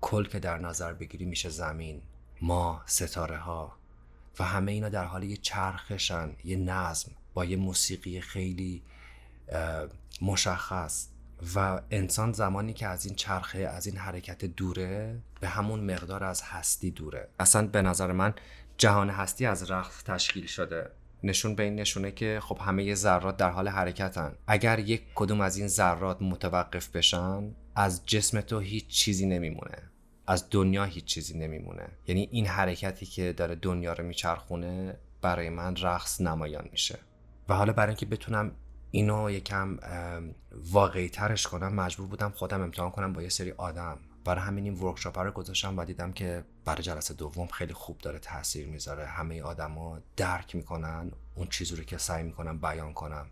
کل 0.00 0.24
که 0.24 0.38
در 0.38 0.58
نظر 0.58 0.92
بگیری 0.92 1.24
میشه 1.24 1.48
زمین 1.48 2.02
ما 2.40 2.82
ستاره 2.86 3.36
ها 3.36 3.76
و 4.38 4.44
همه 4.44 4.72
اینا 4.72 4.88
در 4.88 5.04
حال 5.04 5.22
یه 5.22 5.36
چرخشن 5.36 6.36
یه 6.44 6.56
نظم 6.56 7.12
با 7.34 7.44
یه 7.44 7.56
موسیقی 7.56 8.20
خیلی 8.20 8.82
مشخص. 10.22 11.08
و 11.54 11.80
انسان 11.90 12.32
زمانی 12.32 12.72
که 12.72 12.86
از 12.86 13.06
این 13.06 13.14
چرخه 13.14 13.58
از 13.58 13.86
این 13.86 13.96
حرکت 13.96 14.44
دوره 14.44 15.18
به 15.40 15.48
همون 15.48 15.80
مقدار 15.80 16.24
از 16.24 16.42
هستی 16.42 16.90
دوره. 16.90 17.28
اصلا 17.40 17.66
به 17.66 17.82
نظر 17.82 18.12
من 18.12 18.34
جهان 18.78 19.10
هستی 19.10 19.46
از 19.46 19.70
رخت 19.70 20.10
تشکیل 20.10 20.46
شده. 20.46 20.90
نشون 21.22 21.54
به 21.54 21.62
این 21.62 21.74
نشونه 21.74 22.10
که 22.10 22.40
خب 22.42 22.58
همه 22.60 22.94
ذرات 22.94 23.36
در 23.36 23.50
حال 23.50 23.68
حرکتن. 23.68 24.34
اگر 24.46 24.78
یک 24.78 25.02
کدوم 25.14 25.40
از 25.40 25.56
این 25.56 25.68
ذرات 25.68 26.22
متوقف 26.22 26.88
بشن 26.88 27.54
از 27.74 28.06
جسم 28.06 28.40
تو 28.40 28.58
هیچ 28.58 28.86
چیزی 28.86 29.26
نمیمونه. 29.26 29.90
از 30.26 30.46
دنیا 30.50 30.84
هیچ 30.84 31.04
چیزی 31.04 31.38
نمیمونه. 31.38 31.88
یعنی 32.06 32.28
این 32.32 32.46
حرکتی 32.46 33.06
که 33.06 33.32
داره 33.32 33.54
دنیا 33.54 33.92
رو 33.92 34.04
میچرخونه 34.04 34.96
برای 35.22 35.48
من 35.48 35.76
رقص 35.76 36.20
نمایان 36.20 36.68
میشه. 36.72 36.98
و 37.48 37.54
حالا 37.54 37.72
برای 37.72 37.88
اینکه 37.88 38.06
بتونم 38.06 38.52
اینو 38.90 39.30
یکم 39.30 39.78
واقعی 40.72 41.08
ترش 41.08 41.46
کنم 41.46 41.74
مجبور 41.74 42.06
بودم 42.06 42.32
خودم 42.36 42.62
امتحان 42.62 42.90
کنم 42.90 43.12
با 43.12 43.22
یه 43.22 43.28
سری 43.28 43.52
آدم. 43.52 43.98
برای 44.26 44.44
همین 44.44 44.64
این 44.64 44.74
ورکشاپ 44.74 45.18
رو 45.18 45.30
گذاشتم 45.30 45.78
و 45.78 45.84
دیدم 45.84 46.12
که 46.12 46.44
برای 46.64 46.82
جلسه 46.82 47.14
دوم 47.14 47.46
خیلی 47.46 47.72
خوب 47.72 47.98
داره 47.98 48.18
تاثیر 48.18 48.66
می‌ذاره. 48.66 49.06
همه 49.06 49.42
آدما 49.42 49.98
درک 50.16 50.56
می‌کنن 50.56 51.12
اون 51.34 51.46
چیزی 51.46 51.76
رو 51.76 51.84
که 51.84 51.98
سعی 51.98 52.22
می‌کنم 52.22 52.58
بیان 52.58 52.92
کنم 52.92 53.26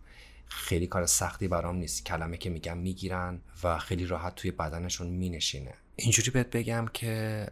خیلی 0.47 0.87
کار 0.87 1.05
سختی 1.05 1.47
برام 1.47 1.75
نیست. 1.75 2.05
کلمه 2.05 2.37
که 2.37 2.49
میگم 2.49 2.77
می‌گیرن 2.77 3.41
و 3.63 3.77
خیلی 3.77 4.05
راحت 4.05 4.35
توی 4.35 4.51
بدنشون 4.51 5.07
مینشینه. 5.07 5.73
اینجوری 5.95 6.31
بهت 6.31 6.49
بگم 6.49 6.85
که 6.93 7.47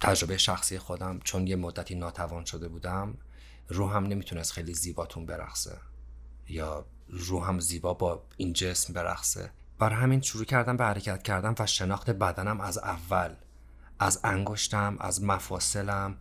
تجربه 0.00 0.38
شخصی 0.38 0.78
خودم 0.78 1.20
چون 1.24 1.46
یه 1.46 1.56
مدتی 1.56 1.94
ناتوان 1.94 2.44
شده 2.44 2.68
بودم 2.68 3.14
روحم 3.68 4.06
نمی‌تونست 4.06 4.52
خیلی 4.52 4.74
زیباتون 4.74 5.26
برقصه 5.26 5.78
یا 6.48 6.86
روحم 7.08 7.60
زیبا 7.60 7.94
با 7.94 8.22
این 8.36 8.52
جسم 8.52 8.92
برقصه. 8.92 9.50
برای 9.78 9.96
همین 9.96 10.20
شروع 10.20 10.44
کردم 10.44 10.76
به 10.76 10.84
حرکت 10.84 11.22
کردن 11.22 11.54
و 11.58 11.66
شناخت 11.66 12.10
بدنم 12.10 12.60
از 12.60 12.78
اول. 12.78 13.34
از 13.98 14.20
انگشتم 14.24 14.96
از 15.00 15.24
مفاصلم 15.24 16.16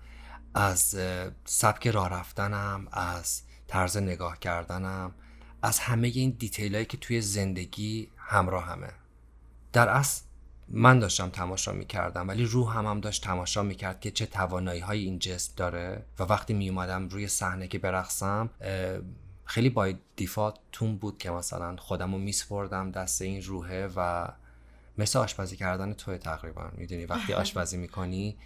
از 0.54 0.98
سبک 1.46 1.88
راه 1.88 2.10
رفتنم 2.10 2.88
از 2.92 3.42
طرز 3.68 3.98
نگاه 3.98 4.40
کردنم 4.40 5.12
از 5.62 5.80
همه 5.80 6.08
این 6.08 6.36
دیتیل 6.40 6.84
که 6.84 6.98
توی 6.98 7.22
زندگی 7.22 8.12
همراه 8.18 8.66
همه. 8.66 8.90
در 9.74 9.90
اصل 9.90 10.24
من 10.68 11.00
داشتم 11.00 11.30
تماشا 11.30 11.72
می‌کردم 11.72 12.28
ولی 12.28 12.46
روح 12.46 12.78
هم, 12.78 12.86
هم 12.86 13.00
داشت 13.00 13.24
تماشا 13.24 13.64
می‌کرد 13.64 14.00
که 14.00 14.12
چه 14.12 14.26
توانایی 14.26 14.80
های 14.80 15.00
این 15.00 15.20
جسم 15.20 15.54
داره. 15.56 16.06
و 16.20 16.24
وقتی 16.24 16.54
می 16.54 16.70
اومدم 16.70 17.10
روی 17.10 17.28
صحنه 17.28 17.68
که 17.68 17.80
برقصم 17.80 18.50
خیلی 19.46 19.70
با 19.70 19.94
تون 20.72 20.98
بود 20.98 21.18
که 21.18 21.32
مثلا 21.32 21.76
خودم 21.76 22.12
رو 22.12 22.18
میسپردم 22.18 22.92
دست 22.92 23.22
این 23.22 23.42
روحه 23.42 23.90
و 23.96 24.28
مثل 24.98 25.20
آشپزی 25.20 25.58
کردن 25.58 25.94
توی 25.94 26.18
تقریبا 26.18 26.72
می‌دونی؟ 26.78 27.06
وقتی 27.06 27.34
آشپزی 27.34 27.78
می‌کنی 27.78 28.38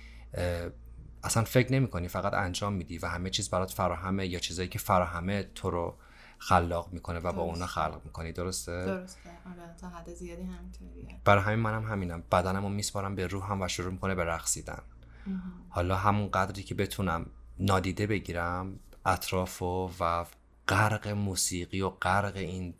اصلا 1.23 1.43
فکر 1.43 1.73
نمی‌کنی 1.73 2.07
فقط 2.07 2.33
انجام 2.33 2.73
میدی 2.73 2.97
و 2.97 3.05
همه 3.05 3.29
چیز 3.29 3.49
برات 3.49 3.71
فراهمه 3.71 4.27
یا 4.27 4.39
چیزایی 4.39 4.69
که 4.69 4.79
فراهمه 4.79 5.43
تو 5.55 5.69
رو 5.69 5.95
خلاق 6.37 6.93
می‌کنه 6.93 7.19
و 7.19 7.31
با 7.33 7.41
اونا 7.41 7.65
خلق 7.65 8.01
می‌کنی 8.05 8.31
درسته؟ 8.31 8.85
درسته. 8.85 9.29
آره 9.45 9.75
تا 9.81 9.89
حد 9.89 10.13
زیادی 10.13 10.43
همینطوریه. 10.43 11.21
برای 11.25 11.43
همین 11.43 11.59
منم 11.59 11.83
همینم. 11.83 12.23
بدنم 12.31 12.63
رو 12.63 12.69
میسپارم 12.69 13.15
به 13.15 13.27
روحم 13.27 13.61
و 13.61 13.67
شروع 13.67 13.91
می‌کنه 13.91 14.15
به 14.15 14.23
رقصیدن. 14.23 14.81
حالا 15.69 15.95
همون 15.95 16.31
قدری 16.31 16.63
که 16.63 16.75
بتونم 16.75 17.25
نادیده 17.59 18.07
بگیرم 18.07 18.79
اطراف 19.05 19.61
و, 19.61 19.91
و 19.99 20.25
غرق 20.69 21.07
موسیقی 21.07 21.81
و 21.81 21.89
غرق 21.89 22.35
این 22.35 22.73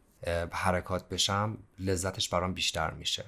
حرکات 0.52 1.10
بشم 1.10 1.58
لذتش 1.80 2.30
برام 2.30 2.54
بیشتر 2.54 2.92
میشه. 2.92 3.26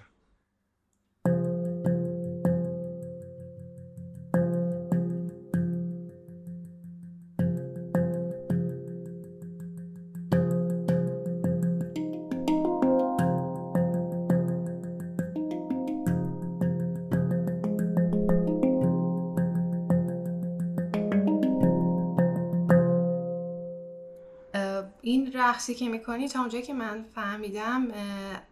رقصی 25.72 25.86
که 25.86 25.90
می‌کنی 25.90 26.28
تا 26.28 26.40
اونجایی 26.40 26.64
که 26.64 26.74
من 26.74 27.06
فهمیدم 27.16 27.88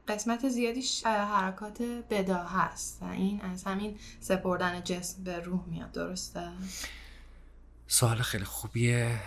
قسمت 0.08 0.50
زیادیش 0.50 1.06
حرکات 1.06 1.82
بدا 2.10 2.44
هست 2.44 2.98
و 3.02 3.06
این 3.06 3.42
از 3.42 3.64
همین 3.64 3.98
سپردن 4.20 4.84
جسم 4.84 5.24
به 5.24 5.40
روح 5.40 5.66
میاد 5.68 5.92
درسته؟ 5.92 6.50
سوال 7.88 8.18
خیلی 8.18 8.44
خوبیه. 8.44 9.20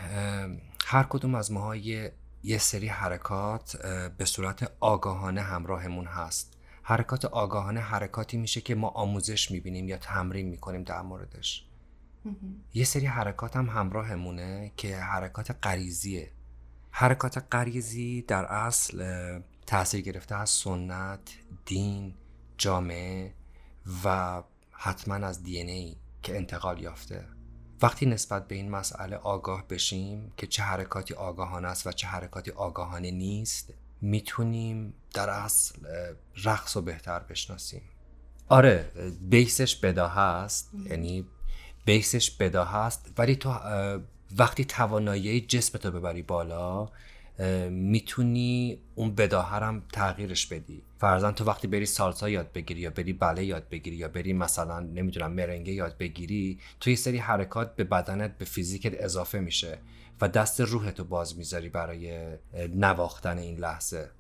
هر 0.87 1.03
کدوم 1.03 1.35
از 1.35 1.53
ماها 1.53 1.77
یه, 1.77 2.13
سری 2.59 2.89
حرکات 2.89 3.77
به 4.19 4.25
صورت 4.25 4.73
آگاهانه 4.81 5.41
همراهمون 5.41 6.05
هست. 6.07 6.57
حرکات 6.83 7.25
آگاهانه 7.25 7.81
حرکاتی 7.81 8.37
میشه 8.37 8.61
که 8.61 8.75
ما 8.75 8.89
آموزش 8.89 9.51
می‌بینیم 9.51 9.89
یا 9.89 9.97
تمرین 9.97 10.49
می‌کنیم 10.49 10.83
در 10.83 11.03
موردش. 11.03 11.65
یه 12.75 12.85
سری 12.85 13.07
حرکات 13.07 13.57
هم 13.57 13.69
همراهمونه 13.69 14.73
که 14.77 14.97
حرکات 14.97 15.57
غریزیه. 15.63 16.31
حرکات 16.95 17.45
غریزی 17.53 18.23
در 18.23 18.45
اصل 18.45 19.41
تاثیر 19.67 20.01
گرفته 20.01 20.35
از 20.35 20.51
سنت 20.51 21.21
دین 21.67 22.15
جامعه 22.59 23.35
و 24.05 24.43
حتما 24.71 25.15
از 25.15 25.43
دی 25.43 25.59
ای 25.59 25.97
که 26.23 26.37
انتقال 26.37 26.81
یافته. 26.81 27.25
وقتی 27.83 28.07
نسبت 28.07 28.49
به 28.49 28.55
این 28.55 28.71
مسئله 28.71 29.17
آگاه 29.17 29.69
بشیم 29.69 30.33
که 30.37 30.47
چه 30.47 30.63
حرکاتی 30.63 31.15
آگاهانه 31.15 31.69
است 31.69 31.87
و 31.87 31.93
چه 31.93 32.07
حرکاتی 32.07 32.51
آگاهانه 32.51 33.11
نیست 33.11 33.73
می‌تونیم 34.01 34.95
در 35.15 35.31
اصل 35.31 35.87
رقص 36.45 36.77
رو 36.77 36.83
بهتر 36.83 37.19
بشناسیم. 37.19 37.83
آره 38.49 38.93
بیسش 39.21 39.85
بدا 39.85 40.09
هست 40.09 40.71
یعنی 40.75 41.27
بیسش 41.85 42.31
بدا 42.31 42.65
هست 42.65 43.13
ولی 43.19 43.37
تو 43.37 43.51
وقتی 44.39 44.65
توانایی 44.65 45.41
جسمتو 45.41 45.91
ببری 45.91 46.23
بالا 46.23 46.89
می‌تونی 47.71 48.79
اون 48.95 49.15
بداهرم 49.15 49.83
تغییرش 49.93 50.47
بدی. 50.47 50.83
فرزن 50.99 51.33
تو 51.33 51.45
وقتی 51.45 51.67
بری 51.67 51.87
سالسا 51.87 52.29
یاد 52.29 52.53
بگیری 52.53 52.81
یا 52.81 52.91
بری 52.91 53.13
بله 53.13 53.45
یاد 53.45 53.69
بگیری 53.69 53.97
یا 53.97 54.09
بری 54.09 54.33
مثلا 54.33 54.81
نمی‌دونم 54.81 55.33
مرنگه 55.33 55.73
یاد 55.73 55.99
بگیری 55.99 56.59
تو 56.81 56.91
یه 56.91 56.97
سری 56.97 57.19
حرکات 57.19 57.77
به 57.77 57.85
بدنت 57.85 58.39
به 58.39 58.45
فیزیکت 58.45 59.05
اضافه 59.05 59.39
میشه 59.39 59.79
و 60.21 60.29
دست 60.29 60.61
روحتو 60.61 61.05
باز 61.05 61.39
می‌ذاری 61.39 61.69
برای 61.69 62.37
نواختن 62.75 63.39
این 63.39 63.59
لحظه. 63.59 64.11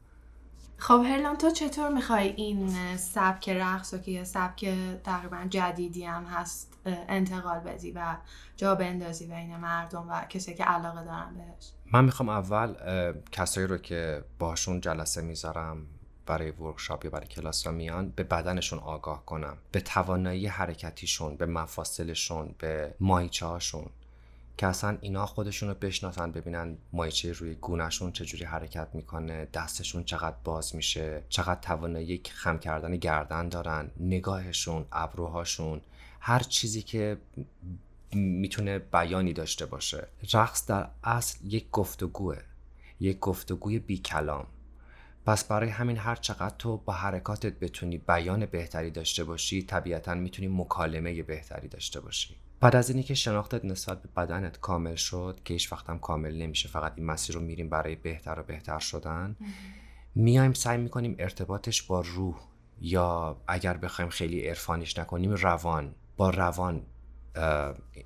خب 0.76 1.02
هرلان 1.06 1.36
تو 1.36 1.50
چطور 1.50 1.88
می‌خوای 1.88 2.28
این 2.28 2.96
سبک 2.96 3.48
رقص 3.48 3.94
که 3.94 4.10
یه 4.10 4.24
سبک 4.24 4.74
تقریبا 5.04 5.46
جدیدی 5.50 6.04
هم 6.04 6.24
هست 6.24 6.71
انتقال 6.86 7.60
بدی 7.60 7.92
و 7.92 8.16
جا 8.56 8.74
بندازی 8.74 9.26
بین 9.26 9.56
مردم 9.56 10.08
و 10.08 10.24
کسی 10.28 10.54
که 10.54 10.64
علاقه 10.64 11.04
دارن 11.04 11.34
بهش. 11.34 11.70
من 11.92 12.04
می‌خوام 12.04 12.28
اول 12.28 12.74
کسایی 13.32 13.66
رو 13.66 13.78
که 13.78 14.24
باشون 14.38 14.80
جلسه 14.80 15.22
می‌ذارم 15.22 15.86
برای 16.26 16.50
ورکشاپ 16.50 17.04
یا 17.04 17.10
برای 17.10 17.26
کلاس 17.26 17.66
ها 17.66 17.72
میان 17.72 18.08
به 18.08 18.22
بدنشون 18.22 18.78
آگاه 18.78 19.26
کنم. 19.26 19.56
به 19.72 19.80
توانایی 19.80 20.46
حرکتیشون 20.46 21.36
به 21.36 21.46
مفاصلشون 21.46 22.54
به 22.58 22.94
مایچه 23.00 23.46
هاشون 23.46 23.86
که 24.56 24.66
اصلا 24.66 24.98
اینا 25.00 25.26
خودشون 25.26 25.68
رو 25.68 25.74
بشناسن 25.74 26.32
ببینن 26.32 26.76
مایچه 26.92 27.32
روی 27.32 27.54
گونهشون 27.54 28.12
چجوری 28.12 28.44
حرکت 28.44 28.88
می‌کنه 28.92 29.48
دستشون 29.52 30.04
چقدر 30.04 30.36
باز 30.44 30.76
میشه 30.76 31.22
چقدر 31.28 31.60
توانایی 31.60 32.20
خم 32.30 32.58
کردن 32.58 32.96
گردن 32.96 33.48
دارن 33.48 33.90
نگاهشون 34.00 34.86
ابروهاشون. 34.92 35.80
هر 36.24 36.38
چیزی 36.38 36.82
که 36.82 37.18
می‌تونه 38.14 38.78
بیانی 38.78 39.32
داشته 39.32 39.66
باشه. 39.66 40.08
رقص 40.32 40.66
در 40.66 40.88
اصل 41.04 41.38
یک 41.46 41.70
گفتگوه 41.70 42.38
یک 43.00 43.18
گفتگوی 43.18 43.78
بی 43.78 43.98
کلام 43.98 44.46
پس 45.26 45.44
برای 45.44 45.68
همین 45.68 45.96
هر 45.96 46.16
چقدر 46.16 46.54
تو 46.58 46.76
با 46.76 46.92
حرکاتت 46.92 47.58
بتونی 47.58 47.98
بیان 47.98 48.46
بهتری 48.46 48.90
داشته 48.90 49.24
باشی 49.24 49.62
طبیعتا 49.62 50.14
می‌تونی 50.14 50.48
مکالمه 50.48 51.22
بهتری 51.22 51.68
داشته 51.68 52.00
باشی. 52.00 52.36
بعد 52.60 52.76
از 52.76 52.90
اینی 52.90 53.02
که 53.02 53.14
شناختت 53.14 53.64
نسبت 53.64 54.02
به 54.02 54.08
بدنت 54.16 54.60
کامل 54.60 54.94
شد 54.94 55.40
که 55.44 55.54
هیچ 55.54 55.72
وقتم 55.72 55.98
کامل 55.98 56.42
نمیشه 56.42 56.68
فقط 56.68 56.92
این 56.96 57.06
مسیر 57.06 57.34
رو 57.34 57.40
میریم 57.40 57.68
برای 57.68 57.96
بهتر 57.96 58.40
و 58.40 58.42
بهتر 58.42 58.78
شدن 58.78 59.36
میایم 60.14 60.52
سعی 60.52 60.78
می‌کنیم 60.78 61.16
ارتباطش 61.18 61.82
با 61.82 62.00
روح 62.00 62.34
یا 62.80 63.36
اگر 63.48 63.76
بخوایم 63.76 64.10
خیلی 64.10 64.48
عرفانیش 64.48 64.98
نکنیم 64.98 65.30
روان. 65.30 65.94
با 66.16 66.30
روان 66.30 66.86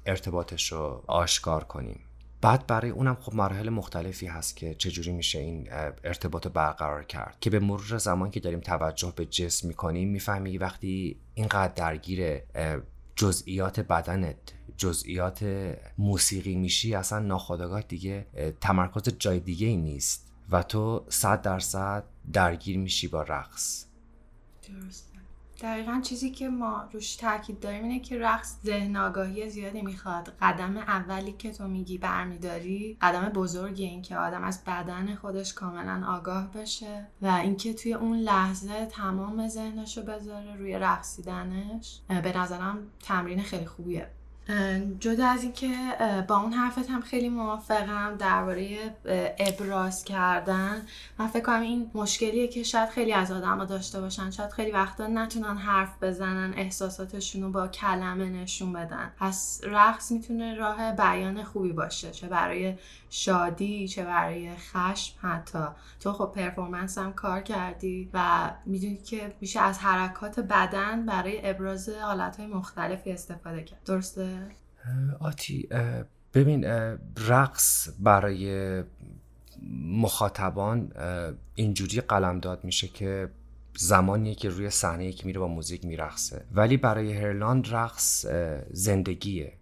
ارتباطش 0.07 0.73
رو 0.73 1.05
آشکار 1.07 1.65
کنیم. 1.65 2.01
بعد 2.41 2.67
برای 2.67 2.91
اونم 2.91 3.15
خب 3.21 3.35
مراحل 3.35 3.69
مختلفی 3.69 4.27
هست 4.27 4.57
که 4.57 4.75
چجوری 4.75 5.13
میشه 5.13 5.39
این 5.39 5.69
ارتباط 6.05 6.47
برقرار 6.47 7.05
کرد. 7.05 7.37
که 7.41 7.51
به 7.51 7.59
مرور 7.59 7.99
زمان 7.99 8.31
که 8.31 8.41
داریم 8.41 8.61
توجه 8.61 9.13
به 9.17 9.27
جسم 9.27 9.69
می‌کنیم 9.69 10.09
می‌فهمی 10.09 10.59
وقتی 10.59 11.21
اینقدر 11.35 11.73
درگیر 11.75 12.41
جزئیات 13.17 13.81
بدنت 13.81 14.37
جزئیات 14.77 15.45
موسیقی 15.99 16.55
میشی 16.55 16.95
اصلا 16.95 17.19
ناخودآگاه 17.19 17.83
دیگه 17.83 18.27
تمرکز 18.61 19.03
جای 19.19 19.41
دیگه 19.41 19.67
ای 19.67 19.77
نیست. 19.77 20.33
و 20.51 20.63
تو 20.63 21.07
صد 21.09 21.43
درصد 21.43 22.05
درگیر 22.33 22.79
میشی 22.79 23.09
با 23.09 23.23
رقص. 23.23 23.87
درسته 24.69 25.16
دقیقا 25.61 26.01
چیزی 26.03 26.31
که 26.31 26.49
ما 26.49 26.89
روش 26.93 27.17
تاکید 27.17 27.61
داریم 27.61 27.83
اینه 27.83 28.01
که 28.01 28.19
رقص 28.19 28.57
ذهن 28.65 28.97
آگاهی 28.97 29.51
زیادی 29.51 29.83
می‌خواد. 29.83 30.33
قدم 30.43 30.77
اولی 30.77 31.33
که 31.33 31.53
تو 31.53 31.69
میگی 31.69 31.99
برمیداری 31.99 32.97
قدم 33.01 33.29
بزرگی 33.29 33.85
این 33.85 34.03
که 34.03 34.17
آدم 34.17 34.45
از 34.45 34.65
بدن 34.65 35.15
خودش 35.15 35.55
کاملا 35.55 36.07
آگاه 36.09 36.53
بشه 36.53 37.07
و 37.23 37.27
اینکه 37.27 37.75
توی 37.75 37.95
اون 37.95 38.19
لحظه 38.19 38.87
تمام 38.87 39.49
ذهنش 39.49 39.99
رو 39.99 40.05
بذاره 40.05 40.57
روی 40.57 40.79
رقصیدنش 40.79 42.01
به 42.09 42.39
نظرم 42.39 42.79
تمرین 43.03 43.43
خیلی 43.43 43.67
خوبیه. 43.67 44.11
جدا 45.01 45.27
از 45.27 45.43
اینکه 45.43 45.77
با 46.29 46.37
اون 46.37 46.53
حرفت 46.53 46.91
هم 46.91 47.01
خیلی 47.01 47.29
موافقم 47.29 48.17
درباره 48.19 48.79
ابراز 49.39 50.05
کردن. 50.05 50.83
من 51.19 51.27
فکر 51.27 51.43
کنم 51.43 51.61
این 51.61 51.91
مشکلیه 51.95 52.49
که 52.49 52.63
شاید 52.63 52.89
خیلی 52.89 53.13
از 53.13 53.33
آدم 53.33 53.65
داشته 53.65 54.01
باشن. 54.01 54.31
شاید 54.31 54.51
خیلی 54.51 54.71
وقتا 54.71 55.07
نتونن 55.07 55.57
حرف 55.57 56.03
بزنن 56.03 56.55
احساساتشون 56.57 57.43
رو 57.43 57.51
با 57.51 57.69
کلمه 57.69 58.29
نشون 58.29 58.73
بدن. 58.73 59.13
پس 59.19 59.61
رقص 59.65 60.13
می‌تونه 60.13 60.55
راه 60.55 60.93
بیان 60.93 61.45
خوبی 61.45 61.73
باشه 61.73 62.11
چه 62.11 62.27
برای 62.27 62.75
شادی 63.17 63.89
چه 63.89 64.05
برای 64.05 64.57
خشم 64.57 65.14
حتی. 65.21 65.64
تو 66.01 66.12
خب 66.12 66.33
پرفورمنس 66.35 66.99
هم 66.99 67.12
کار 67.12 67.41
کردی 67.41 68.11
و 68.14 68.51
می‌دونی 68.67 68.97
که 68.97 69.33
میشه 69.41 69.61
از 69.61 69.79
حرکات 69.79 70.41
بدن 70.41 71.07
برای 71.07 71.51
ابراز 71.51 71.89
حالتهای 71.89 72.47
مختلفی 72.47 73.12
استفاده 73.12 73.62
کرد. 73.62 73.81
درسته؟ 73.85 74.39
آتی 75.21 75.69
ببین 76.35 76.64
رقص 77.29 77.89
برای 77.99 78.83
مخاطبان 79.83 80.93
اینجوری 81.55 82.01
قلمداد 82.01 82.64
میشه 82.64 82.89
که 82.89 83.31
زمانیه 83.77 84.35
که 84.35 84.49
روی 84.49 84.71
صحنه 84.71 85.07
یکی 85.07 85.27
میره 85.27 85.41
با 85.41 85.49
موزیک 85.49 85.85
میرقصه. 85.85 86.45
ولی 86.53 86.77
برای 86.77 87.12
هرلاند 87.12 87.75
رقص 87.75 88.27
زندگیه. 88.71 89.53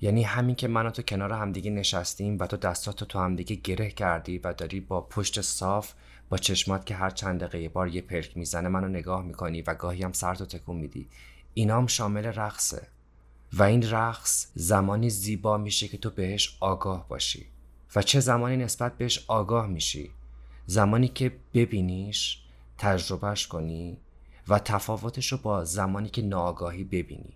یعنی 0.00 0.22
همین 0.22 0.54
که 0.54 0.68
من 0.68 0.86
و 0.86 0.90
تو 0.90 1.02
کنار 1.02 1.32
همدیگه 1.32 1.70
نشستیم 1.70 2.38
و 2.40 2.46
تو 2.46 2.56
دستات 2.56 3.04
تو 3.04 3.18
همدیگه 3.18 3.56
گره 3.56 3.90
کردی 3.90 4.38
و 4.38 4.52
داری 4.52 4.80
با 4.80 5.00
پشت 5.00 5.40
صاف 5.40 5.92
با 6.28 6.36
چشمات 6.38 6.86
که 6.86 6.94
هر 6.94 7.10
چند 7.10 7.40
دقیقه 7.40 7.68
بار 7.68 7.88
یه 7.88 8.00
پرک 8.00 8.36
می‌زنه 8.36 8.68
منو 8.68 8.88
نگاه 8.88 9.22
می‌کنی 9.22 9.62
و 9.62 9.74
گاهی 9.74 10.02
هم 10.02 10.12
سرتو 10.12 10.44
تکون 10.44 10.76
میدی. 10.76 11.08
اینام 11.54 11.86
شامل 11.86 12.26
رقصه. 12.26 12.88
و 13.52 13.62
این 13.62 13.90
رقص 13.90 14.46
زمانی 14.54 15.10
زیبا 15.10 15.58
میشه 15.58 15.88
که 15.88 15.98
تو 15.98 16.10
بهش 16.10 16.56
آگاه 16.60 17.08
باشی. 17.08 17.46
و 17.96 18.02
چه 18.02 18.20
زمانی 18.20 18.56
نسبت 18.56 18.98
بهش 18.98 19.24
آگاه 19.28 19.66
میشی؟ 19.66 20.10
زمانی 20.66 21.08
که 21.08 21.32
ببینیش 21.54 22.42
تجربهش 22.78 23.46
کنی 23.46 23.98
و 24.48 24.58
تفاوتش 24.58 25.32
رو 25.32 25.38
با 25.38 25.64
زمانی 25.64 26.08
که 26.08 26.22
ناآگاهی 26.22 26.84
ببینی. 26.84 27.34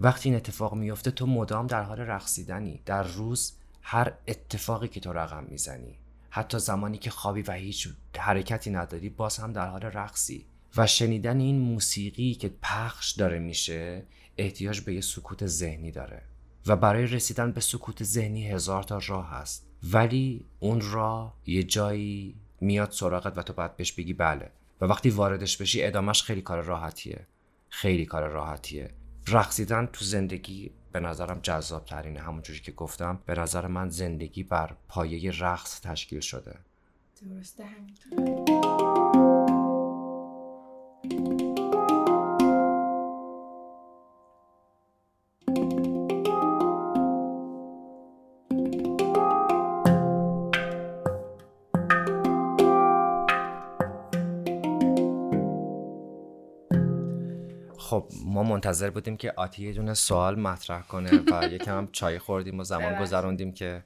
وقتی 0.00 0.28
این 0.28 0.36
اتفاق 0.36 0.74
میفته 0.74 1.10
تو 1.10 1.26
مدام 1.26 1.66
در 1.66 1.82
حال 1.82 2.00
رقصیدنی. 2.00 2.80
در 2.86 3.02
روز 3.02 3.52
هر 3.82 4.12
اتفاقی 4.26 4.88
که 4.88 5.00
تو 5.00 5.12
رقم 5.12 5.44
می‌زنی. 5.44 5.98
حتی 6.30 6.58
زمانی 6.58 6.98
که 6.98 7.10
خوابی 7.10 7.42
و 7.42 7.52
هیچ 7.52 7.88
حرکتی 8.18 8.70
نداری 8.70 9.08
باز 9.08 9.36
هم 9.36 9.52
در 9.52 9.66
حال 9.66 9.82
رقصی. 9.82 10.44
و 10.76 10.86
شنیدن 10.86 11.40
این 11.40 11.58
موسیقی 11.58 12.34
که 12.34 12.50
پخش 12.62 13.10
داره 13.10 13.38
میشه 13.38 14.02
احتیاج 14.38 14.80
به 14.80 14.94
یه 14.94 15.00
سکوت 15.00 15.46
ذهنی 15.46 15.90
داره. 15.90 16.22
و 16.66 16.76
برای 16.76 17.06
رسیدن 17.06 17.52
به 17.52 17.60
سکوت 17.60 18.04
ذهنی 18.04 18.48
هزار 18.48 18.82
تا 18.82 19.00
راه 19.06 19.30
هست. 19.30 19.66
ولی 19.92 20.44
اون 20.60 20.80
راه 20.80 21.34
یه 21.46 21.62
جایی 21.62 22.34
میاد 22.60 22.90
سراغت 22.90 23.38
و 23.38 23.42
تو 23.42 23.52
باید 23.52 23.76
بهش 23.76 23.92
بگی 23.92 24.12
بله. 24.12 24.50
و 24.80 24.84
وقتی 24.84 25.10
واردش 25.10 25.56
بشی 25.56 25.82
ادامش 25.82 26.22
خیلی 26.22 26.42
کار 26.42 26.62
راحتیه. 26.62 27.26
خیلی 27.68 28.06
کار 28.06 28.28
راحتیه. 28.28 28.90
رقصیدن 29.32 29.86
تو 29.86 30.04
زندگی 30.04 30.70
به 30.92 31.00
نظرم 31.00 31.40
جذاب 31.42 31.84
ترینه 31.84 32.20
همونجوری 32.20 32.60
که 32.60 32.72
گفتم. 32.72 33.22
به 33.26 33.34
نظر 33.34 33.66
من 33.66 33.88
زندگی 33.88 34.42
بر 34.42 34.76
پایه 34.88 35.30
رقص 35.38 35.80
تشکیل 35.80 36.20
شده. 36.20 36.58
درسته 37.22 37.64
همینطور. 37.64 38.58
منتظر 58.58 58.90
بودیم 58.90 59.16
که 59.16 59.32
آتی 59.36 59.66
یه 59.66 59.72
دونه 59.72 59.94
سوال 59.94 60.40
مطرح 60.40 60.82
کنه 60.82 61.10
و 61.32 61.44
یکم 61.54 61.76
هم 61.76 61.88
چای 61.92 62.18
خوردیم 62.18 62.60
و 62.60 62.64
زمان 62.64 63.02
گذروندیم 63.02 63.52
که 63.52 63.84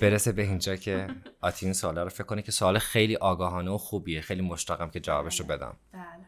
برسه 0.00 0.32
به 0.32 0.42
اینجا 0.42 0.76
که 0.76 1.08
آتی 1.40 1.66
این 1.66 1.72
سوالا 1.72 2.02
رو 2.02 2.08
فکر 2.08 2.24
کنه 2.24 2.42
که 2.42 2.52
سوال 2.52 2.78
خیلی 2.78 3.16
آگاهانه 3.16 3.70
و 3.70 3.78
خوبیه. 3.78 4.20
خیلی 4.20 4.42
مشتاقم 4.42 4.90
که 4.90 5.00
جوابش 5.00 5.40
رو 5.40 5.46
بدم. 5.46 5.76
بله. 5.92 6.26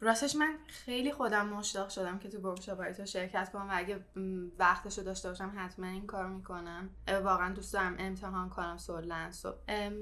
راستش 0.00 0.36
من 0.36 0.54
خیلی 0.66 1.12
خودم 1.12 1.48
مشتاق 1.48 1.88
شدم 1.88 2.18
که 2.18 2.28
تو 2.28 2.38
ورکشاپ 2.38 2.92
تو 2.92 3.06
شرکت 3.06 3.52
کنم 3.52 3.68
و 3.68 3.72
اگه 3.72 4.04
وقتش 4.58 4.98
رو 4.98 5.04
داشته 5.04 5.28
باشم 5.28 5.52
حتما 5.56 5.86
این 5.86 6.06
کار 6.06 6.26
می‌کنم. 6.26 6.90
واقعا 7.24 7.54
دوست 7.54 7.72
دارم 7.72 7.96
امتحان 7.98 8.48
کنم 8.48 8.76
سولنس 8.76 9.46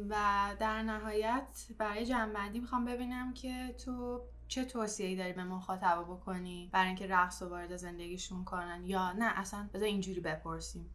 و 0.09 0.16
در 0.61 0.82
نهایت 0.82 1.66
برای 1.78 2.06
جنبندی 2.06 2.61
می‌خوام 2.61 2.84
ببینم 2.84 3.34
که 3.34 3.74
تو 3.84 4.22
چه 4.49 4.64
توصیه‌ای 4.64 5.16
داری 5.16 5.32
به 5.32 5.44
مخاطبا 5.44 6.03
بکنی 6.03 6.70
برای 6.72 6.86
اینکه 6.86 7.07
رقص 7.07 7.42
رو 7.42 7.49
وارد 7.49 7.76
زندگیشون 7.76 8.44
کنن؟ 8.44 8.82
یا 8.84 9.12
نه 9.12 9.38
اصلا 9.38 9.68
بذار 9.74 9.86
اینجوری 9.86 10.20
بپرسیم. 10.20 10.90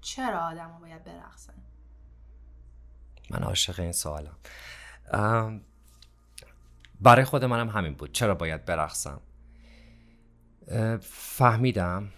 چرا 0.00 0.38
آدم 0.38 0.78
باید 0.80 1.04
برقصن؟ 1.04 1.54
من 3.30 3.42
عاشق 3.42 3.80
این 3.80 3.92
سوالم. 3.92 4.36
برای 7.00 7.24
خود 7.24 7.44
منم 7.44 7.68
همین 7.68 7.94
بود. 7.94 8.12
چرا 8.12 8.34
باید 8.34 8.64
برقصم؟ 8.64 9.20
فهمیدم 11.00 12.12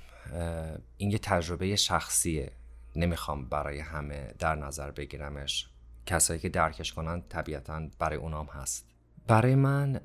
این 0.96 1.10
یه 1.10 1.18
تجربه 1.18 1.76
شخصیه. 1.76 2.52
نمی‌خوام 2.96 3.48
برای 3.48 3.78
همه 3.78 4.34
در 4.38 4.54
نظر 4.54 4.90
بگیرمش. 4.90 5.68
کسایی 6.06 6.40
که 6.40 6.48
درکش 6.48 6.92
کنن 6.92 7.22
طبیعتا 7.28 7.88
برای 7.98 8.16
اونام 8.16 8.46
هست. 8.46 8.95
برای 9.26 9.54
من 9.54 10.00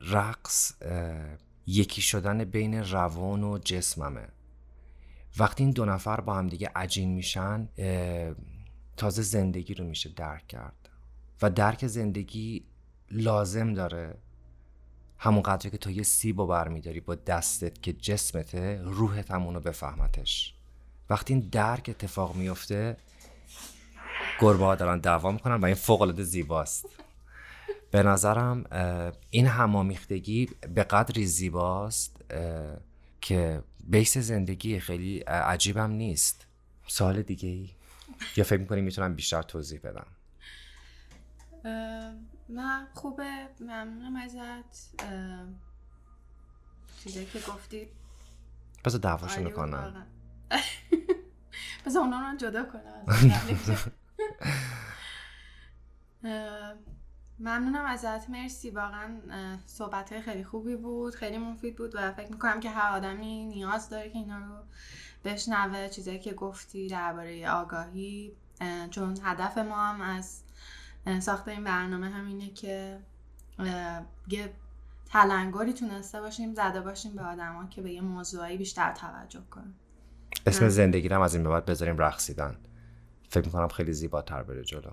رقص 0.00 0.72
یکی 1.66 2.02
شدن 2.02 2.44
بین 2.44 2.84
روان 2.90 3.44
و 3.44 3.58
جسممه. 3.58 4.28
وقتی 5.38 5.62
این 5.62 5.72
دو 5.72 5.84
نفر 5.84 6.20
با 6.20 6.34
هم 6.34 6.46
دیگه 6.46 6.70
عجین 6.76 7.14
میشن 7.14 7.68
تازه 8.96 9.22
زندگی 9.22 9.74
رو 9.74 9.84
میشه 9.84 10.08
درک 10.08 10.46
کرد. 10.46 10.88
و 11.42 11.50
درک 11.50 11.86
زندگی 11.86 12.64
لازم 13.10 13.74
داره. 13.74 14.18
همون 15.18 15.42
قدری 15.42 15.70
که 15.70 15.78
تو 15.78 15.90
یه 15.90 16.02
سیب 16.02 16.38
و 16.38 16.46
برمیداری 16.46 17.00
با 17.00 17.14
دستت 17.14 17.82
که 17.82 17.92
جسمته 17.92 18.80
روحت 18.84 19.30
همونو 19.30 19.60
بفهمتش. 19.60 20.54
وقتی 21.10 21.34
این 21.34 21.48
درک 21.52 21.86
اتفاق 21.88 22.36
میفته 22.36 22.96
گربه 24.40 24.64
ها 24.64 24.74
دارن 24.74 24.98
دعوا 24.98 25.30
می‌کنن 25.30 25.54
و 25.54 25.64
این 25.64 25.74
فوق 25.74 26.02
العاده 26.02 26.22
زیباست. 26.22 26.86
به 27.90 28.02
نظرم 28.02 28.64
این 29.30 29.46
همامیختگی 29.46 30.50
به 30.74 30.84
قدری 30.84 31.26
زیباست 31.26 32.24
که 33.20 33.62
بیس 33.84 34.18
زندگی 34.18 34.80
خیلی 34.80 35.18
عجیبم 35.20 35.90
نیست. 35.90 36.46
سال 36.86 37.22
دیگه 37.22 37.48
ای؟ 37.48 37.70
یا 38.36 38.44
فکر 38.44 38.60
می‌کنی 38.60 38.80
می‌تونم 38.80 39.14
بیشتر 39.14 39.42
توضیح 39.42 39.80
بدم؟ 39.80 40.06
نه 42.48 42.88
خوبه. 42.94 43.48
ممنونم 43.60 44.16
ازت. 44.16 45.02
چیزایی 47.02 47.26
که 47.26 47.38
گفتی. 47.38 47.88
بذار 48.84 49.00
دعواشونو 49.00 49.50
کنم 49.50 50.06
بذار 51.86 52.02
اونا 52.02 52.30
رو 52.30 52.36
جدا 52.36 52.64
کنم. 52.64 53.04
ممنونم 57.40 57.84
ازت. 57.84 58.30
مرسی. 58.30 58.70
واقعا 58.70 59.16
صحبت 59.66 60.20
خیلی 60.20 60.44
خوبی 60.44 60.76
بود. 60.76 61.14
خیلی 61.14 61.38
مفید 61.38 61.76
بود 61.76 61.94
و 61.94 62.12
فکر 62.12 62.32
می‌کنم 62.32 62.60
که 62.60 62.70
هر 62.70 62.96
آدمی 62.96 63.44
نیاز 63.44 63.90
داره 63.90 64.10
که 64.10 64.18
اینا 64.18 64.38
رو 64.38 64.62
بشنوه. 65.24 65.88
چیزایی 65.88 66.18
که 66.18 66.34
گفتی 66.34 66.88
درباره 66.88 67.50
آگاهی 67.50 68.32
چون 68.90 69.18
هدف 69.22 69.58
ما 69.58 69.86
هم 69.86 70.00
از 70.00 70.42
ساخت 71.20 71.48
این 71.48 71.64
برنامه 71.64 72.10
همینه 72.10 72.50
که 72.50 73.00
یه 74.28 74.52
تلنگری 75.06 75.72
تونسته 75.72 76.20
باشیم 76.20 76.54
زده 76.54 76.80
باشیم 76.80 77.14
به 77.14 77.22
آدما 77.22 77.66
که 77.66 77.82
به 77.82 77.92
یه 77.92 78.00
موضوعی 78.00 78.56
بیشتر 78.56 78.92
توجه 78.92 79.42
کنن. 79.50 79.74
اسم 80.46 80.68
زندگی 80.68 81.08
هم 81.08 81.20
از 81.20 81.34
این 81.34 81.44
به 81.44 81.50
بعد 81.50 81.66
بذاریم 81.66 81.98
رقصیدن. 81.98 82.56
فکر 83.28 83.46
می‌کنم 83.46 83.68
خیلی 83.68 83.92
زیباتر 83.92 84.42
بره 84.42 84.64
جلو. 84.64 84.90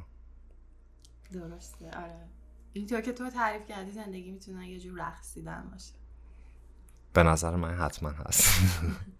درسته. 1.31 1.85
آره. 1.85 2.27
اینطور 2.75 3.01
که 3.01 3.13
تو 3.13 3.29
تعریف 3.29 3.65
کردی 3.65 3.91
زندگی 3.91 4.31
می‌تونه 4.31 4.69
یه 4.69 4.79
جور 4.79 5.07
رقصیدن 5.07 5.69
باشه. 5.71 5.93
به 7.13 7.23
نظر 7.23 7.55
من 7.55 7.73
حتما 7.75 8.09
هست. 8.09 8.61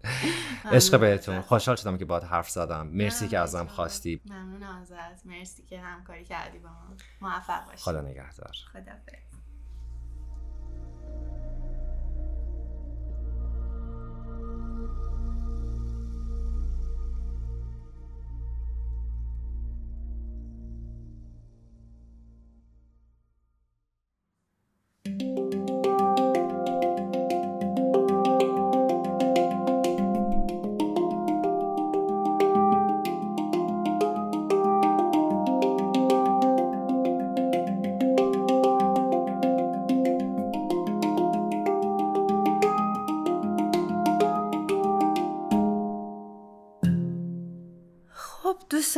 عشق 0.72 1.00
بهتون. 1.00 1.40
خوشحال 1.40 1.76
شدم 1.76 1.98
که 1.98 2.04
باید 2.04 2.22
حرف 2.22 2.50
زدم. 2.50 2.86
مرسی 2.86 3.28
که 3.28 3.38
ازم 3.38 3.66
خواستی. 3.66 4.20
ممنون 4.26 4.62
ازت 4.62 5.26
مرسی 5.26 5.62
که 5.62 5.80
همکاری 5.80 6.24
کردی 6.24 6.58
با 6.58 6.68
ما. 6.68 6.96
موفق 7.20 7.66
باشی. 7.66 7.82
خدا 7.84 8.00
نگهدار. 8.00 8.52
خدا 8.72 8.92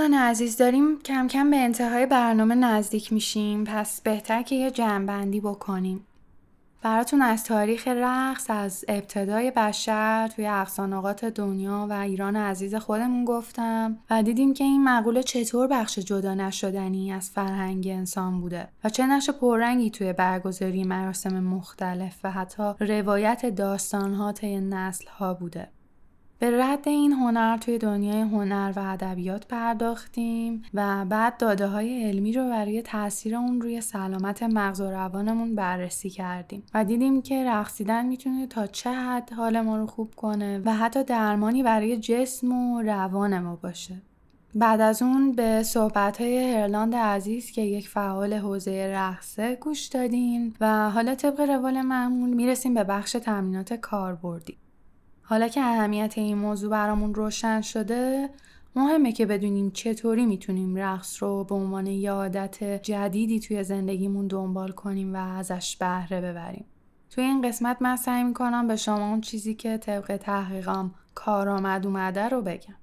دوستان 0.09 0.23
عزیز 0.23 0.57
داریم 0.57 1.03
کم 1.03 1.29
کم 1.29 1.51
به 1.51 1.57
انتهای 1.57 2.07
برنامه 2.07 2.55
نزدیک 2.55 3.13
میشیم. 3.13 3.65
پس 3.65 4.01
بهتر 4.01 4.43
که 4.43 4.55
یه 4.55 4.71
جمعبندی 4.71 5.41
بکنیم. 5.41 6.07
براتون 6.83 7.23
از 7.23 7.45
تاریخ 7.45 7.89
رقص 7.89 8.47
از 8.49 8.85
ابتدای 8.89 9.53
بشر 9.57 10.29
توی 10.29 10.47
اقصانقات 10.47 11.25
دنیا 11.25 11.87
و 11.91 11.93
ایران 11.93 12.37
عزیز 12.37 12.75
خودمون 12.75 13.25
گفتم 13.25 13.99
و 14.11 14.23
دیدیم 14.23 14.55
که 14.55 14.65
این 14.65 14.85
مقوله 14.85 15.23
چطور 15.23 15.67
بخش 15.67 15.99
جدا 15.99 16.35
نشدنی 16.35 17.13
از 17.13 17.31
فرهنگ 17.31 17.89
انسان 17.89 18.41
بوده 18.41 18.69
و 18.85 18.89
چه 18.89 19.07
نقش 19.07 19.31
پررنگی 19.31 19.91
توی 19.91 20.13
برگزاری 20.13 20.85
مراسم 20.85 21.41
مختلف 21.41 22.21
و 22.25 22.31
حتی 22.31 22.63
روایت 22.81 23.47
داستانها 23.47 24.33
طی 24.33 24.61
نسلها 24.61 25.35
بوده. 25.35 25.69
به 26.41 26.65
رد 26.65 26.89
این 26.89 27.13
هنر 27.13 27.57
توی 27.57 27.79
دنیای 27.79 28.21
هنر 28.21 28.73
و 28.77 28.81
ادبیات 28.81 29.47
پرداختیم 29.47 30.63
و 30.75 31.05
بعد 31.05 31.37
داده 31.37 31.67
های 31.67 32.05
علمی 32.05 32.33
رو 32.33 32.49
برای 32.49 32.83
تاثیر 32.83 33.37
اون 33.37 33.61
روی 33.61 33.81
سلامت 33.81 34.43
مغز 34.43 34.81
و 34.81 34.91
روانمون 34.91 35.55
بررسی 35.55 36.11
کردیم 36.11 36.63
و 36.75 36.85
دیدیم 36.85 37.23
که 37.23 37.45
رقصیدن 37.45 38.07
می‌تونه 38.07 38.47
تا 38.47 38.67
چه 38.67 38.91
حد 38.91 39.33
حال 39.33 39.61
ما 39.61 39.77
رو 39.77 39.87
خوب 39.87 40.15
کنه 40.15 40.63
و 40.65 40.75
حتی 40.75 41.05
درمانی 41.05 41.63
برای 41.63 41.97
جسم 41.97 42.53
و 42.53 42.83
روان 42.83 43.39
ما 43.39 43.57
باشه. 43.57 44.03
بعد 44.55 44.81
از 44.81 45.03
اون 45.03 45.33
به 45.33 45.63
صحبت 45.63 46.21
های 46.21 46.53
هرلاند 46.55 46.95
عزیز 46.95 47.51
که 47.51 47.63
یک 47.63 47.89
فعال 47.89 48.35
حوزه 48.35 48.93
رقصه 48.95 49.57
گوش 49.57 49.87
دادیم 49.87 50.55
و 50.61 50.91
حالا 50.91 51.15
طبق 51.15 51.41
روال 51.41 51.83
معمول 51.83 52.31
می‌رسیم 52.31 52.75
به 52.75 52.85
بخش 52.85 53.13
تمرینات 53.13 53.75
کاربردی. 53.75 54.57
حالا 55.31 55.49
که 55.49 55.61
اهمیت 55.61 56.15
این 56.17 56.39
موضوع 56.39 56.71
برامون 56.71 57.15
روشن 57.15 57.61
شده 57.61 58.31
مهمه 58.77 59.13
که 59.13 59.27
بدونیم 59.27 59.71
چطوری 59.71 60.27
می‌تونیم 60.27 60.77
رقص 60.77 61.23
رو 61.23 61.45
به 61.45 61.55
عنوان 61.55 61.87
یه 61.87 62.13
عادت 62.13 62.83
جدیدی 62.83 63.41
توی 63.41 63.65
زندگیمون 63.65 64.27
دنبال 64.27 64.73
کنیم 64.73 65.15
و 65.15 65.17
ازش 65.17 65.77
بهره 65.77 66.21
ببریم. 66.21 66.65
توی 67.11 67.25
این 67.25 67.49
قسمت 67.49 67.77
من 67.81 67.97
سعی 67.97 68.25
می‌کنم 68.25 68.69
به 68.69 68.77
شما 68.77 69.11
اون 69.11 69.21
چیزی 69.21 69.55
که 69.55 69.79
طبق 69.79 70.17
تحقیقم 70.17 70.95
کارآمد 71.15 71.87
اومده 71.87 72.29
رو 72.29 72.43
بگم. 72.43 72.75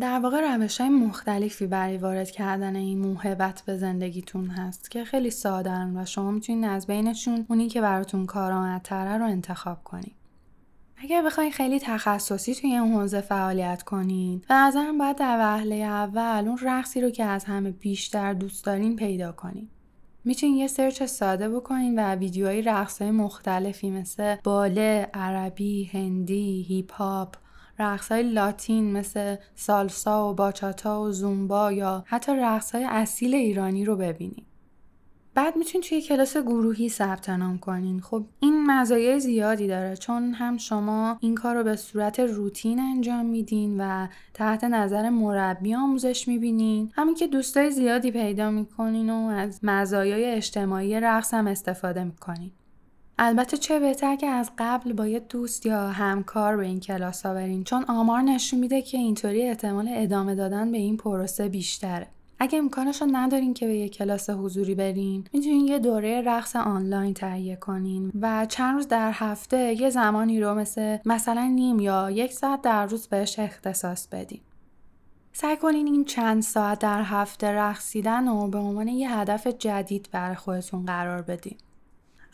در 0.00 0.18
واقع 0.18 0.40
روش 0.40 0.80
های 0.80 0.90
مختلفی 0.90 1.66
برای 1.66 1.98
وارد 1.98 2.30
کردن 2.30 2.76
این 2.76 2.98
موهبت 2.98 3.62
به 3.66 3.76
زندگیتون 3.76 4.46
هست 4.46 4.90
که 4.90 5.04
خیلی 5.04 5.30
سادن 5.30 5.96
و 5.96 6.04
شما 6.04 6.30
می‌تونید 6.30 6.64
از 6.64 6.86
بینشون 6.86 7.46
اونی 7.48 7.68
که 7.68 7.80
براتون 7.80 8.26
کارآمدتره 8.26 9.18
رو 9.18 9.24
انتخاب 9.24 9.84
کنید. 9.84 10.14
اگر 10.96 11.22
بخواید 11.22 11.52
خیلی 11.52 11.80
تخصصی 11.80 12.54
توی 12.54 12.70
این 12.70 12.92
حوزه 12.92 13.20
فعالیت 13.20 13.82
کنین 13.82 14.42
به 14.48 14.54
نظرم 14.54 14.98
باید 14.98 15.16
در 15.16 15.38
وهله 15.38 15.74
اول 15.74 16.44
اون 16.48 16.58
رقصی 16.62 17.00
رو 17.00 17.10
که 17.10 17.24
از 17.24 17.44
همه 17.44 17.70
بیشتر 17.70 18.32
دوست 18.32 18.64
دارین 18.64 18.96
پیدا 18.96 19.32
کنین 19.32 19.68
می‌تونین 20.24 20.56
یه 20.56 20.66
سرچ 20.66 21.02
ساده 21.02 21.48
بکنین 21.48 21.98
و 21.98 22.14
ویدیوهای 22.14 22.62
رقصهای 22.62 23.10
مختلفی 23.10 23.90
مثل 23.90 24.36
باله، 24.44 25.10
عربی، 25.14 25.84
هندی، 25.84 26.62
هیپ 26.68 26.92
هاپ، 26.92 27.36
های 27.78 28.22
لاتین 28.22 28.92
مثل 28.92 29.36
سالسا 29.54 30.30
و 30.30 30.34
باچاتا 30.34 31.02
و 31.02 31.12
زومبا 31.12 31.72
یا 31.72 32.04
حتی 32.06 32.32
های 32.72 32.84
اصیل 32.84 33.34
ایرانی 33.34 33.84
رو 33.84 33.96
ببینید. 33.96 34.46
بعد 35.34 35.56
می‌تونید 35.56 35.88
توی 35.88 36.00
کلاس 36.00 36.36
گروهی 36.36 36.88
ثبت 36.88 37.30
نام 37.30 37.58
کنین. 37.58 38.00
خب 38.00 38.24
این 38.40 38.66
مزایای 38.66 39.20
زیادی 39.20 39.66
داره 39.66 39.96
چون 39.96 40.34
هم 40.34 40.56
شما 40.56 41.18
این 41.20 41.34
کار 41.34 41.56
رو 41.56 41.64
به 41.64 41.76
صورت 41.76 42.20
روتین 42.20 42.80
انجام 42.80 43.26
میدین 43.26 43.80
و 43.80 44.06
تحت 44.34 44.64
نظر 44.64 45.08
مربی 45.08 45.74
آموزش 45.74 46.28
می‌بینین. 46.28 46.92
همین 46.94 47.14
که 47.14 47.26
دوستای 47.26 47.70
زیادی 47.70 48.10
پیدا 48.10 48.50
می‌کنین 48.50 49.10
و 49.10 49.28
از 49.28 49.60
مزایای 49.62 50.24
اجتماعی 50.24 51.00
رقص 51.00 51.34
هم 51.34 51.46
استفاده 51.46 52.04
می‌کنین. 52.04 52.50
البته 53.18 53.56
چه 53.56 53.80
بهتر 53.80 54.16
که 54.16 54.26
از 54.26 54.50
قبل 54.58 54.92
با 54.92 55.06
یه 55.06 55.20
دوست 55.20 55.66
یا 55.66 55.88
همکار 55.88 56.56
به 56.56 56.66
این 56.66 56.80
کلاس 56.80 57.26
ها 57.26 57.34
برین 57.34 57.64
چون 57.64 57.84
آمار 57.88 58.22
نشون 58.22 58.60
میده 58.60 58.82
که 58.82 58.98
اینطوری 58.98 59.42
احتمال 59.42 59.88
ادامه 59.90 60.34
دادن 60.34 60.72
به 60.72 60.78
این 60.78 60.96
پروسه 60.96 61.48
بیشتره. 61.48 62.06
اگه 62.38 62.58
امکانش 62.58 63.00
رو 63.00 63.08
ندارین 63.12 63.54
که 63.54 63.66
به 63.66 63.74
یه 63.74 63.88
کلاس 63.88 64.30
حضوری 64.30 64.74
برین 64.74 65.24
می‌تونین 65.32 65.66
یه 65.66 65.78
دوره 65.78 66.20
رقص 66.20 66.56
آنلاین 66.56 67.14
تهیه 67.14 67.56
کنین 67.56 68.12
و 68.20 68.46
چند 68.46 68.74
روز 68.74 68.88
در 68.88 69.10
هفته 69.14 69.80
یه 69.80 69.90
زمانی 69.90 70.40
رو 70.40 70.54
مثل 70.54 70.98
مثلا 71.04 71.46
نیم 71.54 71.80
یا 71.80 72.10
یک 72.10 72.32
ساعت 72.32 72.62
در 72.62 72.86
روز 72.86 73.06
بهش 73.06 73.38
اختصاص 73.38 74.06
بدین. 74.06 74.40
سعی 75.32 75.56
کنین 75.56 75.86
این 75.86 76.04
چند 76.04 76.42
ساعت 76.42 76.78
در 76.78 77.02
هفته 77.02 77.46
رقصیدن 77.46 78.28
و 78.28 78.48
به 78.48 78.58
عنوان 78.58 78.88
یه 78.88 79.18
هدف 79.18 79.46
جدید 79.46 80.08
برای 80.12 80.34
خودتون 80.34 80.86
قرار 80.86 81.22
بدین. 81.22 81.56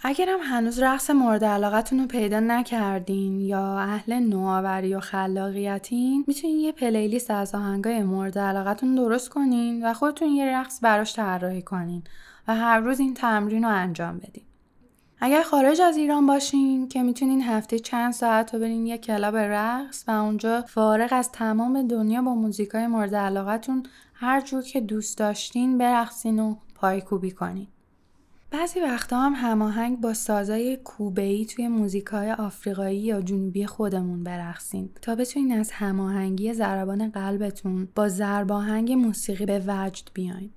اگرم 0.05 0.41
هنوز 0.43 0.79
رقص 0.79 1.11
مورد 1.11 1.45
علاقتون 1.45 1.99
رو 1.99 2.07
پیدا 2.07 2.41
نکردین 2.41 3.41
یا 3.41 3.79
اهل 3.79 4.12
نوآوری 4.12 4.95
و 4.95 5.01
خلاقیتین 5.01 6.24
می‌تونین 6.27 6.57
یه 6.57 6.73
پلیلیست 6.73 7.31
از 7.31 7.55
آهنگای 7.55 8.03
مورد 8.03 8.39
علاقتون 8.39 8.95
درست 8.95 9.29
کنین 9.29 9.87
و 9.87 9.93
خودتون 9.93 10.29
یه 10.29 10.59
رقص 10.59 10.79
براش 10.83 11.16
طراحی 11.16 11.62
کنین 11.62 12.03
و 12.49 12.55
هر 12.57 12.79
روز 12.79 13.01
این 13.01 13.15
تمرین 13.15 13.65
رو 13.65 13.70
انجام 13.70 14.19
بدین. 14.19 14.45
اگر 15.20 15.43
خارج 15.43 15.81
از 15.81 15.97
ایران 15.97 16.27
باشین 16.27 16.89
که 16.89 17.03
می‌تونین 17.03 17.43
هفته 17.43 17.79
چند 17.79 18.12
ساعت 18.12 18.55
رو 18.55 18.61
برین 18.61 18.87
یه 18.87 18.99
کلاب 18.99 19.37
رقص 19.37 20.05
و 20.09 20.11
اونجا 20.11 20.62
فارغ 20.62 21.09
از 21.12 21.33
تمام 21.33 21.89
دنیا 21.89 22.23
با 22.23 22.35
موزیکای 22.35 22.87
مورد 22.87 23.15
علاقتون 23.15 23.83
هر 24.15 24.41
جور 24.41 24.62
که 24.62 24.81
دوست 24.81 25.19
داشتین 25.19 25.79
برقصین 25.79 26.39
و 26.39 26.55
پایکوبی 26.74 27.31
کنین. 27.31 27.66
بعضی 28.53 28.81
وقتا 28.81 29.20
هم 29.20 29.33
هماهنگ 29.37 30.01
با 30.01 30.15
سازای 30.15 30.77
کوبه‌ای 30.77 31.47
توی 31.47 31.69
موزیکای 31.69 32.33
آفریقایی 32.33 32.99
یا 32.99 33.23
جنوبی 33.23 33.66
خودمون 33.66 34.24
برقصین 34.24 34.91
تا 35.03 35.15
بتونین 35.15 35.59
از 35.59 35.70
هماهنگی 35.70 36.53
ضربان 36.53 37.11
قلبتون 37.11 37.89
با 37.95 38.09
ضرباهنگ 38.09 38.93
موسیقی 38.93 39.47
به 39.47 39.62
وجد 39.66 40.09
بیاین. 40.15 40.51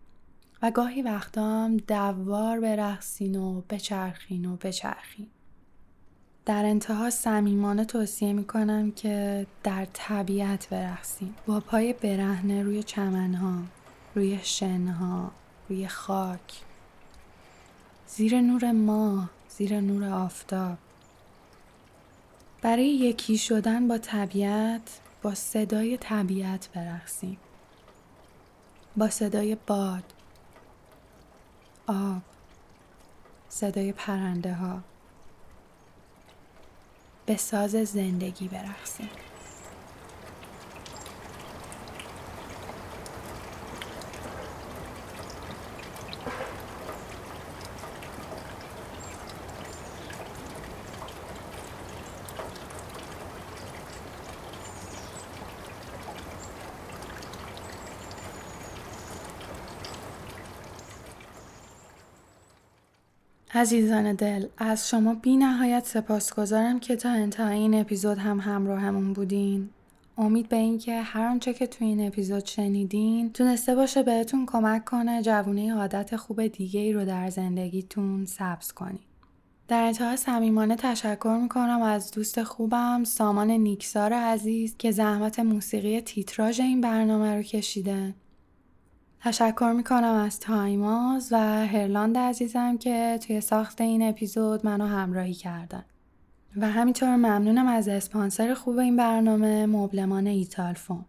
و 0.62 0.72
گاهی 0.72 1.02
وقتا 1.02 1.64
هم 1.64 1.78
دوار 1.78 2.60
برقصین 2.60 3.36
و 3.36 3.62
بچرخین 3.70 4.46
و 4.46 4.56
بچرخین. 4.56 5.28
در 6.46 6.66
انتها 6.66 7.10
صمیمانه 7.10 7.86
توصیه 7.86 8.34
می‌کنم 8.34 8.92
که 8.92 9.48
در 9.64 9.88
طبیعت 9.94 10.70
برقصین. 10.70 11.34
با 11.48 11.60
پای 11.60 11.94
برهنه 11.94 12.64
روی 12.64 12.84
چمنها 12.84 13.62
روی 14.16 14.40
شنها 14.44 15.32
روی 15.70 15.88
خاک. 15.88 16.64
زیر 18.18 18.42
نور 18.42 18.72
ماه 18.72 19.30
زیر 19.50 19.82
نور 19.82 20.04
آفتاب. 20.04 20.78
برای 22.62 22.88
یکی 22.90 23.38
شدن 23.38 23.88
با 23.88 23.98
طبیعت 23.98 25.00
با 25.22 25.36
صدای 25.36 25.98
طبیعت 25.98 26.70
برقصیم. 26.74 27.38
با 28.98 29.10
صدای 29.10 29.58
باد 29.68 30.04
آب 31.88 32.22
صدای 33.50 33.92
پرنده 33.92 34.54
ها 34.54 34.80
به 37.26 37.38
ساز 37.38 37.72
زندگی 37.72 38.48
برقصیم. 38.48 39.10
عزیزان 63.56 64.14
دل 64.14 64.45
از 64.57 64.90
شما 64.90 65.14
بی 65.14 65.38
نهایت 65.38 65.86
سپاسگزارم 65.86 66.80
که 66.80 66.95
تا 66.95 67.10
انتهای 67.10 67.57
این 67.57 67.73
اپیزود 67.73 68.18
هم 68.18 68.40
همراهمون 68.40 69.14
بودین 69.14 69.69
امید 70.18 70.49
به 70.49 70.56
این 70.56 70.77
که 70.77 71.02
هر 71.02 71.27
آنچه 71.27 71.53
که 71.53 71.68
توی 71.68 71.88
این 71.88 72.07
اپیزود 72.07 72.45
شنیدین 72.45 73.34
تونسته 73.34 73.76
باشه 73.76 74.03
بهتون 74.03 74.45
کمک 74.45 74.86
کنه 74.86 75.22
جوونه 75.22 75.76
عادت 75.76 76.15
خوب 76.15 76.48
دیگه 76.48 76.80
ای 76.80 76.94
رو 76.94 77.06
در 77.06 77.30
زندگیتون 77.30 78.26
سبز 78.26 78.72
کنین. 78.72 78.99
در 79.68 79.84
انتها 79.84 80.15
صمیمانه 80.15 80.76
تشکر 80.76 81.40
می‌کنم 81.41 81.82
از 81.82 82.11
دوست 82.11 82.44
خوبم 82.44 83.03
سامان 83.03 83.52
نیکسار 83.52 84.14
عزیز 84.14 84.77
که 84.77 84.91
زحمت 84.91 85.40
موسیقی 85.40 86.02
تیتراژ 86.02 86.60
این 86.60 86.82
برنامه 86.82 87.36
رو 87.36 87.41
کشیده 87.41 88.14
تشکر 89.26 89.73
می‌کنم 89.77 90.14
از 90.14 90.39
تایماز 90.39 91.30
و 91.31 91.38
هرلاند 91.65 92.18
عزیزم 92.18 92.77
که 92.77 93.19
توی 93.27 93.41
ساخت 93.41 93.81
این 93.81 94.10
اپیزود 94.10 94.65
منو 94.65 94.85
همراهی 94.85 95.34
کردن. 95.34 95.85
و 96.57 96.72
همینطور 96.72 97.15
ممنونم 97.15 97.68
از 97.68 97.88
اسپانسر 97.88 98.53
خوب 98.53 98.77
این 98.77 98.95
برنامه 98.95 99.65
مبلمان 99.65 100.27
ایتالفون. 100.27 101.06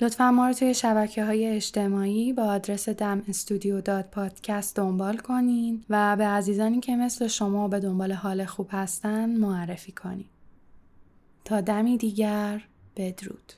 لطفا 0.00 0.30
ما 0.30 0.46
رو 0.46 0.52
توی 0.52 0.74
شبکه 0.74 1.24
های 1.24 1.46
اجتماعی 1.46 2.32
با 2.32 2.42
آدرس 2.42 2.88
دم 2.88 3.22
استودیو 3.28 3.80
داد 3.80 4.04
پادکست 4.04 4.76
دنبال 4.76 5.16
کنین 5.16 5.84
و 5.90 6.16
به 6.16 6.24
عزیزانی 6.24 6.80
که 6.80 6.96
مثل 6.96 7.26
شما 7.26 7.68
به 7.68 7.80
دنبال 7.80 8.12
حال 8.12 8.44
خوب 8.44 8.68
هستن 8.70 9.30
معرفی 9.30 9.92
کنین. 9.92 10.28
تا 11.44 11.60
دمی 11.60 11.96
دیگر 11.96 12.62
بدرود. 12.96 13.52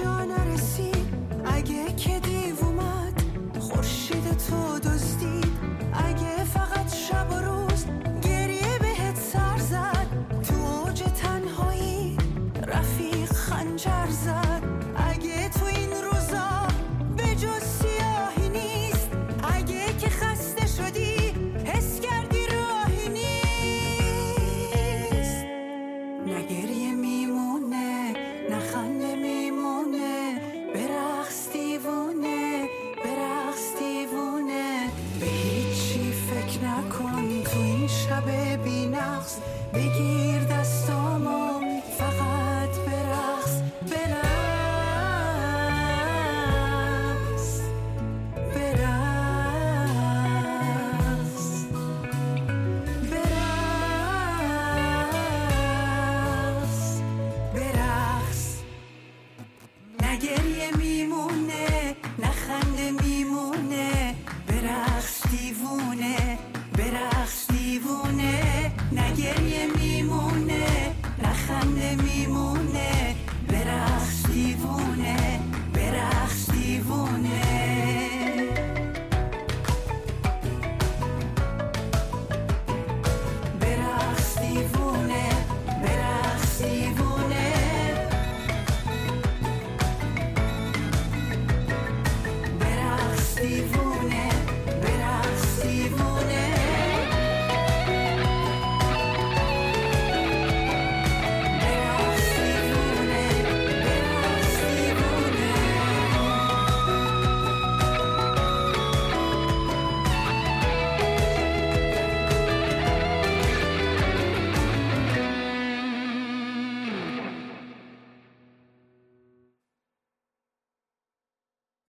اگه 0.00 0.43